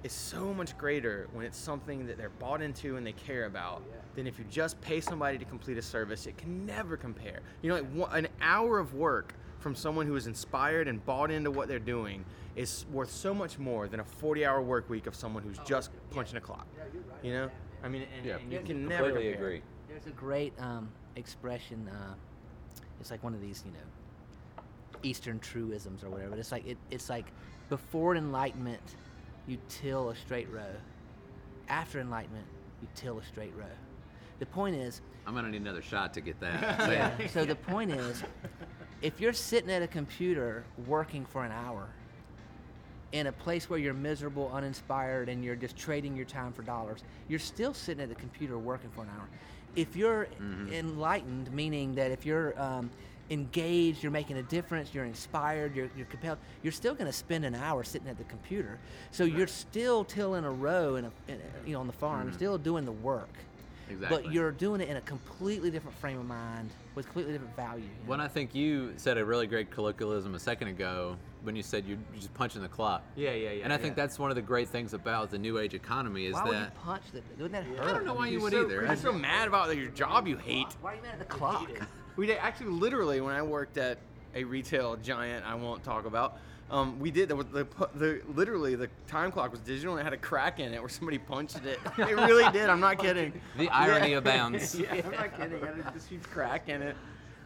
is 0.03 0.13
so 0.13 0.53
much 0.53 0.77
greater 0.77 1.29
when 1.33 1.47
it's 1.47 1.57
something 1.57 2.07
that 2.07 2.19
they're 2.19 2.29
bought 2.29 2.61
into 2.61 2.97
and 2.97 3.07
they 3.07 3.13
care 3.13 3.47
about 3.47 3.83
than 4.15 4.27
if 4.27 4.39
you 4.39 4.45
just 4.51 4.79
pay 4.83 5.01
somebody 5.01 5.39
to 5.39 5.45
complete 5.47 5.79
a 5.79 5.83
service. 5.83 6.27
It 6.27 6.37
can 6.37 6.67
never 6.67 6.97
compare. 6.97 7.41
You 7.63 7.71
know, 7.71 7.77
like 7.77 7.91
one, 7.93 8.17
an 8.17 8.29
hour 8.41 8.79
of 8.79 8.95
work 8.95 9.35
from 9.61 9.75
someone 9.75 10.07
who 10.07 10.15
is 10.15 10.27
inspired 10.27 10.89
and 10.89 11.05
bought 11.07 11.31
into 11.31 11.51
what 11.51 11.69
they're 11.69 11.79
doing 11.79 12.23
is 12.55 12.85
worth 12.93 13.11
so 13.11 13.33
much 13.33 13.59
more 13.59 13.89
than 13.89 14.01
a 14.01 14.05
40-hour 14.05 14.61
work 14.61 14.89
week 14.91 15.07
of 15.07 15.15
someone 15.15 15.43
who's 15.43 15.59
oh, 15.59 15.65
just 15.65 15.91
punching 16.11 16.37
a 16.37 16.41
clock. 16.41 16.67
You 17.23 17.33
know, 17.33 17.51
I 17.85 17.89
mean, 17.89 18.07
and, 18.17 18.31
and 18.31 18.53
you 18.53 18.61
can 18.61 18.89
never 18.89 19.05
completely 19.05 19.33
compare. 19.33 19.47
agree. 19.47 19.63
There's 19.89 20.07
a 20.07 20.11
great 20.11 20.55
um, 20.59 20.89
expression. 21.17 21.89
Uh, 21.89 22.15
it's 22.99 23.11
like 23.11 23.23
one 23.23 23.35
of 23.35 23.43
these, 23.43 23.63
you 23.67 23.73
know, 23.73 24.65
Eastern 25.03 25.39
truisms 25.39 26.03
or 26.03 26.09
whatever. 26.09 26.35
It's 26.37 26.51
like 26.51 26.67
it, 26.67 26.79
it's 26.91 27.11
like 27.11 27.27
before 27.69 28.17
enlightenment, 28.17 28.97
you 29.47 29.59
till 29.69 30.09
a 30.09 30.17
straight 30.17 30.51
row. 30.51 30.75
After 31.69 32.01
enlightenment, 32.01 32.47
you 32.81 32.89
till 32.95 33.19
a 33.19 33.25
straight 33.25 33.55
row. 33.55 33.65
The 34.39 34.47
point 34.47 34.77
is, 34.77 35.03
I'm 35.27 35.35
gonna 35.35 35.51
need 35.51 35.61
another 35.61 35.83
shot 35.83 36.15
to 36.15 36.23
get 36.23 36.41
that. 36.41 36.91
Yeah. 36.91 37.27
So 37.29 37.45
the 37.45 37.55
point 37.55 37.91
is, 37.91 38.23
if 39.03 39.21
you're 39.21 39.35
sitting 39.35 39.71
at 39.71 39.83
a 39.83 39.87
computer 39.87 40.65
working 40.87 41.27
for 41.27 41.45
an 41.45 41.53
hour 41.53 41.89
in 43.15 43.29
a 43.29 43.33
place 43.33 43.71
where 43.71 43.79
you're 43.79 43.95
miserable, 43.95 44.51
uninspired, 44.53 45.29
and 45.29 45.45
you're 45.45 45.55
just 45.55 45.77
trading 45.77 46.17
your 46.17 46.27
time 46.27 46.53
for 46.53 46.63
dollars, 46.63 47.05
you're 47.29 47.39
still 47.39 47.73
sitting 47.73 48.03
at 48.03 48.09
the 48.09 48.15
computer 48.17 48.59
working 48.59 48.91
for 48.91 49.03
an 49.03 49.09
hour. 49.17 49.29
If 49.77 49.95
you're 49.95 50.27
enlightened, 50.73 51.53
meaning 51.53 51.95
that 51.95 52.11
if 52.11 52.27
you're 52.27 52.61
um, 52.61 52.91
engaged, 53.31 54.03
you're 54.03 54.13
making 54.13 54.39
a 54.39 54.43
difference, 54.43 54.93
you're 54.93 55.05
inspired, 55.05 55.77
you're, 55.77 55.89
you're 55.97 56.07
compelled, 56.07 56.39
you're 56.65 56.73
still 56.73 56.95
going 56.95 57.07
to 57.07 57.13
spend 57.13 57.45
an 57.45 57.55
hour 57.55 57.85
sitting 57.85 58.09
at 58.09 58.19
the 58.19 58.25
computer. 58.25 58.81
So 59.13 59.23
you're 59.23 59.47
still 59.47 60.05
tilling 60.05 60.45
a 60.45 60.51
row 60.51 60.97
in 60.97 61.05
a, 61.05 61.13
in 61.29 61.37
a, 61.37 61.69
you 61.69 61.75
know, 61.75 61.81
on 61.81 61.87
the 61.87 61.93
farm, 61.93 62.25
you're 62.25 62.33
still 62.33 62.59
doing 62.59 62.85
the 62.85 62.93
work. 62.93 63.31
Exactly. 63.91 64.23
But 64.23 64.33
you're 64.33 64.51
doing 64.51 64.81
it 64.81 64.89
in 64.89 64.97
a 64.97 65.01
completely 65.03 65.71
different 65.71 65.97
frame 65.99 66.19
of 66.19 66.27
mind 66.27 66.71
with 66.97 67.07
completely 67.07 67.33
different 67.33 67.55
value. 67.55 67.85
you 67.85 67.91
know? 67.91 68.11
When 68.11 68.21
I 68.21 68.27
think 68.27 68.55
you 68.55 68.93
said 68.97 69.19
a 69.19 69.25
really 69.25 69.47
great 69.47 69.71
colloquialism 69.71 70.35
a 70.35 70.39
second 70.39 70.69
ago 70.69 71.17
when 71.45 71.55
you 71.55 71.63
said 71.63 71.85
you're 71.87 71.99
you're 72.13 72.21
just 72.21 72.35
punching 72.35 72.63
the 72.63 72.69
clock. 72.69 73.03
Yeah, 73.17 73.33
yeah, 73.33 73.51
yeah. 73.53 73.65
and 73.65 73.73
I 73.73 73.77
think 73.77 73.97
yeah. 73.97 74.03
that's 74.03 74.19
one 74.19 74.31
of 74.31 74.37
the 74.37 74.43
great 74.43 74.69
things 74.69 74.95
about 74.95 75.31
the 75.31 75.39
new 75.39 75.59
age 75.59 75.75
economy 75.75 76.27
is 76.27 76.35
Why 76.35 76.45
would 76.45 76.53
you 76.53 76.59
that 76.61 76.75
punch 76.75 77.03
the? 77.13 77.23
Wouldn't 77.41 77.53
that 77.53 77.65
hurt? 77.65 77.81
I 77.81 77.93
don't 77.93 78.05
know 78.05 78.15
why 78.15 78.29
you 78.29 78.41
would 78.41 78.53
so, 78.53 78.65
either. 78.65 78.85
You're 78.87 78.97
so 78.97 79.13
mad 79.13 79.47
about 79.47 79.75
your 79.77 79.91
job 79.91 80.27
you 80.27 80.37
hate. 80.37 80.69
Why 80.81 80.93
are 80.93 80.97
you 80.97 81.03
mad 81.03 81.13
at 81.13 81.19
the 81.21 81.25
clock? 81.27 81.71
We 82.17 82.29
did 82.29 82.39
actually 82.39 82.69
literally 82.69 83.21
when 83.21 83.35
I 83.35 83.43
worked 83.43 83.77
at 83.77 83.99
a 84.37 84.45
retail 84.45 84.95
giant 84.95 85.45
I 85.45 85.57
won't 85.57 85.83
talk 85.83 86.07
about. 86.07 86.39
Um, 86.71 86.99
we 86.99 87.11
did. 87.11 87.29
The, 87.29 87.37
the, 87.37 87.67
the 87.95 88.23
literally 88.35 88.75
the 88.75 88.89
time 89.07 89.33
clock 89.33 89.51
was 89.51 89.61
digital 89.61 89.95
and 89.95 90.01
it 90.01 90.05
had 90.05 90.13
a 90.13 90.19
crack 90.19 90.61
in 90.61 90.73
it 90.73 90.81
where 90.81 90.89
somebody 90.89 91.19
punched 91.19 91.65
it. 91.65 91.79
It 91.99 92.17
really 92.17 92.51
did. 92.53 92.71
I'm 92.71 92.81
not 92.81 92.99
kidding. 92.99 93.33
The 93.59 93.69
irony 93.69 94.13
Yeah. 94.13 94.19
abounds. 94.19 94.75
yeah, 94.79 94.95
I'm 95.05 95.11
not 95.11 95.37
kidding. 95.37 95.59
It 95.59 95.85
had 95.85 95.95
this 95.95 96.07
huge 96.07 96.23
crack 96.23 96.69
in 96.69 96.83
it. 96.83 96.97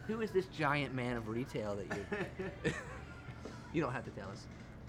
Who 0.07 0.21
is 0.21 0.31
this 0.31 0.45
giant 0.47 0.93
man 0.95 1.17
of 1.17 1.27
retail 1.27 1.75
that 1.75 1.97
you? 1.97 2.73
You 3.73 3.81
don't 3.81 3.93
have 3.93 4.05
to 4.05 4.11
tell 4.11 4.29
us. 4.29 4.47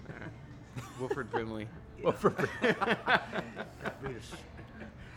Wilford 0.99 1.31
Brimley. 1.31 1.67
Well, 2.03 2.13
for- 2.13 2.33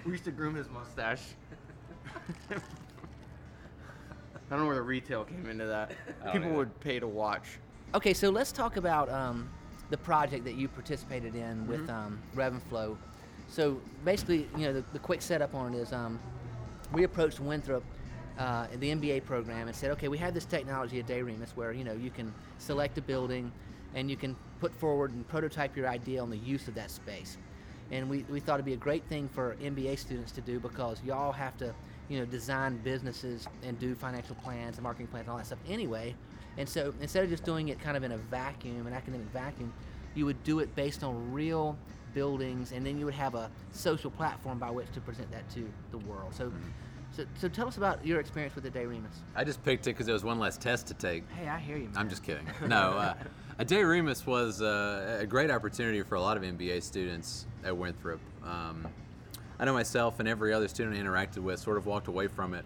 We 0.04 0.12
used 0.12 0.24
to 0.24 0.30
groom 0.30 0.54
his 0.54 0.68
mustache. 0.68 1.22
I 2.50 2.56
don't 4.50 4.60
know 4.60 4.66
where 4.66 4.74
the 4.74 4.82
retail 4.82 5.24
came 5.24 5.48
into 5.48 5.64
that. 5.64 5.92
People 6.32 6.48
either. 6.48 6.56
would 6.56 6.80
pay 6.80 7.00
to 7.00 7.06
watch. 7.06 7.58
Okay, 7.94 8.12
so 8.12 8.28
let's 8.28 8.52
talk 8.52 8.76
about 8.76 9.08
um, 9.08 9.48
the 9.88 9.96
project 9.96 10.44
that 10.44 10.56
you 10.56 10.68
participated 10.68 11.34
in 11.34 11.66
with 11.66 11.88
um, 11.88 12.18
Rev 12.34 12.52
and 12.52 12.62
Flow. 12.64 12.98
So 13.48 13.80
basically, 14.04 14.46
you 14.56 14.66
know, 14.66 14.74
the, 14.74 14.84
the 14.92 14.98
quick 14.98 15.22
setup 15.22 15.54
on 15.54 15.72
it 15.74 15.78
is 15.78 15.92
um, 15.94 16.20
we 16.92 17.04
approached 17.04 17.40
Winthrop, 17.40 17.82
uh, 18.38 18.66
in 18.72 18.80
the 18.80 18.90
MBA 18.90 19.24
program, 19.24 19.68
and 19.68 19.76
said, 19.76 19.90
okay, 19.92 20.08
we 20.08 20.18
have 20.18 20.34
this 20.34 20.44
technology 20.44 20.98
at 20.98 21.06
Day 21.06 21.22
Remus 21.22 21.52
where 21.54 21.72
you 21.72 21.84
know 21.84 21.92
you 21.92 22.10
can 22.10 22.32
select 22.58 22.98
a 22.98 23.02
building, 23.02 23.52
and 23.94 24.10
you 24.10 24.16
can 24.16 24.36
put 24.60 24.74
forward 24.74 25.12
and 25.12 25.26
prototype 25.28 25.76
your 25.76 25.88
idea 25.88 26.22
on 26.22 26.30
the 26.30 26.38
use 26.38 26.68
of 26.68 26.74
that 26.74 26.90
space. 26.90 27.38
And 27.90 28.08
we, 28.08 28.24
we 28.30 28.40
thought 28.40 28.54
it'd 28.54 28.64
be 28.64 28.72
a 28.72 28.76
great 28.76 29.04
thing 29.04 29.28
for 29.28 29.56
MBA 29.62 29.98
students 29.98 30.32
to 30.32 30.40
do 30.40 30.58
because 30.58 31.02
y'all 31.04 31.32
have 31.32 31.56
to, 31.58 31.74
you 32.08 32.18
know, 32.18 32.24
design 32.24 32.80
businesses 32.82 33.46
and 33.62 33.78
do 33.78 33.94
financial 33.94 34.34
plans 34.36 34.76
and 34.76 34.82
marketing 34.82 35.08
plans 35.08 35.24
and 35.24 35.32
all 35.32 35.36
that 35.36 35.46
stuff 35.46 35.58
anyway. 35.68 36.14
And 36.56 36.68
so 36.68 36.94
instead 37.00 37.24
of 37.24 37.30
just 37.30 37.44
doing 37.44 37.68
it 37.68 37.80
kind 37.80 37.96
of 37.96 38.02
in 38.02 38.12
a 38.12 38.16
vacuum, 38.16 38.86
an 38.86 38.92
academic 38.92 39.26
vacuum, 39.32 39.72
you 40.14 40.24
would 40.24 40.42
do 40.44 40.60
it 40.60 40.74
based 40.74 41.02
on 41.02 41.32
real 41.32 41.76
buildings, 42.14 42.72
and 42.72 42.86
then 42.86 42.98
you 42.98 43.04
would 43.04 43.14
have 43.14 43.34
a 43.34 43.50
social 43.72 44.10
platform 44.10 44.58
by 44.58 44.70
which 44.70 44.90
to 44.92 45.00
present 45.00 45.30
that 45.32 45.48
to 45.50 45.68
the 45.90 45.98
world. 45.98 46.32
So, 46.34 46.52
so, 47.16 47.24
so 47.38 47.48
tell 47.48 47.68
us 47.68 47.76
about 47.76 48.04
your 48.04 48.20
experience 48.20 48.54
with 48.54 48.64
the 48.64 48.70
Day 48.70 48.86
Remus. 48.86 49.22
I 49.36 49.44
just 49.44 49.62
picked 49.64 49.86
it 49.86 49.90
because 49.90 50.08
it 50.08 50.12
was 50.12 50.24
one 50.24 50.38
less 50.38 50.56
test 50.56 50.86
to 50.88 50.94
take. 50.94 51.24
Hey, 51.30 51.48
I 51.48 51.58
hear 51.58 51.76
you. 51.76 51.84
Man. 51.84 51.96
I'm 51.96 52.08
just 52.08 52.22
kidding. 52.22 52.46
No, 52.66 52.76
uh, 52.76 53.14
Aday 53.58 53.88
Remus 53.88 54.26
was 54.26 54.60
uh, 54.60 55.18
a 55.20 55.26
great 55.26 55.50
opportunity 55.50 56.02
for 56.02 56.16
a 56.16 56.20
lot 56.20 56.36
of 56.36 56.42
MBA 56.42 56.82
students 56.82 57.46
at 57.62 57.76
Winthrop. 57.76 58.20
Um, 58.42 58.88
I 59.58 59.64
know 59.64 59.72
myself 59.72 60.18
and 60.18 60.28
every 60.28 60.52
other 60.52 60.66
student 60.66 60.96
I 60.96 61.00
interacted 61.00 61.38
with 61.38 61.60
sort 61.60 61.76
of 61.76 61.86
walked 61.86 62.08
away 62.08 62.26
from 62.26 62.54
it 62.54 62.64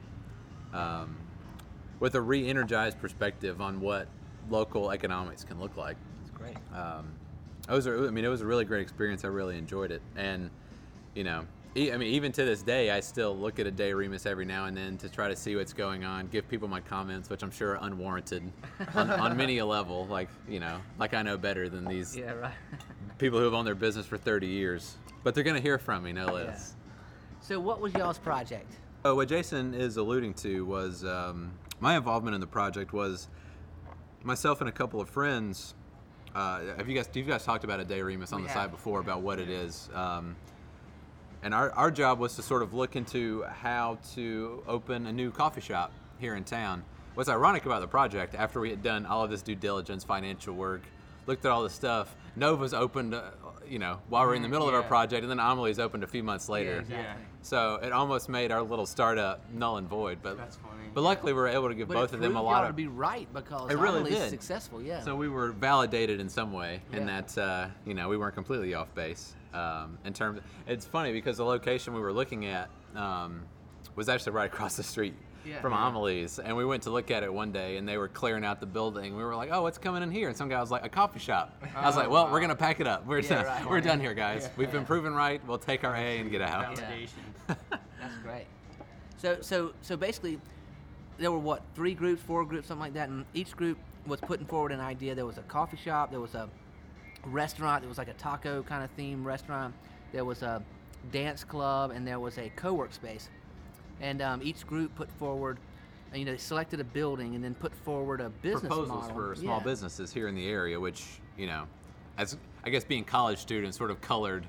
um, 0.72 1.16
with 2.00 2.14
a 2.14 2.20
re-energized 2.20 2.98
perspective 3.00 3.60
on 3.60 3.80
what 3.80 4.08
local 4.48 4.90
economics 4.90 5.44
can 5.44 5.60
look 5.60 5.76
like. 5.76 5.96
It's 6.22 6.30
great. 6.30 6.56
Um, 6.74 7.12
it 7.68 7.72
was, 7.72 7.86
a, 7.86 7.92
I 7.92 8.10
mean, 8.10 8.24
it 8.24 8.28
was 8.28 8.40
a 8.40 8.46
really 8.46 8.64
great 8.64 8.80
experience. 8.80 9.24
I 9.24 9.28
really 9.28 9.58
enjoyed 9.58 9.90
it, 9.90 10.00
and 10.16 10.48
you 11.14 11.24
know, 11.24 11.44
I 11.76 11.96
mean, 11.96 12.02
even 12.14 12.32
to 12.32 12.44
this 12.44 12.62
day, 12.62 12.90
I 12.90 12.98
still 13.00 13.36
look 13.36 13.58
at 13.60 13.66
Aday 13.66 13.94
Remus 13.96 14.26
every 14.26 14.44
now 14.44 14.64
and 14.64 14.76
then 14.76 14.96
to 14.98 15.08
try 15.08 15.28
to 15.28 15.36
see 15.36 15.54
what's 15.54 15.72
going 15.72 16.04
on, 16.04 16.26
give 16.28 16.48
people 16.48 16.66
my 16.66 16.80
comments, 16.80 17.30
which 17.30 17.42
I'm 17.42 17.50
sure 17.52 17.76
are 17.76 17.84
unwarranted 17.86 18.42
on, 18.94 19.10
on 19.10 19.36
many 19.36 19.58
a 19.58 19.66
level. 19.66 20.06
Like, 20.06 20.28
you 20.48 20.58
know, 20.60 20.80
like 20.98 21.14
I 21.14 21.22
know 21.22 21.36
better 21.36 21.68
than 21.68 21.84
these 21.84 22.16
Yeah, 22.16 22.32
right. 22.32 22.52
people 23.18 23.38
who 23.38 23.44
have 23.44 23.54
owned 23.54 23.66
their 23.66 23.76
business 23.76 24.06
for 24.06 24.16
30 24.16 24.46
years, 24.48 24.96
but 25.22 25.34
they're 25.34 25.44
gonna 25.44 25.60
hear 25.60 25.78
from 25.78 26.02
me, 26.02 26.12
no 26.12 26.26
less. 26.32 26.74
so, 27.40 27.60
what 27.60 27.80
was 27.80 27.92
y'all's 27.94 28.18
project? 28.18 28.72
Oh, 29.04 29.14
what 29.14 29.28
Jason 29.28 29.72
is 29.74 29.98
alluding 29.98 30.34
to 30.34 30.64
was 30.66 31.04
um, 31.04 31.52
my 31.78 31.96
involvement 31.96 32.34
in 32.34 32.40
the 32.40 32.46
project 32.46 32.92
was 32.92 33.28
myself 34.24 34.60
and 34.60 34.68
a 34.68 34.72
couple 34.72 35.00
of 35.00 35.08
friends. 35.08 35.74
Uh, 36.34 36.60
have 36.76 36.88
you 36.88 36.96
guys? 36.96 37.08
You 37.14 37.22
guys 37.22 37.44
talked 37.44 37.62
about 37.62 37.78
Aday 37.78 38.04
Remus 38.04 38.32
on 38.32 38.40
We 38.40 38.48
the 38.48 38.52
have. 38.52 38.62
side 38.64 38.70
before 38.72 38.98
about 39.00 39.20
what 39.22 39.38
it 39.38 39.48
is, 39.48 39.88
um, 39.94 40.34
and 41.42 41.54
our 41.54 41.70
our 41.72 41.90
job 41.90 42.18
was 42.18 42.34
to 42.36 42.42
sort 42.42 42.62
of 42.62 42.74
look 42.74 42.96
into 42.96 43.42
how 43.44 43.98
to 44.14 44.62
open 44.66 45.06
a 45.06 45.12
new 45.12 45.30
coffee 45.30 45.60
shop 45.60 45.92
here 46.18 46.34
in 46.34 46.44
town. 46.44 46.82
What's 47.14 47.28
ironic 47.28 47.66
about 47.66 47.80
the 47.80 47.88
project, 47.88 48.34
after 48.34 48.60
we 48.60 48.70
had 48.70 48.82
done 48.82 49.04
all 49.06 49.24
of 49.24 49.30
this 49.30 49.42
due 49.42 49.54
diligence, 49.56 50.04
financial 50.04 50.54
work, 50.54 50.82
looked 51.26 51.44
at 51.44 51.50
all 51.50 51.62
this 51.64 51.72
stuff, 51.72 52.14
Nova's 52.36 52.72
opened, 52.72 53.12
uh, 53.14 53.22
you 53.68 53.80
know, 53.80 53.98
while 54.08 54.24
we're 54.24 54.36
in 54.36 54.42
the 54.42 54.48
middle 54.48 54.68
of 54.68 54.74
our 54.74 54.84
project, 54.84 55.22
and 55.22 55.30
then 55.30 55.40
Amelie's 55.40 55.80
opened 55.80 56.04
a 56.04 56.06
few 56.06 56.22
months 56.22 56.48
later. 56.48 56.78
exactly. 56.78 57.24
So 57.42 57.80
it 57.82 57.90
almost 57.92 58.28
made 58.28 58.52
our 58.52 58.62
little 58.62 58.86
startup 58.86 59.40
null 59.52 59.78
and 59.78 59.88
void. 59.88 60.18
But 60.22 60.36
That's 60.36 60.56
funny. 60.56 60.88
but 60.94 61.00
luckily 61.02 61.32
we 61.32 61.38
were 61.40 61.48
able 61.48 61.68
to 61.68 61.74
give 61.74 61.88
But 61.88 61.94
both 61.94 62.12
of 62.12 62.20
them 62.20 62.32
a 62.32 62.34
proved 62.34 62.44
lot 62.46 62.52
y'all 62.58 62.62
of. 62.64 62.68
to 62.68 62.72
be 62.74 62.86
right 62.86 63.26
because 63.32 63.70
It 63.70 63.78
really 63.78 64.00
Amelie's 64.00 64.18
did. 64.18 64.30
successful. 64.30 64.80
Yeah. 64.80 65.00
So 65.00 65.16
we 65.16 65.28
were 65.28 65.50
validated 65.52 66.20
in 66.20 66.28
some 66.28 66.52
way 66.52 66.82
in 66.92 67.06
Yeah. 67.08 67.20
that 67.22 67.38
uh, 67.38 67.66
you 67.84 67.94
know 67.94 68.08
we 68.08 68.16
weren't 68.16 68.34
completely 68.34 68.74
off 68.74 68.94
base. 68.94 69.34
Um, 69.54 69.98
in 70.04 70.12
terms, 70.12 70.40
it's 70.66 70.86
funny 70.86 71.12
because 71.12 71.36
the 71.38 71.44
location 71.44 71.94
we 71.94 72.00
were 72.00 72.12
looking 72.12 72.46
at 72.46 72.68
um, 72.94 73.42
was 73.96 74.08
actually 74.08 74.32
right 74.32 74.46
across 74.52 74.76
the 74.76 74.82
street 74.82 75.14
Yeah. 75.44 75.60
from 75.60 75.72
Yeah. 75.72 75.86
Amelie's, 75.88 76.38
and 76.38 76.56
we 76.56 76.64
went 76.64 76.82
to 76.84 76.90
look 76.90 77.10
at 77.10 77.22
it 77.22 77.32
one 77.32 77.50
day, 77.52 77.76
and 77.78 77.88
they 77.88 77.96
were 77.96 78.08
clearing 78.08 78.44
out 78.44 78.60
the 78.60 78.66
building. 78.66 79.16
We 79.16 79.24
were 79.24 79.34
like, 79.34 79.50
"Oh, 79.52 79.62
what's 79.62 79.78
coming 79.78 80.02
in 80.02 80.10
here?" 80.10 80.28
And 80.28 80.36
some 80.36 80.48
guy 80.48 80.60
was 80.60 80.70
like, 80.70 80.84
"A 80.84 80.88
coffee 80.88 81.18
shop." 81.18 81.62
I 81.76 81.86
was 81.86 81.96
Oh, 81.96 82.00
like, 82.00 82.10
"Well, 82.10 82.30
we're 82.30 82.40
gonna 82.40 82.54
pack 82.56 82.80
it 82.80 82.86
up. 82.86 83.06
We're 83.06 83.20
Yeah, 83.20 83.28
done. 83.42 83.44
right. 83.46 83.66
We're 83.70 83.80
done 83.80 84.00
here, 84.00 84.14
guys. 84.14 84.42
Yeah. 84.44 84.50
We've 84.56 84.72
been 84.72 84.84
proven 84.84 85.14
right. 85.14 85.40
We'll 85.46 85.58
take 85.58 85.84
our 85.84 85.94
A 85.94 86.18
and 86.20 86.30
get 86.30 86.42
out." 86.42 86.76
Yeah. 86.76 86.84
Validation. 86.90 87.56
That's 87.70 88.16
great. 88.22 88.46
So 89.16 89.38
so 89.40 89.72
so 89.80 89.96
basically, 89.96 90.38
there 91.18 91.32
were 91.32 91.38
what 91.38 91.62
three 91.74 91.94
groups, 91.94 92.22
four 92.22 92.44
groups, 92.44 92.68
something 92.68 92.82
like 92.82 92.94
that, 92.94 93.08
and 93.08 93.24
each 93.34 93.56
group 93.56 93.78
was 94.06 94.20
putting 94.20 94.46
forward 94.46 94.72
an 94.72 94.80
idea. 94.80 95.14
There 95.14 95.26
was 95.26 95.38
a 95.38 95.42
coffee 95.42 95.76
shop, 95.78 96.10
there 96.10 96.20
was 96.20 96.34
a 96.34 96.48
restaurant, 97.24 97.82
there 97.82 97.88
was 97.88 97.98
like 97.98 98.08
a 98.08 98.14
taco 98.14 98.62
kind 98.62 98.82
of 98.84 98.90
theme 98.92 99.24
restaurant, 99.26 99.74
there 100.12 100.24
was 100.24 100.42
a 100.42 100.62
dance 101.12 101.44
club, 101.44 101.90
and 101.90 102.06
there 102.06 102.20
was 102.20 102.38
a 102.38 102.50
co-work 102.56 102.92
space. 102.92 103.28
And 104.00 104.22
um, 104.22 104.40
each 104.42 104.66
group 104.66 104.94
put 104.94 105.10
forward, 105.12 105.58
you 106.14 106.24
know, 106.24 106.32
they 106.32 106.38
selected 106.38 106.80
a 106.80 106.84
building 106.84 107.34
and 107.34 107.42
then 107.42 107.54
put 107.54 107.74
forward 107.74 108.20
a 108.20 108.28
business 108.28 108.60
proposals 108.62 109.08
model. 109.08 109.14
for 109.14 109.34
small 109.34 109.58
Yeah. 109.58 109.64
businesses 109.64 110.12
here 110.12 110.28
in 110.28 110.34
the 110.34 110.48
area, 110.48 110.78
which 110.78 111.04
you 111.36 111.46
know, 111.46 111.64
as 112.16 112.36
I 112.64 112.70
guess 112.70 112.84
being 112.84 113.04
college 113.04 113.38
students, 113.38 113.76
sort 113.76 113.90
of 113.90 114.00
colored 114.00 114.46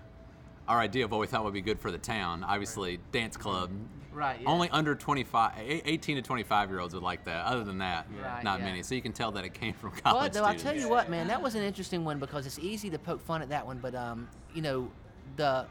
our 0.70 0.80
idea 0.80 1.04
of 1.04 1.12
what 1.12 1.20
we 1.20 1.28
thought 1.28 1.44
would 1.44 1.54
be 1.54 1.62
good 1.62 1.80
for 1.80 1.92
the 1.92 1.98
town. 1.98 2.44
Obviously, 2.44 3.00
dance 3.12 3.36
club. 3.36 3.72
Right. 4.14 4.40
Yeah. 4.42 4.50
Only 4.50 4.70
under 4.70 4.94
25, 4.96 5.54
eh, 5.58 5.82
18 5.84 6.18
to 6.18 6.22
25 6.22 6.70
year 6.70 6.80
olds 6.80 6.94
would 6.94 7.02
like 7.04 7.26
that. 7.26 7.46
Other 7.46 7.64
than 7.64 7.80
that, 7.80 8.06
Right, 8.22 8.44
not 8.44 8.60
yeah. 8.60 8.66
many. 8.66 8.84
So 8.84 8.94
you 8.94 9.02
can 9.02 9.12
tell 9.12 9.32
that 9.32 9.44
it 9.46 9.54
came 9.54 9.74
from 9.74 9.92
college 10.04 10.26
But 10.26 10.34
though 10.34 10.44
I 10.46 10.56
students. 10.56 10.64
tell 10.64 10.76
you 10.76 10.88
what, 10.90 11.10
man, 11.10 11.28
that 11.28 11.42
was 11.42 11.56
an 11.56 11.64
interesting 11.64 12.06
one 12.06 12.20
because 12.20 12.46
it's 12.46 12.60
easy 12.60 12.90
to 12.92 13.00
poke 13.00 13.22
fun 13.22 13.42
at 13.42 13.50
that 13.50 13.66
one. 13.66 13.80
But 13.80 13.96
um, 13.96 14.28
you 14.54 14.62
know, 14.62 14.92
the 15.38 15.66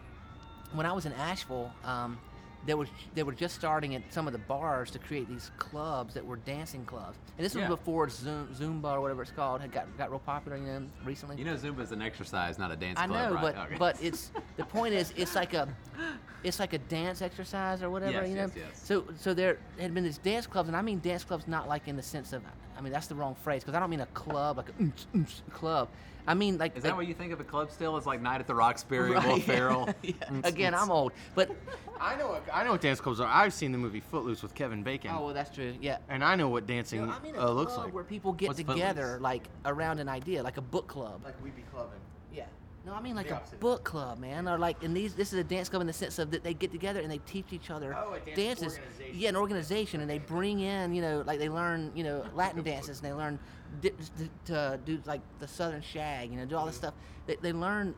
when 0.72 0.84
I 0.84 0.92
was 0.92 1.07
in 1.07 1.12
Asheville, 1.12 1.72
um, 1.84 2.18
there 2.66 2.76
was 2.76 2.88
they 3.14 3.22
were 3.22 3.32
just 3.32 3.54
starting 3.54 3.94
at 3.94 4.02
some 4.12 4.26
of 4.26 4.32
the 4.32 4.38
bars 4.40 4.90
to 4.90 4.98
create 4.98 5.28
these 5.28 5.50
clubs 5.59 6.14
that 6.14 6.24
were 6.24 6.36
dancing 6.36 6.84
clubs, 6.84 7.16
and 7.36 7.44
this 7.44 7.54
was 7.54 7.62
Yeah. 7.62 7.68
before 7.68 8.09
Zoom, 8.09 8.48
Zumba 8.54 8.92
or 8.94 9.00
whatever 9.00 9.22
it's 9.22 9.30
called 9.30 9.61
had 9.61 9.72
got 9.72 9.86
got 9.96 10.11
real 10.11 10.18
popular, 10.18 10.56
you 10.56 10.64
know, 10.64 10.82
recently. 11.04 11.36
You 11.36 11.44
know, 11.44 11.54
Zumba 11.56 11.80
is 11.80 11.92
an 11.92 12.02
exercise, 12.02 12.59
not 12.59 12.70
a 12.70 12.76
dance 12.76 12.98
I 12.98 13.06
club, 13.06 13.30
know, 13.30 13.34
right? 13.36 13.42
but 13.54 13.56
Okay. 13.66 13.76
but 13.78 14.02
it's 14.02 14.30
the 14.56 14.64
point 14.64 14.94
is 14.94 15.12
it's 15.16 15.34
like 15.34 15.54
a 15.54 15.68
it's 16.44 16.59
like 16.61 16.72
a 16.72 16.78
dance 16.78 17.22
exercise 17.22 17.82
or 17.82 17.90
whatever, 17.90 18.20
Yes, 18.22 18.28
you 18.28 18.34
know. 18.36 18.42
yes, 18.42 18.52
yes. 18.56 18.80
So 18.84 19.04
so 19.16 19.34
there 19.34 19.59
had 19.78 19.94
been 19.94 20.04
these 20.04 20.18
dance 20.18 20.46
clubs, 20.46 20.68
and 20.68 20.76
I 20.76 20.82
mean 20.82 20.98
dance 21.00 21.24
clubs 21.24 21.46
not 21.48 21.68
like 21.68 21.88
in 21.88 21.96
the 21.96 22.02
sense 22.02 22.32
of 22.32 22.42
I 22.76 22.80
mean 22.80 22.92
that's 22.92 23.06
the 23.06 23.14
wrong 23.14 23.34
phrase 23.42 23.62
because 23.62 23.74
I 23.76 23.80
don't 23.80 23.90
mean 23.90 24.00
a 24.00 24.06
club 24.06 24.56
like 24.59 24.68
a 24.68 25.50
club. 25.52 25.88
I 26.29 26.35
mean 26.35 26.59
like 26.59 26.72
is 26.76 26.85
like- 26.85 26.93
that 26.93 26.97
what 26.97 27.07
you 27.09 27.14
think 27.14 27.33
of 27.33 27.41
a 27.41 27.45
club 27.45 27.70
still? 27.72 27.97
As 27.97 28.07
like 28.07 28.20
Night 28.20 28.41
at 28.41 28.47
the 28.47 28.55
Roxbury, 28.55 29.11
Will 29.11 29.20
Right, 29.20 29.43
Ferrell? 29.43 29.89
yeah. 30.03 30.12
Mm, 30.29 30.45
Again, 30.45 30.72
mm, 30.74 30.83
I'm 30.83 30.91
old, 30.91 31.12
but 31.35 31.51
I 32.01 32.16
know. 32.16 32.29
What, 32.29 32.45
I 32.53 32.62
know 32.64 32.72
what 32.72 32.81
dance 32.83 33.01
clubs 33.01 33.18
are. 33.20 33.26
I've 33.26 33.53
seen 33.55 33.72
the 33.72 33.79
movie 33.79 34.01
Footloose 34.01 34.43
with 34.43 34.55
Kevin 34.55 34.83
Bacon, 34.83 35.11
oh 35.12 35.24
well, 35.26 35.35
that's 35.35 35.55
true. 35.55 35.74
Yeah. 35.81 35.99
and 36.09 36.22
I 36.22 36.35
know 36.37 36.49
what 36.49 36.66
dancing 36.66 37.01
You 37.01 37.07
know, 37.07 37.12
I 37.12 37.20
mean 37.20 37.35
a 37.35 37.47
uh, 37.47 37.51
looks 37.51 37.72
club 37.72 37.87
like. 37.87 37.95
where 37.95 38.05
people 38.05 38.33
get 38.33 38.49
What's 38.49 38.59
together 38.59 39.03
Footloose? 39.03 39.20
like 39.22 39.49
around 39.64 39.99
an 39.99 40.09
idea, 40.09 40.43
like 40.43 40.59
a 40.59 40.62
book 40.62 40.87
club. 40.87 41.22
Like 41.24 41.43
we 41.43 41.51
be 41.51 41.62
clubbing. 41.72 41.99
Yeah. 42.33 42.45
No, 42.87 42.95
I 42.95 43.01
mean 43.01 43.16
like 43.16 43.31
a 43.31 43.43
book 43.61 43.85
club, 43.85 44.18
man. 44.18 44.49
Or 44.49 44.57
like 44.59 44.83
in 44.83 44.95
these, 44.95 45.14
this 45.14 45.33
is 45.33 45.39
a 45.39 45.45
dance 45.45 45.68
club 45.68 45.81
in 45.83 45.87
the 45.87 45.93
sense 45.93 46.18
of 46.18 46.31
that 46.31 46.43
they 46.45 46.55
get 46.55 46.70
together 46.72 47.01
and 47.01 47.11
they 47.11 47.18
teach 47.18 47.47
each 47.53 47.70
other 47.70 47.95
Oh, 47.99 48.14
a 48.14 48.20
dance 48.20 48.37
dances. 48.61 48.79
organization. 48.79 49.18
Yeah, 49.18 49.29
an 49.31 49.37
organization, 49.37 50.01
and 50.01 50.09
they 50.09 50.18
bring 50.18 50.61
in, 50.61 50.95
you 50.95 51.03
know, 51.03 51.22
like 51.26 51.39
they 51.39 51.49
learn, 51.49 51.91
you 51.95 52.05
know, 52.05 52.24
Latin 52.35 52.62
dances, 52.62 52.99
and 53.01 53.07
they 53.09 53.12
learn 53.12 53.39
di- 53.81 53.91
to, 54.47 54.53
to 54.53 54.81
do 54.85 55.01
like 55.07 55.21
the 55.39 55.49
Southern 55.49 55.83
Shag, 55.83 56.31
you 56.31 56.37
know, 56.39 56.45
do 56.47 56.57
all 56.57 56.66
this 56.66 56.77
Mm-hmm. 56.77 56.85
stuff. 56.87 56.95
They, 57.27 57.37
they 57.37 57.53
learn 57.53 57.95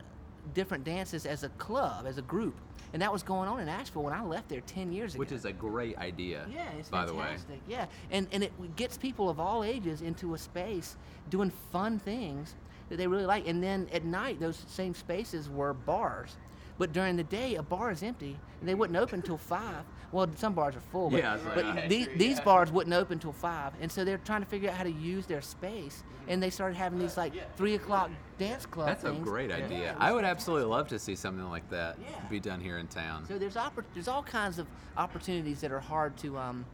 different 0.53 0.83
dances 0.83 1.25
as 1.25 1.43
a 1.43 1.49
club, 1.49 2.05
as 2.07 2.17
a 2.17 2.21
group, 2.23 2.55
and 2.93 3.01
that 3.01 3.11
was 3.13 3.21
going 3.23 3.47
on 3.47 3.59
in 3.59 3.69
Asheville 3.69 4.03
when 4.03 4.13
I 4.13 4.23
left 4.23 4.49
there 4.49 4.61
ten 4.61 4.91
years 4.91 5.13
ago. 5.13 5.19
Which 5.19 5.31
is 5.31 5.45
a 5.45 5.53
great 5.53 5.97
idea. 5.97 6.47
Yeah, 6.53 6.69
it's 6.79 6.89
by 6.89 7.05
the 7.05 7.13
way. 7.13 7.23
fantastic. 7.25 7.59
Yeah, 7.67 7.85
and 8.11 8.27
and 8.31 8.43
it 8.43 8.75
gets 8.75 8.97
people 8.97 9.29
of 9.29 9.39
all 9.39 9.63
ages 9.63 10.01
into 10.01 10.33
a 10.33 10.37
space 10.37 10.97
doing 11.29 11.51
fun 11.71 11.99
things 11.99 12.55
that 12.89 12.97
they 12.97 13.07
really 13.07 13.25
like. 13.25 13.47
And 13.47 13.63
then 13.63 13.87
at 13.93 14.03
night, 14.03 14.39
those 14.39 14.63
same 14.67 14.93
spaces 14.93 15.49
were 15.49 15.73
bars. 15.73 16.35
But 16.81 16.93
during 16.93 17.15
the 17.15 17.23
day, 17.23 17.53
a 17.57 17.61
bar 17.61 17.91
is 17.91 18.01
empty, 18.01 18.35
and 18.59 18.67
they 18.67 18.73
wouldn't 18.73 18.97
open 18.97 19.19
until 19.19 19.37
five. 19.37 19.83
Well, 20.11 20.27
some 20.35 20.53
bars 20.55 20.75
are 20.75 20.81
full, 20.91 21.11
but, 21.11 21.19
Yeah, 21.19 21.33
right. 21.33 21.43
but 21.53 21.65
Yeah, 21.75 21.87
these, 21.87 22.07
these 22.17 22.39
bars 22.41 22.71
wouldn't 22.71 22.95
open 22.95 23.17
until 23.17 23.33
five, 23.33 23.73
and 23.79 23.91
so 23.91 24.03
they're 24.03 24.17
trying 24.17 24.41
to 24.41 24.47
figure 24.47 24.67
out 24.67 24.77
how 24.77 24.83
to 24.85 24.91
use 24.91 25.27
their 25.27 25.43
space, 25.43 26.03
and 26.27 26.41
they 26.41 26.49
started 26.49 26.75
having 26.75 26.97
these 26.97 27.17
like 27.17 27.33
three 27.55 27.75
o'clock 27.75 28.09
dance 28.39 28.65
club 28.65 28.87
That's 28.87 29.03
a 29.03 29.11
great 29.11 29.51
idea. 29.51 29.79
Yeah, 29.79 29.95
I 29.99 30.11
would 30.11 30.25
absolutely 30.25 30.65
love 30.69 30.87
to 30.87 30.97
see 30.97 31.13
something 31.13 31.47
like 31.51 31.69
that 31.69 31.99
Yeah. 32.01 32.15
be 32.31 32.39
done 32.39 32.59
here 32.59 32.79
in 32.79 32.87
town. 32.87 33.27
So 33.27 33.37
there's 33.37 33.57
oppor- 33.57 33.85
there's 33.93 34.07
all 34.07 34.23
kinds 34.23 34.57
of 34.57 34.65
opportunities 34.97 35.61
that 35.61 35.71
are 35.71 35.79
hard 35.79 36.17
to 36.17 36.35
um, 36.39 36.65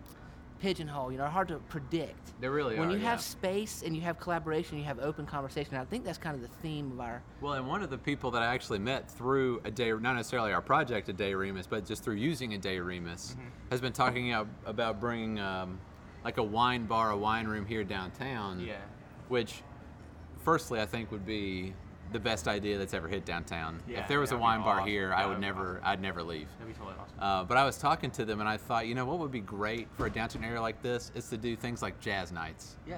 pigeonhole. 0.60 1.12
You 1.12 1.18
know, 1.18 1.26
hard 1.28 1.48
to 1.50 1.56
predict. 1.70 2.40
There 2.40 2.52
really 2.52 2.76
when 2.76 2.86
are, 2.86 2.90
When 2.92 3.00
you 3.00 3.06
have 3.06 3.20
yeah. 3.20 3.24
space 3.24 3.84
and 3.86 3.96
you 3.96 4.02
have 4.04 4.20
collaboration, 4.20 4.78
you 4.78 4.84
have 4.84 5.00
open 5.00 5.26
conversation. 5.26 5.76
I 5.76 5.86
think 5.86 6.04
that's 6.06 6.18
kind 6.18 6.36
of 6.36 6.42
the 6.42 6.48
theme 6.62 6.92
of 6.92 7.00
our. 7.00 7.22
Well, 7.42 7.54
and 7.54 7.68
one 7.68 7.82
of 7.84 7.90
the 7.90 7.98
people 7.98 8.32
that 8.32 8.42
I 8.44 8.48
actually 8.54 8.80
met 8.80 9.10
through 9.10 9.62
a 9.66 9.72
day, 9.72 9.92
not 9.92 10.14
necessarily 10.16 10.54
our 10.54 10.62
project, 10.62 11.08
Aday 11.10 11.38
Remus, 11.38 11.68
but 11.68 11.86
just 11.86 12.04
through 12.04 12.16
using 12.16 12.52
Aday 12.52 12.84
Remus, 12.86 13.36
Mm-hmm. 13.38 13.48
has 13.72 13.82
been 13.82 13.94
talking 13.94 14.34
about 14.66 15.00
bringing 15.00 15.40
um, 15.40 15.80
like 16.24 16.38
a 16.38 16.44
wine 16.44 16.86
bar, 16.86 17.12
a 17.12 17.18
wine 17.18 17.48
room 17.48 17.66
here 17.66 17.84
downtown. 17.84 18.60
Yeah. 18.60 18.76
Which, 19.30 19.62
firstly, 20.44 20.80
I 20.80 20.86
think 20.86 21.12
would 21.12 21.26
be 21.26 21.74
the 22.12 22.20
best 22.20 22.48
idea 22.48 22.78
that's 22.78 22.94
ever 22.94 23.08
hit 23.08 23.26
downtown. 23.26 23.80
Yeah, 23.88 24.00
if 24.02 24.08
there 24.08 24.20
was 24.20 24.32
a 24.32 24.38
wine 24.38 24.62
bar 24.62 24.76
awesome. 24.78 24.88
here, 24.88 25.10
That 25.10 25.18
I 25.20 25.26
would 25.26 25.34
would 25.34 25.42
never, 25.42 25.72
awesome. 25.78 25.82
I'd 25.84 26.02
never 26.02 26.24
leave. 26.24 26.48
That'd 26.60 26.74
be 26.74 26.78
totally 26.80 26.96
awesome. 27.00 27.18
Uh, 27.20 27.44
but 27.44 27.58
I 27.58 27.66
was 27.66 27.78
talking 27.78 28.12
to 28.12 28.26
them 28.26 28.40
and 28.40 28.48
I 28.50 28.58
thought, 28.58 28.88
you 28.88 28.96
know, 28.96 29.06
what 29.06 29.20
would 29.20 29.32
be 29.32 29.40
great 29.42 29.88
for 29.98 30.06
a 30.06 30.10
downtown 30.10 30.44
area 30.44 30.62
like 30.62 30.82
this 30.82 31.12
is 31.16 31.28
to 31.30 31.38
do 31.38 31.56
things 31.56 31.82
like 31.82 32.00
jazz 32.00 32.32
nights. 32.32 32.78
Yeah. 32.88 32.98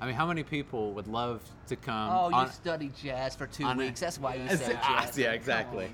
I 0.00 0.06
mean, 0.06 0.14
how 0.14 0.26
many 0.26 0.42
people 0.44 0.92
would 0.92 1.08
love 1.08 1.40
to 1.66 1.76
come? 1.76 2.10
Oh, 2.12 2.28
you 2.28 2.34
on- 2.36 2.52
studied 2.52 2.94
jazz 2.96 3.34
for 3.34 3.46
two 3.46 3.64
on 3.64 3.76
a- 3.76 3.84
weeks. 3.84 4.00
That's 4.00 4.18
why 4.18 4.34
you 4.36 4.44
That's 4.48 4.62
said 4.62 4.70
it. 4.72 4.82
Jazz. 4.82 5.18
yeah, 5.18 5.32
exactly. 5.32 5.88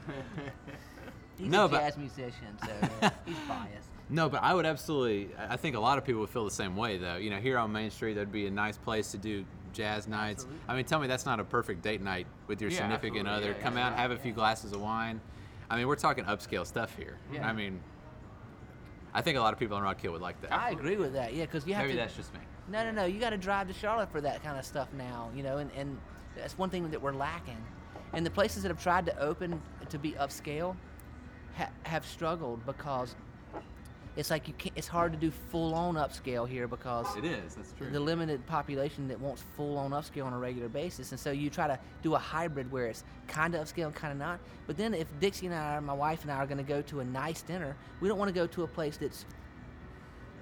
He's 1.38 1.48
No, 1.48 1.64
a 1.64 1.68
but- 1.68 1.80
jazz 1.80 1.96
musician, 1.96 2.56
so 2.64 2.70
he's 3.26 3.36
biased. 3.48 3.88
No, 4.10 4.28
but 4.28 4.42
I 4.42 4.54
would 4.54 4.66
absolutely. 4.66 5.30
I 5.38 5.54
I 5.54 5.56
think 5.56 5.76
a 5.76 5.80
lot 5.80 5.96
of 5.98 6.04
people 6.04 6.20
would 6.20 6.30
feel 6.30 6.44
the 6.44 6.50
same 6.50 6.76
way, 6.76 6.98
though. 6.98 7.16
You 7.16 7.30
know, 7.30 7.38
here 7.38 7.58
on 7.58 7.72
Main 7.72 7.90
Street, 7.90 8.14
that'd 8.14 8.30
be 8.32 8.46
a 8.46 8.50
nice 8.50 8.76
place 8.76 9.10
to 9.12 9.18
do 9.18 9.44
jazz 9.72 10.06
nights. 10.06 10.42
Absolutely. 10.44 10.60
I 10.68 10.76
mean, 10.76 10.84
tell 10.84 11.00
me 11.00 11.06
that's 11.08 11.26
not 11.26 11.40
a 11.40 11.44
perfect 11.44 11.82
date 11.82 12.00
night 12.02 12.26
with 12.46 12.60
your 12.60 12.70
Yeah, 12.70 12.78
significant 12.78 13.26
absolutely. 13.26 13.50
other. 13.50 13.58
Yeah, 13.58 13.64
Come 13.64 13.76
yeah, 13.76 13.86
out, 13.86 13.92
yeah, 13.92 14.02
have 14.02 14.10
a 14.12 14.18
few 14.18 14.32
glasses 14.32 14.72
of 14.72 14.80
wine. 14.80 15.20
I 15.70 15.76
mean, 15.76 15.88
we're 15.88 15.96
talking 15.96 16.24
upscale 16.24 16.66
stuff 16.66 16.94
here. 16.96 17.18
Yeah. 17.32 17.48
I 17.48 17.52
mean, 17.52 17.80
I 19.14 19.20
think 19.22 19.38
a 19.38 19.40
lot 19.40 19.52
of 19.52 19.58
people 19.58 19.76
in 19.78 19.82
Rock 19.82 20.00
Hill 20.00 20.12
would 20.12 20.20
like 20.22 20.40
that. 20.42 20.52
I 20.52 20.70
agree 20.70 20.96
with 20.96 21.12
that. 21.14 21.34
Yeah, 21.34 21.46
because 21.46 21.66
you 21.66 21.74
have 21.74 21.84
to 21.84 21.88
Maybe 21.88 21.98
to. 21.98 22.04
that's 22.04 22.16
just 22.16 22.32
me. 22.34 22.40
No, 22.68 22.84
no, 22.84 22.90
no. 22.92 23.04
You 23.04 23.18
got 23.18 23.30
to 23.30 23.36
drive 23.38 23.68
to 23.68 23.74
Charlotte 23.74 24.10
for 24.12 24.20
that 24.20 24.42
kind 24.44 24.58
of 24.58 24.64
stuff 24.64 24.88
now, 24.96 25.30
you 25.34 25.42
know, 25.42 25.58
and, 25.58 25.70
and 25.72 25.98
that's 26.36 26.56
one 26.58 26.70
thing 26.70 26.90
that 26.90 27.00
we're 27.00 27.12
lacking. 27.14 27.56
And 28.12 28.24
the 28.24 28.30
places 28.30 28.62
that 28.62 28.68
have 28.68 28.82
tried 28.82 29.06
to 29.06 29.18
open 29.18 29.60
to 29.88 29.98
be 29.98 30.12
upscale 30.12 30.76
ha- 31.56 31.70
have 31.84 32.06
struggled 32.06 32.64
because 32.66 33.16
it's 34.16 34.30
like 34.30 34.46
you 34.46 34.54
can't. 34.54 34.72
It's 34.76 34.86
hard 34.86 35.12
to 35.12 35.18
do 35.18 35.30
full 35.50 35.74
on 35.74 35.94
upscale 35.96 36.48
here 36.48 36.68
because 36.68 37.06
It 37.16 37.24
is. 37.24 37.54
That's 37.56 37.72
true. 37.72 37.90
the 37.90 37.98
limited 38.00 38.46
population 38.46 39.08
that 39.08 39.18
wants 39.20 39.42
full 39.56 39.76
on 39.76 39.90
upscale 39.90 40.24
on 40.26 40.32
a 40.32 40.38
regular 40.38 40.68
basis. 40.68 41.10
And 41.10 41.18
so 41.20 41.30
you 41.32 41.50
try 41.50 41.66
to 41.66 41.78
do 42.02 42.14
a 42.14 42.18
hybrid 42.18 42.70
where 42.70 42.86
it's 42.86 43.02
kind 43.26 43.54
of 43.54 43.66
upscale 43.66 43.86
and 43.86 43.94
kind 43.94 44.12
of 44.12 44.18
not. 44.18 44.38
But 44.66 44.76
then 44.76 44.94
if 44.94 45.08
Dixie 45.20 45.46
and 45.46 45.54
I, 45.54 45.80
my 45.80 45.92
wife 45.94 46.22
and 46.22 46.30
I, 46.30 46.36
are 46.36 46.46
going 46.46 46.58
to 46.58 46.62
go 46.64 46.80
to 46.82 47.00
a 47.00 47.04
nice 47.04 47.42
dinner, 47.42 47.76
we 48.00 48.08
don't 48.08 48.18
want 48.18 48.28
to 48.28 48.34
go 48.34 48.46
to 48.46 48.62
a 48.62 48.68
place 48.68 48.96
that's 48.96 49.24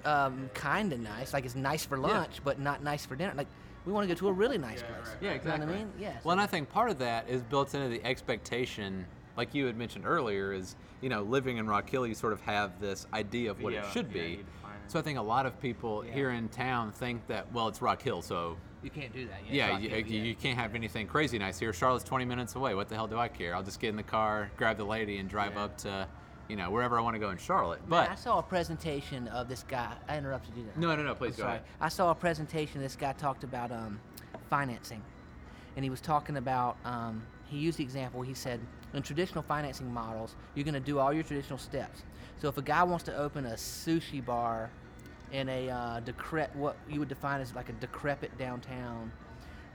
um, 0.05 0.49
kind 0.53 0.91
of 0.93 0.99
nice, 0.99 1.33
like 1.33 1.45
it's 1.45 1.55
nice 1.55 1.85
for 1.85 1.97
lunch, 1.97 2.41
but 2.43 2.59
not 2.59 2.83
nice 2.83 3.05
for 3.05 3.15
dinner. 3.15 3.33
Like 3.35 3.47
we 3.85 3.91
want 3.93 4.07
to 4.07 4.13
go 4.13 4.17
to 4.19 4.27
a 4.27 4.31
really 4.33 4.57
nice 4.57 4.81
Yeah, 4.81 4.95
place. 4.95 5.07
right. 5.07 5.17
Yeah, 5.21 5.29
You 5.31 5.35
exactly. 5.37 5.65
know 5.65 5.71
what 5.71 5.75
I 5.75 5.83
mean? 5.85 5.93
Yes. 5.99 6.23
Well, 6.25 6.33
and 6.33 6.41
I 6.41 6.45
think 6.45 6.69
part 6.69 6.89
of 6.91 6.99
that 6.99 7.29
is 7.29 7.41
built 7.41 7.73
into 7.73 7.87
the 7.89 8.03
expectation, 8.05 9.05
like 9.37 9.53
you 9.53 9.65
had 9.65 9.77
mentioned 9.77 10.05
earlier, 10.05 10.53
is 10.53 10.75
you 11.01 11.09
know 11.09 11.21
living 11.23 11.57
in 11.57 11.67
Rock 11.67 11.89
Hill, 11.89 12.05
you 12.07 12.13
sort 12.15 12.33
of 12.33 12.41
have 12.41 12.79
this 12.79 13.07
idea 13.13 13.51
of 13.51 13.61
what 13.61 13.73
Yeah, 13.73 13.87
it 13.87 13.91
should 13.93 14.07
yeah, 14.13 14.21
be. 14.21 14.39
So 14.87 14.99
I 14.99 15.01
think 15.01 15.17
a 15.17 15.21
lot 15.23 15.45
of 15.45 15.59
people 15.61 16.03
Yeah. 16.05 16.13
here 16.13 16.31
in 16.31 16.49
town 16.49 16.91
think 16.91 17.25
that 17.27 17.51
well, 17.53 17.67
it's 17.67 17.81
Rock 17.81 18.01
Hill, 18.01 18.21
so 18.21 18.57
you 18.83 18.89
can't 18.89 19.13
do 19.13 19.27
that. 19.27 19.39
yeah, 19.49 19.77
you, 19.77 19.89
Hill, 19.89 19.99
you, 19.99 20.21
you 20.23 20.35
can't 20.35 20.57
have 20.57 20.75
anything 20.75 21.07
crazy 21.07 21.39
nice 21.39 21.57
here. 21.57 21.71
Charlotte's 21.73 22.03
20 22.03 22.25
minutes 22.25 22.55
away. 22.55 22.75
What 22.75 22.89
the 22.89 22.95
hell 22.95 23.07
do 23.07 23.17
I 23.17 23.27
care? 23.29 23.55
I'll 23.55 23.63
just 23.63 23.79
get 23.79 23.89
in 23.89 23.95
the 23.95 24.03
car, 24.03 24.51
grab 24.57 24.77
the 24.77 24.83
lady, 24.83 25.17
and 25.17 25.29
drive 25.29 25.57
up 25.57 25.77
to 25.79 26.07
you 26.49 26.57
know 26.57 26.69
wherever 26.69 26.97
I 26.99 27.01
want 27.01 27.15
to 27.15 27.19
go 27.19 27.29
in 27.29 27.37
Charlotte. 27.37 27.79
Man, 27.81 27.89
But 27.89 28.09
I 28.11 28.15
saw 28.15 28.39
a 28.39 28.43
presentation 28.43 29.27
of 29.29 29.47
this 29.47 29.63
guy. 29.67 29.93
I 30.07 30.17
interrupted 30.17 30.55
you 30.57 30.63
there. 30.63 30.73
no, 30.75 30.95
no, 30.95 31.01
no, 31.03 31.15
please 31.15 31.31
I'm 31.35 31.37
go 31.37 31.43
sorry. 31.43 31.53
ahead. 31.55 31.65
I 31.81 31.89
saw 31.89 32.11
a 32.11 32.15
presentation. 32.15 32.81
This 32.81 32.95
guy 32.97 33.13
talked 33.13 33.43
about 33.45 33.71
um, 33.71 33.99
financing, 34.49 35.01
and 35.75 35.83
he 35.83 35.89
was 35.89 36.01
talking 36.01 36.37
about. 36.37 36.77
Um, 36.85 37.23
he 37.45 37.57
used 37.59 37.77
the 37.77 37.83
example. 37.83 38.21
He 38.21 38.33
said, 38.33 38.59
in 38.93 39.01
traditional 39.01 39.43
financing 39.43 39.91
models, 39.91 40.35
you're 40.55 40.63
going 40.63 40.73
to 40.73 40.79
do 40.79 40.99
all 40.99 41.13
your 41.13 41.23
traditional 41.23 41.59
steps. 41.59 42.03
So 42.41 42.47
if 42.47 42.57
a 42.57 42.61
guy 42.61 42.83
wants 42.83 43.03
to 43.05 43.15
open 43.15 43.45
a 43.45 43.53
sushi 43.53 44.23
bar 44.23 44.69
in 45.31 45.49
a 45.49 45.69
uh, 45.69 46.01
decrep, 46.01 46.55
what 46.55 46.75
you 46.89 46.99
would 46.99 47.09
define 47.09 47.41
as 47.41 47.55
like 47.55 47.69
a 47.69 47.73
decrepit 47.73 48.37
downtown, 48.37 49.11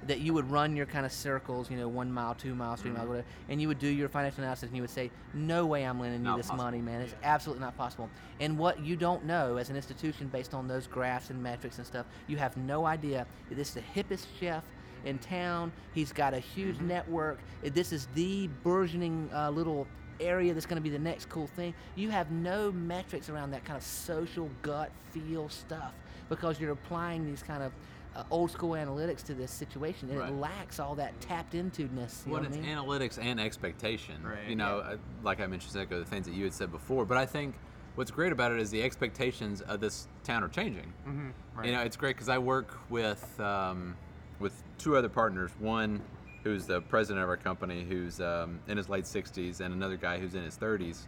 that 0.06 0.20
you 0.20 0.32
would 0.32 0.48
run 0.48 0.76
your 0.76 0.86
kind 0.86 1.04
of 1.04 1.10
circles, 1.10 1.68
you 1.70 1.76
know, 1.76 1.88
one 1.88 2.12
mile, 2.12 2.34
two 2.34 2.54
miles, 2.54 2.80
3 2.80 2.92
miles, 2.92 3.08
whatever, 3.08 3.26
and 3.48 3.60
you 3.60 3.66
would 3.66 3.80
do 3.80 3.88
your 3.88 4.08
financial 4.08 4.42
analysis, 4.42 4.68
and 4.68 4.76
you 4.76 4.82
would 4.82 4.90
say, 4.90 5.10
"No 5.34 5.66
way, 5.66 5.84
I'm 5.84 5.98
lending 5.98 6.20
you 6.20 6.26
Not 6.28 6.36
this 6.36 6.46
possible. 6.46 6.64
money, 6.64 6.80
man. 6.80 7.00
It's 7.00 7.16
absolutely 7.24 7.64
not 7.64 7.76
possible." 7.76 8.08
And 8.38 8.56
what 8.56 8.78
you 8.78 8.94
don't 8.94 9.24
know 9.24 9.56
as 9.56 9.70
an 9.70 9.76
institution, 9.76 10.28
based 10.28 10.54
on 10.54 10.68
those 10.68 10.86
graphs 10.86 11.30
and 11.30 11.42
metrics 11.42 11.78
and 11.78 11.86
stuff, 11.86 12.06
you 12.28 12.36
have 12.36 12.56
no 12.56 12.86
idea 12.86 13.26
that 13.48 13.56
this 13.56 13.68
is 13.70 13.74
the 13.74 13.80
hippest 13.80 14.26
chef 14.38 14.62
in 15.04 15.18
town. 15.18 15.72
He's 15.94 16.12
got 16.12 16.34
a 16.34 16.38
huge 16.38 16.80
network. 16.80 17.40
Uh, 17.64 17.70
This 17.72 17.92
is 17.92 18.08
the 18.14 18.48
burgeoning 18.62 19.30
uh, 19.34 19.50
little 19.50 19.86
area 20.20 20.52
that's 20.52 20.66
going 20.66 20.76
to 20.76 20.82
be 20.82 20.90
the 20.90 20.98
next 20.98 21.28
cool 21.28 21.46
thing. 21.46 21.74
You 21.94 22.10
have 22.10 22.30
no 22.30 22.72
metrics 22.72 23.28
around 23.28 23.52
that 23.52 23.64
kind 23.64 23.76
of 23.76 23.82
social 23.84 24.50
gut 24.62 24.90
feel 25.12 25.48
stuff 25.48 25.94
because 26.28 26.60
you're 26.60 26.72
applying 26.72 27.24
these 27.24 27.42
kind 27.42 27.62
of 27.62 27.72
uh, 28.16 28.24
old 28.30 28.50
school 28.50 28.70
analytics 28.70 29.22
to 29.22 29.34
this 29.34 29.50
situation, 29.50 30.10
and 30.10 30.18
Right. 30.18 30.30
it 30.30 30.34
lacks 30.34 30.80
all 30.80 30.94
that 30.96 31.18
tapped 31.20 31.54
into 31.54 31.84
ness. 31.94 32.24
You 32.26 32.32
Well, 32.32 32.42
know 32.42 32.48
it's 32.48 32.56
I 32.56 32.60
mean? 32.60 32.76
analytics 32.76 33.18
and 33.22 33.38
expectation. 33.38 34.16
Right. 34.24 34.48
You 34.48 34.56
know, 34.56 34.78
uh, 34.78 34.96
like 35.22 35.40
I 35.40 35.46
mentioned, 35.46 35.76
a 35.76 35.98
the 35.98 36.04
things 36.04 36.26
that 36.26 36.34
you 36.34 36.44
had 36.44 36.52
said 36.52 36.72
before. 36.72 37.04
But 37.04 37.16
I 37.18 37.26
think 37.26 37.54
what's 37.94 38.10
great 38.10 38.32
about 38.32 38.50
it 38.50 38.58
is 38.60 38.70
the 38.70 38.82
expectations 38.82 39.60
of 39.60 39.78
this 39.80 40.08
town 40.24 40.42
are 40.42 40.48
changing. 40.48 40.92
Mhm, 41.06 41.32
right. 41.54 41.66
You 41.66 41.72
know, 41.72 41.82
it's 41.82 41.96
great 41.96 42.16
because 42.16 42.28
I 42.28 42.38
work 42.38 42.76
with 42.90 43.38
um, 43.40 43.94
with 44.38 44.62
two 44.78 44.96
other 44.96 45.08
partners. 45.08 45.50
One 45.58 46.00
who's 46.44 46.66
the 46.66 46.80
president 46.82 47.22
of 47.22 47.28
our 47.28 47.36
company, 47.36 47.84
who's 47.88 48.20
um, 48.20 48.60
in 48.68 48.76
his 48.76 48.88
late 48.88 49.04
60s, 49.04 49.60
and 49.60 49.74
another 49.74 49.96
guy 49.96 50.18
who's 50.18 50.34
in 50.34 50.42
his 50.42 50.56
30s. 50.56 51.06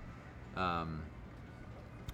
Um, 0.57 1.03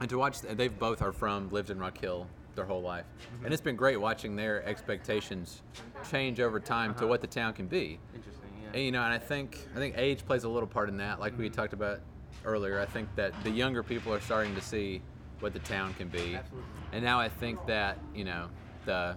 and 0.01 0.11
to 0.11 0.19
watch, 0.19 0.41
they 0.43 0.69
both 0.69 1.01
are 1.01 1.13
from, 1.13 1.51
lived 1.51 1.71
in 1.71 1.79
Rock 1.79 1.99
Hill 1.99 2.27
their 2.55 2.65
whole 2.65 2.83
life, 2.83 3.05
and 3.45 3.53
it's 3.53 3.63
been 3.63 3.77
great 3.77 4.01
watching 4.01 4.35
their 4.35 4.65
expectations 4.65 5.63
change 6.11 6.41
over 6.41 6.59
time 6.59 6.95
to 6.95 7.07
what 7.07 7.21
the 7.21 7.27
town 7.27 7.53
can 7.53 7.67
be. 7.67 7.99
Interesting. 8.15 8.49
Yeah. 8.63 8.69
And, 8.73 8.83
you 8.83 8.93
know, 8.93 9.03
and 9.03 9.13
I 9.13 9.19
think 9.19 9.67
I 9.75 9.79
think 9.79 9.95
age 9.99 10.25
plays 10.25 10.45
a 10.45 10.49
little 10.49 10.67
part 10.67 10.89
in 10.89 10.97
that. 10.97 11.21
Like 11.21 11.39
we 11.39 11.51
talked 11.51 11.75
about 11.75 12.01
earlier, 12.45 12.81
I 12.81 12.87
think 12.87 13.15
that 13.17 13.33
the 13.45 13.51
younger 13.51 13.83
people 13.83 14.13
are 14.13 14.21
starting 14.21 14.55
to 14.55 14.63
see 14.63 15.03
what 15.41 15.53
the 15.53 15.59
town 15.61 15.93
can 15.95 16.09
be, 16.09 16.35
Absolutely. 16.35 16.71
and 16.93 17.05
now 17.05 17.21
I 17.21 17.29
think 17.29 17.65
that 17.67 17.99
you 18.15 18.25
know 18.25 18.49
the 18.87 19.17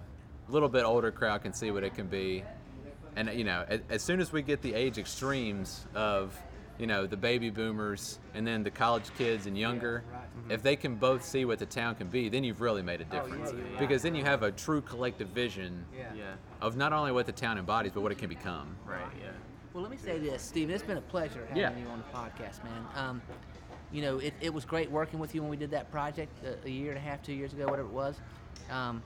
little 0.50 0.68
bit 0.68 0.84
older 0.84 1.10
crowd 1.10 1.42
can 1.42 1.52
see 1.52 1.70
what 1.70 1.84
it 1.84 1.94
can 1.94 2.06
be, 2.06 2.44
and 3.16 3.30
you 3.32 3.44
know, 3.44 3.64
as, 3.68 3.80
as 3.88 4.02
soon 4.02 4.20
as 4.20 4.32
we 4.32 4.42
get 4.42 4.60
the 4.62 4.74
age 4.74 4.98
extremes 4.98 5.86
of 5.94 6.38
you 6.78 6.86
know 6.86 7.06
the 7.06 7.16
baby 7.16 7.50
boomers 7.50 8.18
and 8.34 8.46
then 8.46 8.62
the 8.62 8.70
college 8.70 9.04
kids 9.16 9.46
and 9.46 9.56
younger. 9.56 10.02
right. 10.12 10.20
If 10.48 10.62
they 10.62 10.74
can 10.76 10.96
both 10.96 11.22
see 11.24 11.44
what 11.44 11.58
the 11.58 11.66
town 11.66 11.94
can 11.96 12.08
be, 12.08 12.28
then 12.30 12.42
you've 12.44 12.60
really 12.62 12.82
made 12.82 13.00
a 13.02 13.04
Oh, 13.04 13.08
yeah, 13.14 13.20
difference. 13.22 13.52
yeah, 13.52 13.58
yeah. 13.74 13.78
Because 13.78 14.00
then 14.02 14.14
you 14.14 14.24
have 14.24 14.42
a 14.42 14.50
true 14.50 14.80
collective 14.80 15.28
vision 15.28 15.84
Yeah. 15.94 16.04
Yeah. 16.16 16.24
of 16.62 16.76
not 16.76 16.92
only 16.94 17.12
what 17.12 17.26
the 17.26 17.32
town 17.32 17.58
embodies, 17.58 17.92
but 17.92 18.00
what 18.00 18.10
it 18.10 18.16
can 18.18 18.28
become. 18.30 18.74
Right. 18.86 19.00
Yeah. 19.20 19.30
Well, 19.74 19.82
let 19.82 19.90
me 19.90 19.98
say 19.98 20.18
this, 20.18 20.42
Steven. 20.42 20.74
It's 20.74 20.82
been 20.82 20.96
a 20.96 21.02
pleasure 21.02 21.44
having 21.48 21.58
Yeah. 21.62 21.76
you 21.76 21.86
on 21.88 21.98
the 21.98 22.16
podcast, 22.18 22.64
man. 22.64 22.86
Um, 22.96 23.22
you 23.92 24.00
know, 24.00 24.18
it, 24.18 24.32
it 24.40 24.54
was 24.54 24.64
great 24.64 24.90
working 24.90 25.18
with 25.18 25.34
you 25.34 25.42
when 25.42 25.50
we 25.50 25.56
did 25.58 25.70
that 25.72 25.90
project 25.90 26.32
a, 26.44 26.66
a 26.66 26.70
year 26.70 26.90
and 26.90 26.98
a 26.98 27.02
half, 27.02 27.22
two 27.22 27.34
years 27.34 27.52
ago, 27.52 27.66
whatever 27.66 27.88
it 27.88 27.92
was. 27.92 28.16
Um, 28.70 29.02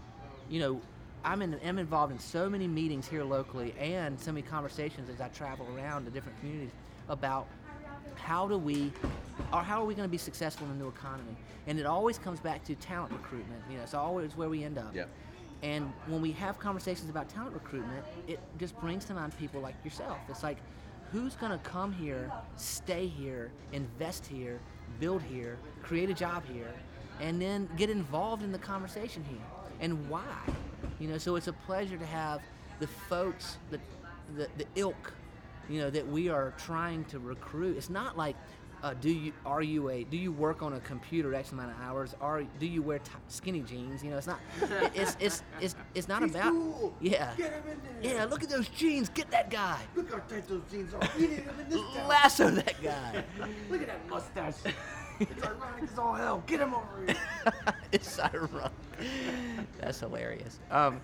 you 0.49 0.61
know, 0.61 0.81
I'm, 1.25 1.43
in, 1.43 1.59
I'm 1.65 1.79
involved 1.79 2.13
in 2.13 2.19
so 2.19 2.51
many 2.51 2.69
meetings 2.69 3.09
here 3.09 3.25
locally 3.25 3.75
and 3.79 4.21
so 4.21 4.31
many 4.31 4.43
conversations 4.43 5.09
as 5.09 5.21
I 5.21 5.29
travel 5.29 5.67
around 5.75 6.05
to 6.05 6.11
different 6.11 6.39
communities 6.41 6.71
about 7.09 7.47
how 8.17 8.47
do 8.47 8.59
we, 8.59 8.93
or 9.53 9.63
how 9.63 9.81
are 9.81 9.85
we 9.85 9.95
going 9.95 10.09
to 10.09 10.13
be 10.13 10.19
successful 10.19 10.67
in 10.67 10.79
the 10.79 10.85
new 10.85 10.91
economy? 10.91 11.37
And 11.67 11.79
it 11.79 11.87
always 11.87 12.19
comes 12.19 12.41
back 12.41 12.63
to 12.65 12.75
talent 12.75 13.13
recruitment. 13.13 13.63
You 13.71 13.79
know, 13.79 13.83
it's 13.83 13.95
always 13.95 14.37
where 14.37 14.49
we 14.49 14.65
end 14.65 14.79
up. 14.79 14.95
Yep. 14.95 15.09
And 15.63 15.93
when 16.09 16.21
we 16.21 16.33
have 16.33 16.59
conversations 16.59 17.09
about 17.09 17.29
talent 17.29 17.55
recruitment, 17.55 18.05
it 18.29 18.39
just 18.59 18.79
brings 18.81 19.07
to 19.07 19.15
mind 19.15 19.37
people 19.39 19.61
like 19.63 19.75
yourself. 19.83 20.19
It's 20.29 20.43
like, 20.43 20.59
who's 21.11 21.37
going 21.37 21.53
to 21.53 21.59
come 21.59 21.91
here, 21.91 22.31
stay 22.57 23.07
here, 23.07 23.51
invest 23.73 24.27
here, 24.27 24.61
build 25.01 25.23
here, 25.23 25.57
create 25.83 26.11
a 26.11 26.15
job 26.15 26.43
here, 26.53 26.73
and 27.21 27.41
then 27.41 27.69
get 27.77 27.89
involved 27.89 28.43
in 28.43 28.53
the 28.53 28.59
conversation 28.59 29.25
here? 29.29 29.39
And 29.81 30.09
why? 30.09 30.23
You 31.01 31.09
know, 31.09 31.19
so 31.19 31.37
it's 31.37 31.49
a 31.49 31.53
pleasure 31.53 31.97
to 31.97 32.07
have 32.07 32.41
the 32.81 32.87
folks, 32.87 33.57
the, 33.71 33.79
the, 34.37 34.49
the 34.59 34.67
ilk, 34.77 35.13
you 35.69 35.81
know, 35.81 35.91
that 35.91 36.07
we 36.07 36.29
are 36.29 36.53
trying 36.59 37.05
to 37.07 37.19
recruit. 37.19 37.77
It's 37.77 37.91
not 37.91 38.17
like, 38.17 38.37
uh, 38.83 38.93
do 39.01 39.09
you 39.11 39.33
are 39.47 39.63
you 39.63 39.89
a 39.89 40.05
do 40.05 40.19
you 40.19 40.31
work 40.31 40.63
on 40.63 40.75
a 40.75 40.81
computer 40.81 41.35
X 41.35 41.53
amount 41.53 41.71
of 41.71 41.81
hours? 41.81 42.15
Are 42.21 42.43
do 42.61 42.67
you 42.67 42.83
wear 42.83 42.99
t- 42.99 43.13
skinny 43.29 43.61
jeans? 43.63 44.05
You 44.05 44.11
know, 44.11 44.19
it's 44.19 44.27
not. 44.27 44.39
it- 44.61 44.93
it's 44.95 45.17
it's 45.19 45.43
it's 45.59 45.75
it's 45.95 46.07
not 46.07 46.23
He's 46.23 46.33
about. 46.35 46.53
cool. 46.53 46.95
Yeah. 47.01 47.33
Get 47.39 47.53
him 47.55 47.63
in 47.71 48.03
there. 48.03 48.15
Yeah. 48.17 48.25
Look 48.27 48.43
at 48.43 48.51
those 48.51 48.69
jeans. 48.69 49.09
Get 49.09 49.31
that 49.31 49.49
guy. 49.49 49.79
Look 49.97 50.11
how 50.13 50.19
tight 50.19 50.47
those 50.49 50.61
jeans 50.71 50.93
are. 50.93 51.01
We 51.19 51.29
need 51.29 51.39
him 51.39 51.55
in 51.61 51.69
this 51.71 51.81
town. 51.95 52.09
Lasso 52.09 52.51
that 52.51 52.83
guy. 52.83 53.25
Look 53.71 53.81
at 53.81 53.87
that 53.87 54.07
mustache. 54.11 54.55
it's 55.31 55.45
ironic 55.45 55.83
as 55.91 55.99
all 55.99 56.15
hell. 56.15 56.43
Get 56.47 56.61
him 56.61 56.75
over 56.75 56.87
here. 57.07 57.75
it's 57.93 58.19
ironic. 58.19 58.73
That's 59.81 60.01
hilarious. 60.01 60.59
Um, 60.71 61.01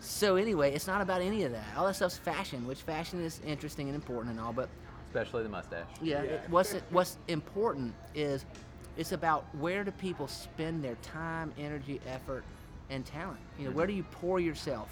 so 0.00 0.36
anyway, 0.36 0.74
it's 0.74 0.86
not 0.86 1.00
about 1.00 1.22
any 1.22 1.44
of 1.44 1.52
that. 1.52 1.64
All 1.76 1.86
that 1.86 1.96
stuff's 1.96 2.18
fashion, 2.18 2.66
which 2.66 2.82
fashion 2.82 3.22
is 3.24 3.40
interesting 3.46 3.88
and 3.88 3.94
important 3.94 4.32
and 4.32 4.40
all, 4.40 4.52
but 4.52 4.68
Especially 5.08 5.42
the 5.44 5.48
mustache. 5.48 5.86
yeah, 6.02 6.22
it- 6.22 6.42
what's 6.48 6.72
what's 6.90 7.18
important 7.28 7.94
is 8.14 8.44
it's 8.96 9.12
about 9.12 9.44
where 9.58 9.84
do 9.84 9.90
people 9.92 10.26
spend 10.28 10.82
their 10.84 10.96
time, 10.96 11.52
energy, 11.58 12.00
effort, 12.06 12.44
and 12.90 13.04
talent. 13.06 13.38
You 13.58 13.66
know, 13.66 13.70
where 13.74 13.86
do 13.86 13.92
you 13.92 14.02
pour 14.04 14.40
yourself? 14.40 14.90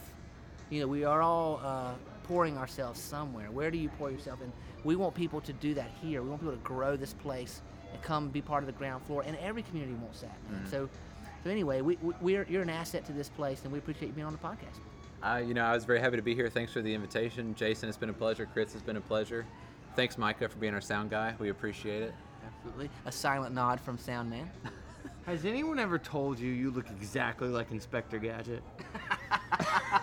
You 0.70 0.80
know, 0.80 0.86
we 0.86 1.04
are 1.04 1.20
all 1.22 1.60
uh, 1.62 1.92
pouring 2.24 2.56
ourselves 2.56 3.00
somewhere. 3.00 3.50
Where 3.50 3.70
do 3.70 3.78
you 3.78 3.88
pour 3.90 4.10
yourself? 4.10 4.40
And 4.42 4.52
we 4.84 4.96
want 4.96 5.14
people 5.14 5.40
to 5.42 5.52
do 5.52 5.74
that 5.74 5.90
here. 6.00 6.22
We 6.22 6.30
want 6.30 6.40
people 6.40 6.54
to 6.56 6.62
grow 6.64 6.96
this 6.96 7.12
place 7.14 7.60
and 7.92 8.02
come 8.02 8.28
be 8.28 8.40
part 8.40 8.62
of 8.62 8.66
the 8.66 8.72
ground 8.72 9.04
floor. 9.04 9.22
And 9.26 9.36
every 9.38 9.62
community 9.62 9.94
wants 9.94 10.20
that, 10.20 10.36
man. 10.50 10.62
Mm. 10.64 10.70
So, 10.70 10.88
so 11.44 11.50
anyway, 11.50 11.80
we, 11.80 11.96
we, 12.02 12.14
we're 12.20 12.46
you're 12.48 12.62
an 12.62 12.70
asset 12.70 13.04
to 13.06 13.12
this 13.12 13.28
place, 13.28 13.62
and 13.64 13.72
we 13.72 13.78
appreciate 13.78 14.08
you 14.08 14.14
being 14.14 14.26
on 14.26 14.32
the 14.32 14.38
podcast. 14.38 14.80
I, 15.22 15.40
you 15.40 15.54
know, 15.54 15.64
I 15.64 15.74
was 15.74 15.84
very 15.84 16.00
happy 16.00 16.16
to 16.16 16.22
be 16.22 16.34
here. 16.34 16.48
Thanks 16.50 16.72
for 16.72 16.82
the 16.82 16.92
invitation, 16.92 17.54
Jason. 17.54 17.88
It's 17.88 17.98
been 17.98 18.10
a 18.10 18.14
pleasure. 18.14 18.48
Chris, 18.52 18.74
it's 18.74 18.82
been 18.82 18.96
a 18.96 19.00
pleasure. 19.00 19.46
Thanks, 19.94 20.18
Micah, 20.18 20.48
for 20.48 20.58
being 20.58 20.74
our 20.74 20.80
sound 20.80 21.10
guy. 21.10 21.34
We 21.38 21.50
appreciate 21.50 22.02
it. 22.02 22.14
Absolutely, 22.44 22.90
a 23.06 23.12
silent 23.12 23.54
nod 23.54 23.80
from 23.80 23.98
Sound 23.98 24.30
Man. 24.30 24.50
Has 25.26 25.44
anyone 25.44 25.78
ever 25.78 25.98
told 25.98 26.40
you 26.40 26.50
you 26.50 26.72
look 26.72 26.90
exactly 26.90 27.48
like 27.48 27.70
Inspector 27.70 28.18
Gadget? 28.18 28.62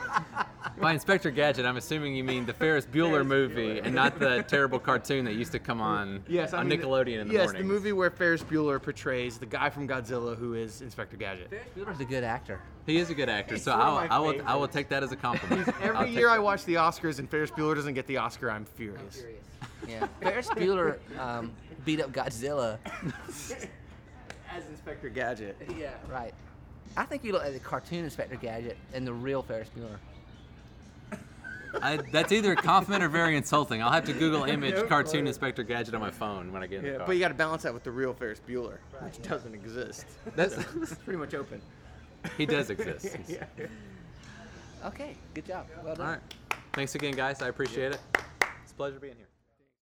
By 0.80 0.93
Inspector 0.93 1.30
Gadget, 1.32 1.65
I'm 1.65 1.75
assuming 1.75 2.15
you 2.15 2.23
mean 2.23 2.45
the 2.45 2.53
Ferris 2.53 2.86
Bueller 2.93 3.25
movie 3.25 3.80
and 3.80 3.93
not 3.93 4.17
the 4.17 4.43
terrible 4.47 4.80
cartoon 4.80 5.25
that 5.25 5.34
used 5.34 5.51
to 5.51 5.59
come 5.59 5.82
on 5.82 6.23
Yes, 6.27 6.53
I 6.53 6.59
on 6.59 6.69
mean, 6.69 6.80
Nickelodeon 6.80 7.19
in 7.21 7.27
the 7.27 7.34
yes, 7.34 7.47
morning. 7.47 7.61
the 7.63 7.67
movie 7.67 7.91
where 7.91 8.09
Ferris 8.09 8.41
Bueller 8.43 8.82
portrays 8.82 9.38
the 9.38 9.45
guy 9.45 9.69
from 9.69 9.88
Godzilla 9.88 10.38
who 10.38 10.53
is 10.53 10.82
Inspector 10.82 11.15
Gadget. 11.17 11.49
Ferris 11.49 11.67
Bueller's 11.77 11.99
a 11.99 12.05
good 12.05 12.23
actor. 12.23 12.61
He 12.86 12.97
is 12.97 13.09
a 13.09 13.13
good 13.13 13.27
actor, 13.27 13.55
He's 13.55 13.63
so 13.63 13.73
I'll, 13.73 14.07
I 14.09 14.19
will 14.19 14.41
I 14.45 14.55
will 14.55 14.69
take 14.69 14.88
that 14.89 15.03
as 15.03 15.11
a 15.11 15.17
compliment. 15.17 15.67
I'll 15.82 15.97
Every 15.97 16.11
year 16.11 16.30
I 16.30 16.39
watch 16.39 16.63
the 16.63 16.75
Oscars 16.75 17.19
and 17.19 17.30
Ferris 17.30 17.51
Bueller 17.51 17.75
doesn't 17.75 17.93
get 17.93 18.07
the 18.07 18.17
Oscar, 18.17 18.49
I'm 18.49 18.63
furious. 18.65 19.23
Yeah, 19.88 20.07
Ferris 20.21 20.47
Bueller 20.49 20.97
um, 21.19 21.51
beat 21.84 21.99
up 22.01 22.11
Godzilla. 22.13 22.77
As 24.51 24.65
Inspector 24.69 25.07
Gadget. 25.09 25.57
Yeah, 25.77 25.91
right. 26.09 26.34
I 26.97 27.03
think 27.03 27.23
you 27.23 27.34
look 27.34 27.43
at 27.43 27.53
the 27.53 27.59
cartoon 27.59 28.03
Inspector 28.05 28.36
Gadget 28.38 28.77
and 28.93 29.05
the 29.05 29.13
real 29.13 29.43
Ferris 29.43 29.69
Bueller. 29.77 29.97
I, 31.82 31.97
that's 32.11 32.32
either 32.32 32.53
a 32.53 32.55
compliment 32.55 33.03
or 33.03 33.09
very 33.09 33.36
insulting. 33.38 33.82
I'll 33.82 33.91
have 33.91 34.05
to 34.05 34.13
Google 34.13 34.43
image 34.45 34.76
No 34.76 34.84
cartoon. 34.86 35.28
Inspector 35.28 35.61
Gadget 35.63 35.93
on 35.93 36.01
my 36.01 36.11
phone 36.11 36.51
when 36.51 36.63
I 36.63 36.67
get 36.67 36.84
in 36.84 36.91
the 36.91 36.97
car. 36.97 37.07
but 37.07 37.13
you 37.13 37.20
got 37.20 37.28
to 37.30 37.34
balance 37.36 37.63
that 37.63 37.74
with 37.74 37.84
the 37.84 37.91
real 37.91 38.13
Ferris 38.13 38.41
Bueller, 38.47 38.78
which 39.01 39.22
doesn't 39.22 39.53
exist. 39.53 40.05
That's- 40.36 40.55
So, 40.55 40.82
it's 40.82 40.95
pretty 40.95 41.20
much 41.20 41.34
open. 41.34 41.61
he 42.38 42.45
does 42.45 42.70
exist. 42.70 43.15
yeah. 43.28 43.45
Okay, 44.86 45.15
good 45.34 45.45
job. 45.45 45.67
Well 45.84 45.95
done. 45.95 46.05
All 46.05 46.11
right. 46.13 46.22
Thanks 46.74 46.95
again, 46.95 47.13
guys. 47.13 47.41
I 47.41 47.47
appreciate 47.49 47.91
it. 47.93 47.99
It's 48.63 48.72
a 48.72 48.76
pleasure 48.76 48.99
being 48.99 49.15
here. 49.15 49.28